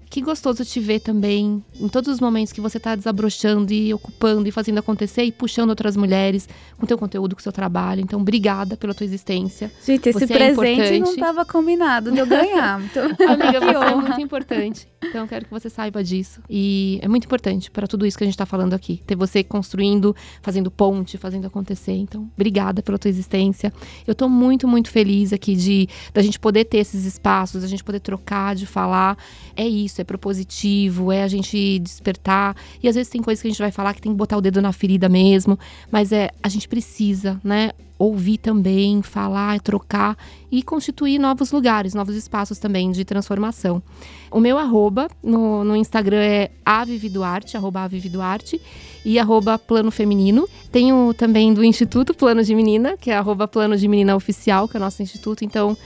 [0.09, 4.47] que gostoso te ver também, em todos os momentos que você está desabrochando e ocupando
[4.47, 8.01] e fazendo acontecer e puxando outras mulheres com teu conteúdo, com seu trabalho.
[8.01, 9.71] Então, obrigada pela tua existência.
[9.85, 10.99] Gente, esse você é presente importante.
[10.99, 12.81] não estava combinado de eu ganhar.
[12.95, 14.87] Então, Amiga, você é muito importante.
[15.03, 16.41] Então, eu quero que você saiba disso.
[16.49, 19.01] E é muito importante para tudo isso que a gente tá falando aqui.
[19.05, 21.93] Ter você construindo, fazendo ponte, fazendo acontecer.
[21.93, 23.73] Então, obrigada pela tua existência.
[24.05, 27.83] Eu tô muito, muito feliz aqui de da gente poder ter esses espaços, da gente
[27.83, 29.17] poder trocar, de falar.
[29.55, 30.01] É isso.
[30.01, 32.55] é propositivo, é a gente despertar.
[32.81, 34.41] E às vezes tem coisas que a gente vai falar que tem que botar o
[34.41, 35.57] dedo na ferida mesmo,
[35.91, 37.71] mas é a gente precisa, né?
[37.97, 40.17] ouvir também, falar, trocar
[40.51, 43.81] e constituir novos lugares, novos espaços também de transformação.
[44.29, 48.61] O meu arroba no, no Instagram é avividuarte, arroba avividuarte
[49.05, 50.47] e arroba plano feminino.
[50.71, 54.75] Tenho também do Instituto Plano de Menina, que é arroba plano de menina oficial, que
[54.75, 55.77] é o nosso instituto, então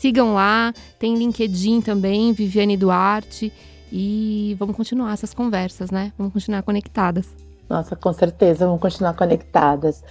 [0.00, 0.72] sigam lá.
[0.98, 3.52] Tem LinkedIn também, Viviane Duarte
[3.92, 6.12] e vamos continuar essas conversas, né?
[6.16, 7.28] Vamos continuar conectadas.
[7.68, 10.02] Nossa, com certeza, vamos continuar conectadas.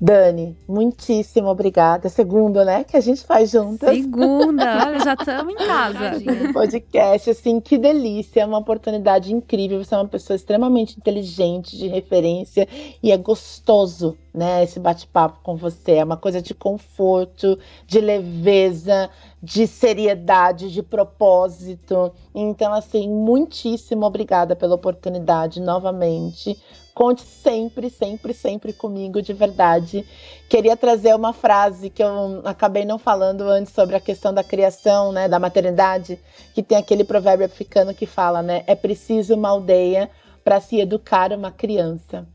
[0.00, 2.08] Dani, muitíssimo obrigada.
[2.08, 2.84] Segunda, né?
[2.84, 3.90] Que a gente faz juntas.
[3.90, 6.52] Segunda, olha, já estamos em casa.
[6.52, 8.42] Podcast, assim, que delícia.
[8.42, 9.82] É uma oportunidade incrível.
[9.82, 12.68] Você é uma pessoa extremamente inteligente, de referência,
[13.02, 14.62] e é gostoso, né?
[14.62, 15.94] Esse bate-papo com você.
[15.94, 19.10] É uma coisa de conforto, de leveza,
[19.42, 22.12] de seriedade, de propósito.
[22.32, 26.56] Então, assim, muitíssimo obrigada pela oportunidade novamente.
[26.98, 30.04] Conte sempre, sempre, sempre comigo, de verdade.
[30.48, 35.12] Queria trazer uma frase que eu acabei não falando antes sobre a questão da criação,
[35.12, 36.18] né, da maternidade,
[36.52, 40.10] que tem aquele provérbio africano que fala, né, é preciso uma aldeia
[40.42, 42.26] para se educar uma criança.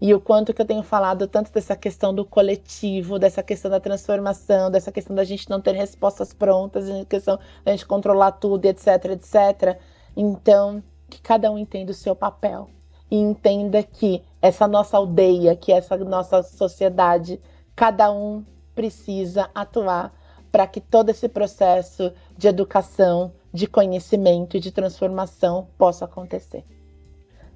[0.00, 3.80] E o quanto que eu tenho falado tanto dessa questão do coletivo, dessa questão da
[3.80, 8.66] transformação, dessa questão da gente não ter respostas prontas, da questão da gente controlar tudo,
[8.66, 9.80] etc, etc.
[10.16, 10.80] Então,
[11.10, 12.70] que cada um entenda o seu papel
[13.10, 17.40] e entenda que essa nossa aldeia, que essa nossa sociedade,
[17.74, 20.12] cada um precisa atuar
[20.52, 26.64] para que todo esse processo de educação, de conhecimento e de transformação possa acontecer.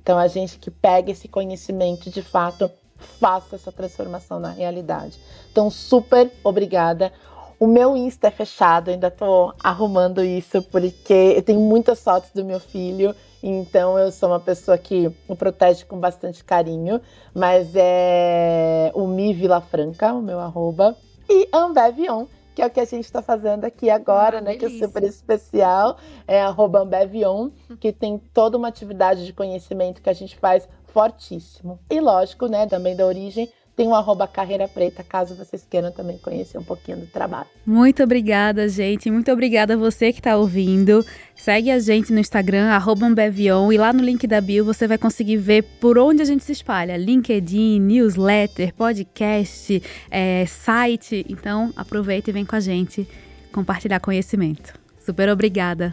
[0.03, 5.19] Então, a gente que pega esse conhecimento, de fato, faça essa transformação na realidade.
[5.51, 7.13] Então, super obrigada.
[7.59, 12.45] O meu Insta é fechado, ainda estou arrumando isso, porque eu tenho muitas fotos do
[12.45, 17.01] meu filho então eu sou uma pessoa que o protege com bastante carinho,
[17.35, 20.97] mas é o Mi Vila Franca, o meu arroba,
[21.29, 24.57] e Ambevion, que é o que a gente está fazendo aqui agora, ah, né?
[24.57, 24.69] Delícia.
[24.69, 25.97] Que é super especial,
[26.27, 31.79] é arroba Ambevion, que tem toda uma atividade de conhecimento que a gente faz fortíssimo.
[31.89, 33.49] E lógico, né, também da origem,
[33.81, 37.47] tem o arroba Carreira Preta, caso vocês queiram também conhecer um pouquinho do trabalho.
[37.65, 39.11] Muito obrigada, gente.
[39.11, 41.03] Muito obrigada a você que está ouvindo.
[41.35, 44.99] Segue a gente no Instagram, arroba Ambevion, e lá no link da bio você vai
[44.99, 46.95] conseguir ver por onde a gente se espalha.
[46.99, 51.25] LinkedIn, newsletter, podcast, é, site.
[51.27, 53.09] Então, aproveita e vem com a gente
[53.51, 54.75] compartilhar conhecimento.
[54.99, 55.91] Super obrigada.